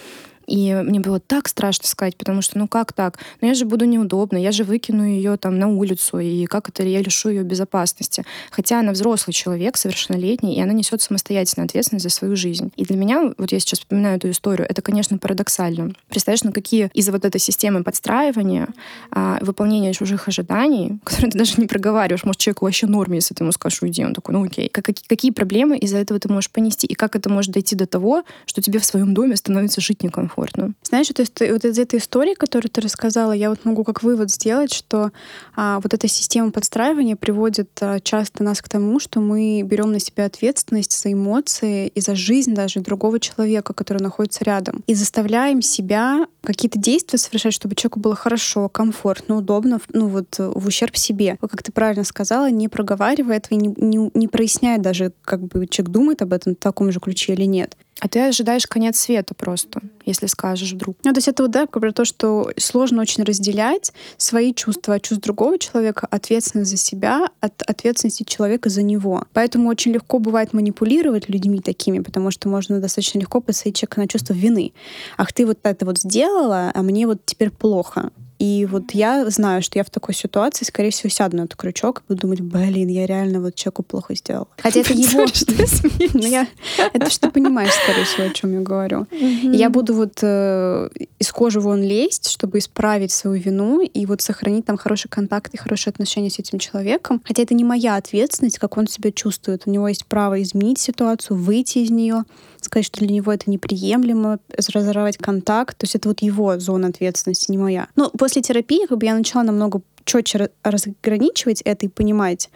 И 0.46 0.74
мне 0.74 1.00
было 1.00 1.20
так 1.20 1.48
страшно 1.48 1.87
сказать, 1.87 2.16
потому 2.16 2.42
что, 2.42 2.59
ну 2.59 2.68
как 2.68 2.92
так? 2.92 3.18
Ну 3.40 3.48
я 3.48 3.54
же 3.54 3.64
буду 3.64 3.85
неудобно, 3.85 4.37
я 4.37 4.52
же 4.52 4.64
выкину 4.64 5.04
ее 5.04 5.37
там 5.37 5.59
на 5.59 5.68
улицу, 5.68 6.18
и 6.18 6.46
как 6.46 6.68
это 6.68 6.83
я 6.83 7.00
лишу 7.00 7.30
ее 7.30 7.42
безопасности? 7.42 8.24
Хотя 8.50 8.80
она 8.80 8.92
взрослый 8.92 9.33
человек, 9.35 9.76
совершеннолетний, 9.76 10.54
и 10.54 10.61
она 10.61 10.72
несет 10.72 11.02
самостоятельную 11.02 11.66
ответственность 11.66 12.04
за 12.04 12.11
свою 12.11 12.37
жизнь. 12.37 12.72
И 12.76 12.85
для 12.85 12.96
меня, 12.96 13.33
вот 13.38 13.52
я 13.52 13.61
сейчас 13.61 13.80
вспоминаю 13.80 14.16
эту 14.16 14.30
историю, 14.30 14.66
это, 14.68 14.83
конечно, 14.83 15.18
парадоксально. 15.18 15.92
Представляешь, 16.09 16.44
на 16.44 16.52
какие 16.52 16.90
из-за 16.94 17.12
вот 17.12 17.24
этой 17.24 17.40
системы 17.40 17.83
подстраивания, 17.83 18.68
а, 19.11 19.38
выполнения 19.40 19.92
чужих 19.92 20.28
ожиданий, 20.28 20.98
которые 21.04 21.30
ты 21.33 21.38
даже 21.38 21.54
не 21.57 21.66
проговариваешь, 21.66 22.24
может, 22.24 22.40
человеку 22.40 22.64
вообще 22.66 22.87
норме, 22.87 23.16
если 23.16 23.35
ты 23.35 23.44
ему 23.44 23.52
скажешь, 23.52 23.83
уйди, 23.83 24.04
он 24.04 24.14
такой, 24.14 24.35
ну 24.35 24.44
окей. 24.44 24.68
Как, 24.68 24.87
какие 25.07 25.30
проблемы 25.30 25.78
из-за 25.78 25.98
этого 25.98 26.20
ты 26.20 26.30
можешь 26.30 26.50
понести, 26.50 26.87
и 26.87 26.94
как 26.94 27.16
это 27.16 27.30
может 27.30 27.52
дойти 27.52 27.76
до 27.76 27.87
того, 27.87 28.24
что 28.46 28.62
тебе 28.62 28.78
в 28.78 28.85
своем 28.85 29.14
доме 29.14 29.37
становится 29.37 29.80
жить 29.80 30.02
некомфортно? 30.02 30.34
Комфортно. 30.35 30.75
Знаешь, 30.83 31.09
вот, 31.16 31.51
вот 31.51 31.64
из 31.64 31.79
этой 31.79 31.99
истории, 31.99 32.35
которую 32.35 32.70
ты 32.70 32.81
рассказала, 32.81 33.33
я 33.33 33.51
вот 33.51 33.64
могу 33.64 33.85
как 33.85 34.03
вывод 34.03 34.31
сделать, 34.31 34.73
что 34.73 35.11
а, 35.57 35.81
вот 35.81 35.94
эта 35.94 36.09
система 36.09 36.51
подстраивания 36.51 37.16
приводит 37.16 37.70
а, 37.81 38.01
часто 38.01 38.42
нас 38.42 38.61
к 38.61 38.68
тому, 38.68 38.99
что 39.01 39.20
мы 39.20 39.62
берем 39.62 39.92
на 39.92 40.01
себя 40.01 40.25
ответственность 40.25 41.01
за 41.01 41.12
эмоции 41.12 41.88
и 41.88 42.01
за 42.01 42.14
жизнь 42.14 42.55
даже 42.55 42.81
другого 42.81 43.20
человека, 43.20 43.73
который 43.75 44.03
находится 44.03 44.44
рядом, 44.44 44.83
и 44.87 44.94
заставляем 44.94 45.62
себя 45.62 46.27
какие-то 46.42 46.79
действия 46.79 47.18
совершать, 47.18 47.55
чтобы 47.55 47.75
человеку 47.75 48.01
было 48.01 48.14
хорошо, 48.14 48.68
комфортно, 48.68 49.37
удобно, 49.37 49.81
ну 49.92 50.09
вот 50.09 50.37
в 50.38 50.66
ущерб 50.66 50.97
себе. 50.97 51.38
Как 51.40 51.62
ты 51.62 51.73
правильно 51.73 52.05
сказала, 52.05 52.51
не 52.51 52.68
проговаривая 52.68 53.37
этого 53.37 53.59
не, 53.59 53.68
не, 53.77 54.11
не 54.14 54.29
проясняя 54.29 54.79
даже, 54.79 55.12
как 55.25 55.40
бы 55.42 55.66
человек 55.66 55.92
думает 55.92 56.23
об 56.23 56.33
этом 56.33 56.55
в 56.55 56.59
таком 56.59 56.90
же 56.92 57.01
ключе 57.01 57.33
или 57.35 57.44
нет. 57.44 57.77
А 58.04 58.08
ты 58.08 58.20
ожидаешь 58.20 58.66
конец 58.66 59.00
света 59.00 59.34
просто, 59.34 59.80
если 60.04 60.26
скажешь 60.26 60.72
вдруг. 60.72 60.98
Ну, 61.04 61.12
то 61.14 61.16
есть 61.16 61.28
это 61.28 61.44
вот, 61.44 61.52
да, 61.52 61.64
про 61.64 61.90
то, 61.90 62.04
что 62.04 62.50
сложно 62.58 63.00
очень 63.00 63.24
разделять 63.24 63.94
свои 64.18 64.52
чувства 64.52 64.96
от 64.96 65.02
чувств 65.02 65.24
другого 65.24 65.58
человека, 65.58 66.06
ответственность 66.10 66.70
за 66.70 66.76
себя 66.76 67.30
от 67.40 67.62
ответственности 67.62 68.24
человека 68.24 68.68
за 68.68 68.82
него. 68.82 69.24
Поэтому 69.32 69.70
очень 69.70 69.92
легко 69.92 70.18
бывает 70.18 70.52
манипулировать 70.52 71.30
людьми 71.30 71.60
такими, 71.60 72.00
потому 72.00 72.30
что 72.30 72.50
можно 72.50 72.78
достаточно 72.78 73.20
легко 73.20 73.40
посадить 73.40 73.76
человека 73.76 74.00
на 74.02 74.06
чувство 74.06 74.34
вины. 74.34 74.74
Ах, 75.16 75.32
ты 75.32 75.46
вот 75.46 75.60
это 75.62 75.86
вот 75.86 75.98
сделала, 75.98 76.72
а 76.74 76.82
мне 76.82 77.06
вот 77.06 77.24
теперь 77.24 77.48
плохо. 77.48 78.10
И 78.38 78.66
вот 78.70 78.92
я 78.92 79.29
знаю, 79.31 79.62
что 79.62 79.79
я 79.79 79.85
в 79.85 79.90
такой 79.90 80.14
ситуации, 80.14 80.64
скорее 80.64 80.90
всего, 80.90 81.09
сяду 81.11 81.37
на 81.37 81.42
этот 81.42 81.57
крючок 81.57 82.01
и 82.01 82.12
буду 82.12 82.23
думать, 82.23 82.40
блин, 82.40 82.88
я 82.88 83.07
реально 83.07 83.40
вот 83.40 83.55
человеку 83.55 83.83
плохо 83.83 84.14
сделала. 84.14 84.49
Хотя 84.59 84.81
это 84.81 84.92
его... 84.92 85.25
Ну, 86.14 86.27
я... 86.27 86.47
Это 86.92 87.11
что 87.11 87.31
понимаешь, 87.31 87.73
скорее 87.73 88.05
всего, 88.05 88.27
о 88.27 88.31
чем 88.31 88.53
я 88.53 88.61
говорю. 88.61 89.07
Я 89.11 89.70
буду 89.70 89.94
вот 89.94 90.18
э, 90.23 90.88
из 91.18 91.33
кожи 91.33 91.61
вон 91.61 91.83
лезть, 91.83 92.31
чтобы 92.31 92.59
исправить 92.59 93.12
свою 93.12 93.40
вину 93.40 93.81
и 93.83 94.07
вот 94.07 94.20
сохранить 94.20 94.64
там 94.64 94.77
хороший 94.77 95.09
контакт 95.09 95.55
и 95.55 95.57
хорошие 95.57 95.90
отношения 95.90 96.31
с 96.31 96.38
этим 96.38 96.59
человеком. 96.59 97.23
Хотя 97.25 97.42
это 97.42 97.55
не 97.55 97.64
моя 97.64 97.97
ответственность, 97.97 98.59
как 98.59 98.77
он 98.77 98.87
себя 98.87 99.12
чувствует. 99.12 99.62
У 99.66 99.70
него 99.70 99.88
есть 99.88 100.07
право 100.07 100.40
изменить 100.42 100.79
ситуацию, 100.79 101.37
выйти 101.37 101.79
из 101.79 101.90
нее 101.90 102.25
сказать, 102.74 102.87
что 102.87 102.98
для 102.98 103.14
него 103.14 103.32
это 103.32 103.48
неприемлемо, 103.48 104.38
разорвать 104.72 105.16
контакт. 105.16 105.78
То 105.78 105.84
есть 105.84 105.94
это 105.94 106.08
вот 106.08 106.22
его 106.22 106.58
зона 106.58 106.88
ответственности, 106.88 107.50
не 107.52 107.58
моя. 107.58 107.87
Но 107.94 108.10
после 108.10 108.42
терапии 108.42 108.87
как 108.87 108.98
бы 108.98 109.06
я 109.06 109.14
начала 109.14 109.44
намного 109.44 109.80
четче 110.04 110.50
разграничивать 110.64 111.62
это 111.62 111.87
и 111.87 111.88
понимать 111.88 112.50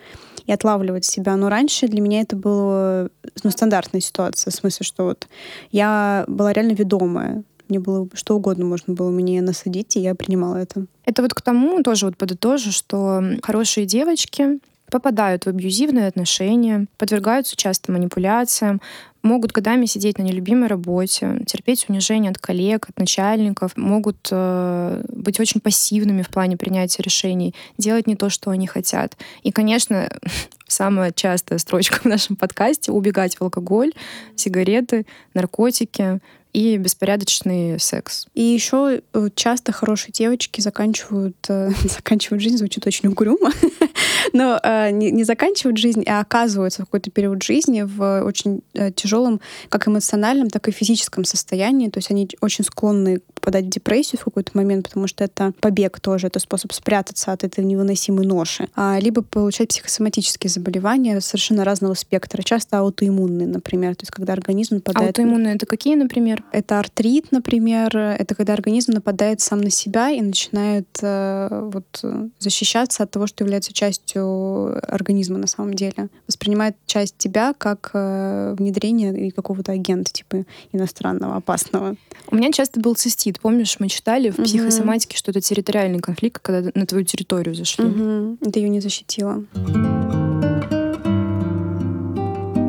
и 0.46 0.52
отлавливать 0.52 1.04
себя. 1.04 1.36
Но 1.36 1.48
раньше 1.48 1.86
для 1.86 2.00
меня 2.00 2.22
это 2.22 2.34
была 2.34 3.08
ну, 3.44 3.50
стандартная 3.50 4.00
ситуация, 4.00 4.50
в 4.50 4.54
смысле, 4.54 4.84
что 4.84 5.04
вот 5.04 5.28
я 5.70 6.24
была 6.26 6.52
реально 6.52 6.72
ведомая. 6.72 7.44
Мне 7.68 7.78
было 7.78 8.08
что 8.14 8.34
угодно 8.34 8.64
можно 8.64 8.94
было 8.94 9.10
мне 9.10 9.40
насадить, 9.42 9.94
и 9.96 10.00
я 10.00 10.14
принимала 10.14 10.56
это. 10.56 10.86
Это 11.04 11.22
вот 11.22 11.34
к 11.34 11.42
тому 11.42 11.82
тоже 11.82 12.06
вот 12.06 12.16
подытожу, 12.16 12.72
что 12.72 13.22
хорошие 13.42 13.86
девочки 13.86 14.58
попадают 14.90 15.44
в 15.44 15.48
абьюзивные 15.48 16.06
отношения, 16.06 16.86
подвергаются 16.96 17.56
часто 17.56 17.92
манипуляциям, 17.92 18.80
могут 19.22 19.52
годами 19.52 19.86
сидеть 19.86 20.18
на 20.18 20.22
нелюбимой 20.22 20.68
работе, 20.68 21.42
терпеть 21.46 21.86
унижение 21.88 22.30
от 22.30 22.38
коллег, 22.38 22.88
от 22.88 22.98
начальников, 22.98 23.76
могут 23.76 24.28
э, 24.30 25.02
быть 25.08 25.40
очень 25.40 25.60
пассивными 25.60 26.22
в 26.22 26.28
плане 26.28 26.56
принятия 26.56 27.02
решений, 27.02 27.54
делать 27.76 28.06
не 28.06 28.16
то, 28.16 28.30
что 28.30 28.50
они 28.50 28.66
хотят. 28.66 29.16
И, 29.42 29.52
конечно, 29.52 30.08
самая 30.68 31.12
частая 31.12 31.58
строчка 31.58 31.98
в 32.02 32.04
нашем 32.04 32.36
подкасте— 32.36 32.92
убегать 32.92 33.36
в 33.36 33.42
алкоголь, 33.42 33.92
сигареты, 34.36 35.06
наркотики, 35.34 36.20
и 36.52 36.76
беспорядочный 36.76 37.78
секс. 37.78 38.26
И 38.34 38.42
еще 38.42 39.02
э, 39.12 39.28
часто 39.34 39.72
хорошие 39.72 40.12
девочки 40.12 40.60
заканчивают, 40.60 41.36
э, 41.48 41.70
заканчивают 41.84 42.42
жизнь, 42.42 42.56
звучит 42.56 42.86
очень 42.86 43.08
угрюмо, 43.08 43.52
но 44.32 44.58
э, 44.62 44.90
не, 44.90 45.10
не 45.10 45.24
заканчивают 45.24 45.78
жизнь, 45.78 46.04
а 46.06 46.20
оказываются 46.20 46.82
в 46.82 46.86
какой-то 46.86 47.10
период 47.10 47.42
жизни 47.42 47.82
в 47.82 48.22
очень 48.22 48.62
тяжелом 48.94 49.40
как 49.68 49.88
эмоциональном, 49.88 50.48
так 50.48 50.68
и 50.68 50.72
физическом 50.72 51.24
состоянии. 51.24 51.90
То 51.90 51.98
есть 51.98 52.10
они 52.10 52.28
очень 52.40 52.64
склонны 52.64 53.20
впадать 53.48 53.64
в 53.64 53.70
депрессию 53.70 54.20
в 54.20 54.24
какой-то 54.24 54.50
момент, 54.54 54.88
потому 54.88 55.06
что 55.06 55.24
это 55.24 55.54
побег 55.60 56.00
тоже, 56.00 56.26
это 56.26 56.38
способ 56.38 56.72
спрятаться 56.74 57.32
от 57.32 57.44
этой 57.44 57.64
невыносимой 57.64 58.26
ноши, 58.26 58.68
а, 58.76 58.98
либо 59.00 59.22
получать 59.22 59.70
психосоматические 59.70 60.50
заболевания 60.50 61.18
совершенно 61.22 61.64
разного 61.64 61.94
спектра, 61.94 62.42
часто 62.42 62.78
аутоиммунные, 62.78 63.48
например, 63.48 63.96
то 63.96 64.02
есть 64.02 64.10
когда 64.10 64.34
организм 64.34 64.76
нападает... 64.76 65.08
Аутоиммунные— 65.08 65.54
это 65.56 65.64
какие, 65.64 65.94
например? 65.94 66.44
Это 66.52 66.78
артрит, 66.78 67.32
например, 67.32 67.96
это 67.96 68.34
когда 68.34 68.52
организм 68.52 68.92
нападает 68.92 69.40
сам 69.40 69.62
на 69.62 69.70
себя 69.70 70.10
и 70.10 70.20
начинает 70.20 70.88
э, 71.00 71.70
вот, 71.72 72.04
защищаться 72.38 73.02
от 73.02 73.10
того, 73.10 73.26
что 73.26 73.44
является 73.44 73.72
частью 73.72 74.78
организма 74.92 75.38
на 75.38 75.46
самом 75.46 75.72
деле. 75.72 76.08
Воспринимает 76.26 76.76
часть 76.84 77.16
тебя 77.16 77.54
как 77.56 77.92
э, 77.94 78.54
внедрение 78.58 79.30
какого-то 79.32 79.72
агента, 79.72 80.12
типа 80.12 80.44
иностранного, 80.72 81.36
опасного. 81.36 81.96
У 82.30 82.36
меня 82.36 82.52
часто 82.52 82.80
был 82.80 82.94
цистит. 82.94 83.37
Помнишь, 83.42 83.76
мы 83.78 83.88
читали 83.88 84.30
в 84.30 84.36
психосоматике, 84.36 85.16
что 85.16 85.30
это 85.30 85.40
территориальный 85.40 86.00
конфликт, 86.00 86.42
когда 86.42 86.70
на 86.74 86.86
твою 86.86 87.04
территорию 87.04 87.54
зашли. 87.54 87.84
Угу. 87.84 88.50
Ты 88.52 88.60
ее 88.60 88.68
не 88.68 88.80
защитила. 88.80 89.44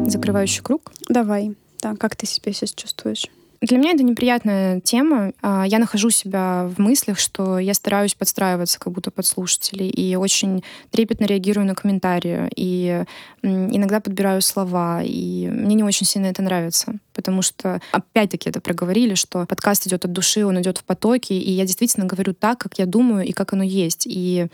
Закрывающий 0.07 0.61
круг? 0.61 0.91
Давай. 1.07 1.55
Так, 1.77 1.97
как 1.97 2.15
ты 2.15 2.25
себя 2.25 2.53
сейчас 2.53 2.73
чувствуешь? 2.73 3.27
Для 3.61 3.77
меня 3.77 3.91
это 3.91 4.03
неприятная 4.03 4.79
тема. 4.79 5.33
А, 5.41 5.65
я 5.67 5.79
нахожу 5.79 6.09
себя 6.11 6.69
в 6.73 6.79
мыслях, 6.79 7.19
что 7.19 7.59
я 7.59 7.73
стараюсь 7.73 8.15
подстраиваться 8.15 8.79
как 8.79 8.93
будто 8.93 9.11
под 9.11 9.25
слушателей 9.25 9.89
и 9.89 10.15
очень 10.15 10.63
трепетно 10.91 11.25
реагирую 11.25 11.67
на 11.67 11.75
комментарии. 11.75 12.49
И 12.55 13.03
иногда 13.41 13.99
подбираю 13.99 14.41
слова. 14.41 15.01
И 15.03 15.47
мне 15.47 15.75
не 15.75 15.83
очень 15.83 16.05
сильно 16.05 16.27
это 16.27 16.41
нравится. 16.41 16.93
Потому 17.13 17.41
что, 17.41 17.81
опять-таки, 17.91 18.49
это 18.49 18.61
проговорили, 18.61 19.15
что 19.15 19.45
подкаст 19.45 19.87
идет 19.87 20.05
от 20.05 20.13
души, 20.13 20.45
он 20.45 20.61
идет 20.61 20.77
в 20.77 20.85
потоке. 20.85 21.37
И 21.37 21.51
я 21.51 21.65
действительно 21.65 22.05
говорю 22.05 22.33
так, 22.33 22.59
как 22.59 22.79
я 22.79 22.85
думаю 22.85 23.25
и 23.25 23.33
как 23.33 23.51
оно 23.51 23.63
есть. 23.63 24.05
И 24.07 24.47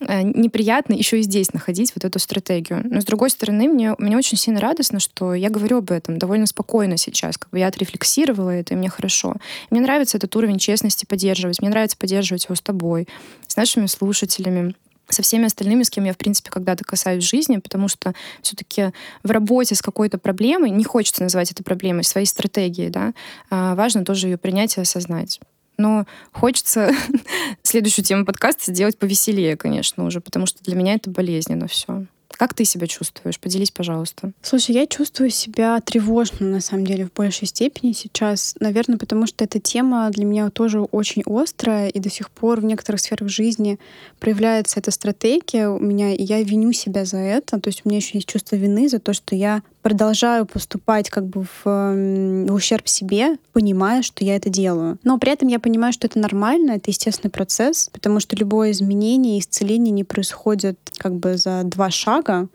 неприятно 0.00 0.94
еще 0.94 1.20
и 1.20 1.22
здесь 1.22 1.52
находить 1.52 1.92
вот 1.94 2.04
эту 2.04 2.18
стратегию. 2.18 2.82
Но 2.84 3.00
с 3.00 3.04
другой 3.04 3.30
стороны, 3.30 3.68
мне, 3.68 3.94
мне 3.98 4.16
очень 4.16 4.38
сильно 4.38 4.60
радостно, 4.60 5.00
что 5.00 5.34
я 5.34 5.50
говорю 5.50 5.78
об 5.78 5.90
этом 5.90 6.18
довольно 6.18 6.46
спокойно 6.46 6.96
сейчас. 6.96 7.38
Как 7.38 7.50
бы 7.50 7.58
я 7.58 7.68
отрефлексировала 7.68 8.50
это, 8.50 8.74
и 8.74 8.76
мне 8.76 8.88
хорошо. 8.88 9.34
Мне 9.70 9.80
нравится 9.80 10.16
этот 10.16 10.34
уровень 10.36 10.58
честности 10.58 11.04
поддерживать. 11.04 11.60
Мне 11.60 11.70
нравится 11.70 11.96
поддерживать 11.96 12.44
его 12.44 12.54
с 12.54 12.60
тобой, 12.60 13.08
с 13.46 13.56
нашими 13.56 13.86
слушателями 13.86 14.74
со 15.10 15.22
всеми 15.22 15.46
остальными, 15.46 15.82
с 15.82 15.90
кем 15.90 16.04
я, 16.04 16.12
в 16.12 16.18
принципе, 16.18 16.50
когда-то 16.50 16.84
касаюсь 16.84 17.24
жизни, 17.24 17.56
потому 17.56 17.88
что 17.88 18.14
все-таки 18.42 18.92
в 19.22 19.30
работе 19.30 19.74
с 19.74 19.82
какой-то 19.82 20.18
проблемой, 20.18 20.70
не 20.70 20.84
хочется 20.84 21.22
называть 21.22 21.50
это 21.50 21.64
проблемой, 21.64 22.04
своей 22.04 22.26
стратегией, 22.26 22.90
да, 22.90 23.14
а, 23.50 23.74
важно 23.74 24.04
тоже 24.04 24.28
ее 24.28 24.36
принять 24.36 24.76
и 24.76 24.80
осознать. 24.80 25.40
Но 25.78 26.06
хочется 26.32 26.92
следующую 27.62 28.04
тему 28.04 28.24
подкаста 28.24 28.72
сделать 28.72 28.98
повеселее, 28.98 29.56
конечно, 29.56 30.04
уже, 30.04 30.20
потому 30.20 30.46
что 30.46 30.62
для 30.64 30.74
меня 30.74 30.94
это 30.94 31.08
болезненно 31.08 31.68
все. 31.68 32.04
Как 32.38 32.54
ты 32.54 32.64
себя 32.64 32.86
чувствуешь? 32.86 33.40
Поделись, 33.40 33.72
пожалуйста. 33.72 34.30
Слушай, 34.42 34.76
я 34.76 34.86
чувствую 34.86 35.30
себя 35.30 35.80
тревожно, 35.80 36.46
на 36.46 36.60
самом 36.60 36.86
деле, 36.86 37.06
в 37.06 37.12
большей 37.12 37.48
степени 37.48 37.92
сейчас. 37.92 38.54
Наверное, 38.60 38.96
потому 38.96 39.26
что 39.26 39.44
эта 39.44 39.58
тема 39.58 40.08
для 40.10 40.24
меня 40.24 40.50
тоже 40.50 40.80
очень 40.80 41.22
острая, 41.26 41.88
и 41.88 41.98
до 41.98 42.10
сих 42.10 42.30
пор 42.30 42.60
в 42.60 42.64
некоторых 42.64 43.00
сферах 43.00 43.28
жизни 43.28 43.80
проявляется 44.20 44.78
эта 44.78 44.92
стратегия 44.92 45.68
у 45.68 45.80
меня, 45.80 46.14
и 46.14 46.22
я 46.22 46.40
виню 46.42 46.72
себя 46.72 47.04
за 47.04 47.18
это. 47.18 47.58
То 47.60 47.68
есть 47.68 47.82
у 47.84 47.88
меня 47.88 47.98
еще 47.98 48.18
есть 48.18 48.28
чувство 48.28 48.54
вины 48.54 48.88
за 48.88 49.00
то, 49.00 49.12
что 49.14 49.34
я 49.34 49.62
продолжаю 49.82 50.46
поступать 50.46 51.10
как 51.10 51.26
бы 51.26 51.44
в, 51.44 51.64
в 51.64 52.52
ущерб 52.52 52.88
себе, 52.88 53.36
понимая, 53.52 54.02
что 54.02 54.24
я 54.24 54.36
это 54.36 54.48
делаю. 54.48 54.98
Но 55.04 55.18
при 55.18 55.32
этом 55.32 55.48
я 55.48 55.58
понимаю, 55.58 55.92
что 55.92 56.06
это 56.06 56.18
нормально, 56.18 56.72
это 56.72 56.90
естественный 56.90 57.30
процесс, 57.30 57.88
потому 57.92 58.20
что 58.20 58.36
любое 58.36 58.72
изменение 58.72 59.36
и 59.36 59.40
исцеление 59.40 59.92
не 59.92 60.04
происходит 60.04 60.78
как 60.98 61.14
бы 61.14 61.36
за 61.36 61.62
два 61.64 61.90
шага. 61.90 62.48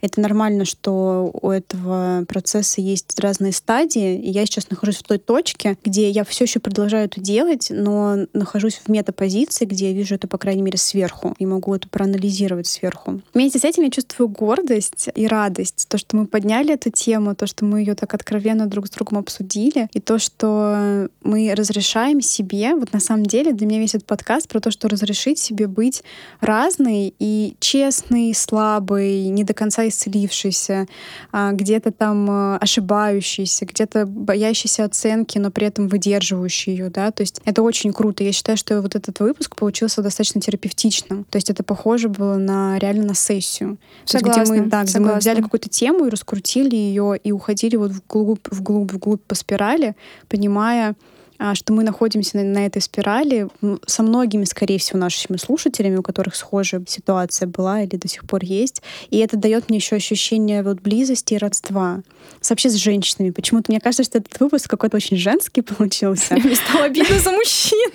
Это 0.00 0.20
нормально, 0.20 0.64
что 0.64 1.30
у 1.40 1.50
этого 1.50 2.24
процесса 2.26 2.80
есть 2.80 3.18
разные 3.20 3.52
стадии, 3.52 4.18
и 4.18 4.30
я 4.30 4.46
сейчас 4.46 4.70
нахожусь 4.70 4.96
в 4.96 5.02
той 5.02 5.18
точке, 5.18 5.76
где 5.84 6.10
я 6.10 6.24
все 6.24 6.44
еще 6.44 6.60
продолжаю 6.60 7.06
это 7.06 7.20
делать, 7.20 7.68
но 7.70 8.26
нахожусь 8.32 8.80
в 8.84 8.88
метапозиции, 8.90 9.64
где 9.64 9.88
я 9.88 9.92
вижу 9.94 10.14
это, 10.14 10.26
по 10.26 10.38
крайней 10.38 10.62
мере, 10.62 10.78
сверху, 10.78 11.34
и 11.38 11.46
могу 11.46 11.74
это 11.74 11.88
проанализировать 11.88 12.66
сверху. 12.66 13.20
Вместе 13.34 13.58
с 13.58 13.64
этим 13.64 13.84
я 13.84 13.90
чувствую 13.90 14.28
гордость 14.28 15.08
и 15.14 15.26
радость, 15.26 15.86
то, 15.88 15.98
что 15.98 16.16
мы 16.16 16.26
подняли 16.26 16.69
эту 16.72 16.90
тему, 16.90 17.34
то, 17.34 17.46
что 17.46 17.64
мы 17.64 17.80
ее 17.80 17.94
так 17.94 18.14
откровенно 18.14 18.66
друг 18.66 18.86
с 18.86 18.90
другом 18.90 19.18
обсудили, 19.18 19.88
и 19.92 20.00
то, 20.00 20.18
что 20.18 21.08
мы 21.22 21.52
разрешаем 21.54 22.20
себе, 22.20 22.74
вот 22.74 22.92
на 22.92 23.00
самом 23.00 23.26
деле 23.26 23.52
для 23.52 23.66
меня 23.66 23.80
весь 23.80 23.94
этот 23.94 24.06
подкаст 24.06 24.48
про 24.48 24.60
то, 24.60 24.70
что 24.70 24.88
разрешить 24.88 25.38
себе 25.38 25.66
быть 25.66 26.02
разной 26.40 27.14
и 27.18 27.56
честной, 27.60 28.34
слабой, 28.34 29.28
не 29.28 29.44
до 29.44 29.54
конца 29.54 29.86
исцелившейся, 29.86 30.86
а, 31.32 31.52
где-то 31.52 31.90
там 31.92 32.30
э, 32.30 32.56
ошибающейся, 32.58 33.66
где-то 33.66 34.06
боящейся 34.06 34.84
оценки, 34.84 35.38
но 35.38 35.50
при 35.50 35.66
этом 35.66 35.88
выдерживающей 35.88 36.72
ее, 36.72 36.90
да, 36.90 37.10
то 37.10 37.22
есть 37.22 37.40
это 37.44 37.62
очень 37.62 37.92
круто. 37.92 38.24
Я 38.24 38.32
считаю, 38.32 38.56
что 38.56 38.80
вот 38.82 38.94
этот 38.94 39.20
выпуск 39.20 39.56
получился 39.56 40.02
достаточно 40.02 40.40
терапевтичным, 40.40 41.24
то 41.24 41.36
есть 41.36 41.50
это 41.50 41.62
похоже 41.62 42.08
было 42.08 42.36
на 42.36 42.78
реально 42.78 43.04
на 43.06 43.14
сессию. 43.14 43.78
Согласна, 44.04 44.40
есть, 44.40 44.52
где 44.52 44.60
мы, 44.62 44.68
да, 44.68 44.84
где 44.84 44.98
мы 44.98 45.14
взяли 45.16 45.40
какую-то 45.40 45.68
тему 45.68 46.06
и 46.06 46.10
раскрутили 46.10 46.59
крутили 46.60 46.76
ее 46.76 47.16
и 47.22 47.32
уходили 47.32 47.76
вот 47.76 47.92
вглубь, 47.92 48.46
вглубь, 48.50 48.92
вглубь 48.92 49.22
по 49.22 49.34
спирали, 49.34 49.94
понимая, 50.28 50.94
а, 51.38 51.54
что 51.54 51.72
мы 51.72 51.84
находимся 51.84 52.36
на, 52.36 52.44
на 52.44 52.66
этой 52.66 52.82
спирали 52.82 53.48
со 53.86 54.02
многими, 54.02 54.44
скорее 54.44 54.78
всего, 54.78 54.98
нашими 54.98 55.38
слушателями, 55.38 55.96
у 55.96 56.02
которых 56.02 56.36
схожая 56.36 56.82
ситуация 56.86 57.48
была 57.48 57.82
или 57.82 57.96
до 57.96 58.08
сих 58.08 58.26
пор 58.26 58.44
есть. 58.44 58.82
И 59.10 59.18
это 59.18 59.36
дает 59.36 59.70
мне 59.70 59.78
еще 59.78 59.96
ощущение 59.96 60.62
вот 60.62 60.80
близости 60.80 61.34
и 61.34 61.38
родства. 61.38 62.02
Вообще 62.48 62.68
с 62.68 62.74
женщинами. 62.74 63.30
Почему-то 63.30 63.70
мне 63.70 63.80
кажется, 63.80 64.04
что 64.04 64.18
этот 64.18 64.38
выпуск 64.38 64.68
какой-то 64.68 64.96
очень 64.96 65.16
женский 65.16 65.62
получился. 65.62 66.34
Мне 66.44 66.56
стало 66.56 66.84
обидно 66.84 67.18
за 67.18 67.32
мужчин. 67.32 67.90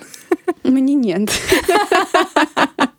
Мне 0.64 0.94
нет. 0.94 1.30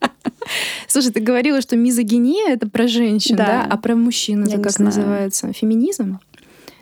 Слушай, 0.87 1.11
ты 1.11 1.19
говорила, 1.19 1.61
что 1.61 1.75
мизогиния— 1.75 2.49
это 2.53 2.69
про 2.69 2.87
женщин, 2.87 3.35
да? 3.35 3.45
да? 3.45 3.67
А 3.69 3.77
про 3.77 3.95
мужчин 3.95 4.43
это 4.43 4.59
как 4.59 4.71
знаю. 4.71 4.85
называется? 4.87 5.53
Феминизм? 5.53 6.19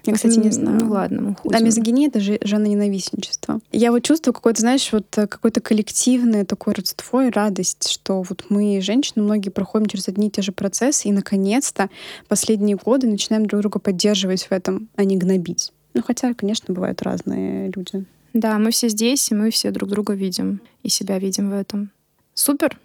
Я, 0.06 0.14
кстати, 0.14 0.38
не 0.38 0.52
знаю. 0.52 0.80
Ну 0.82 0.92
ладно, 0.92 1.22
мы 1.22 1.36
ходим. 1.36 1.58
Да, 1.58 1.66
мизогиния— 1.66 2.08
это 2.10 2.20
же 2.20 2.38
ненавистничество. 2.42 3.60
Я 3.72 3.92
вот 3.92 4.04
чувствую 4.04 4.34
какое-то, 4.34 4.62
знаешь, 4.62 4.92
вот 4.92 5.06
э, 5.18 5.28
какое-то 5.28 5.62
коллективное 5.62 6.46
такое 6.46 6.76
родство 6.76 7.24
и 7.24 7.32
радость, 7.32 7.90
что 7.90 8.22
вот 8.22 8.46
мы, 8.50 8.80
женщины, 8.82 9.24
многие 9.24 9.50
проходим 9.50 9.88
через 9.88 10.08
одни 10.08 10.28
и 10.28 10.30
те 10.30 10.42
же 10.42 10.52
процессы, 10.52 11.08
и, 11.08 11.12
наконец-то, 11.12 11.90
последние 12.28 12.76
годы 12.76 13.08
начинаем 13.08 13.46
друг 13.46 13.62
друга 13.62 13.80
поддерживать 13.80 14.44
в 14.44 14.52
этом, 14.52 14.90
а 14.96 15.04
не 15.04 15.18
гнобить. 15.18 15.72
Ну, 15.94 16.04
хотя, 16.06 16.34
конечно, 16.34 16.74
бывают 16.74 17.02
разные 17.02 17.72
люди. 17.76 18.06
Да, 18.34 18.60
мы 18.60 18.72
все 18.72 18.90
здесь, 18.90 19.32
и 19.32 19.36
мы 19.36 19.50
все 19.50 19.72
друг 19.72 19.90
друга 19.90 20.14
видим, 20.14 20.62
и 20.84 20.90
себя 20.90 21.18
видим 21.18 21.50
в 21.50 21.54
этом. 21.54 21.90
Супер! 22.34 22.78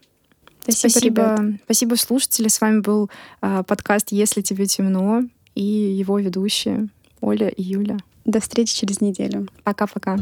Спасибо, 0.62 0.90
спасибо, 0.90 1.58
спасибо, 1.64 1.94
слушатели. 1.94 2.48
С 2.48 2.60
вами 2.60 2.80
был 2.80 3.10
э, 3.42 3.62
подкаст 3.66 4.12
«Если 4.12 4.42
тебе 4.42 4.66
темно» 4.66 5.22
и 5.54 5.62
его 5.62 6.18
ведущие 6.18 6.88
Оля 7.20 7.48
и 7.48 7.62
Юля. 7.62 7.98
До 8.24 8.40
встречи 8.40 8.74
через 8.74 9.00
неделю. 9.00 9.48
Пока-пока. 9.64 10.16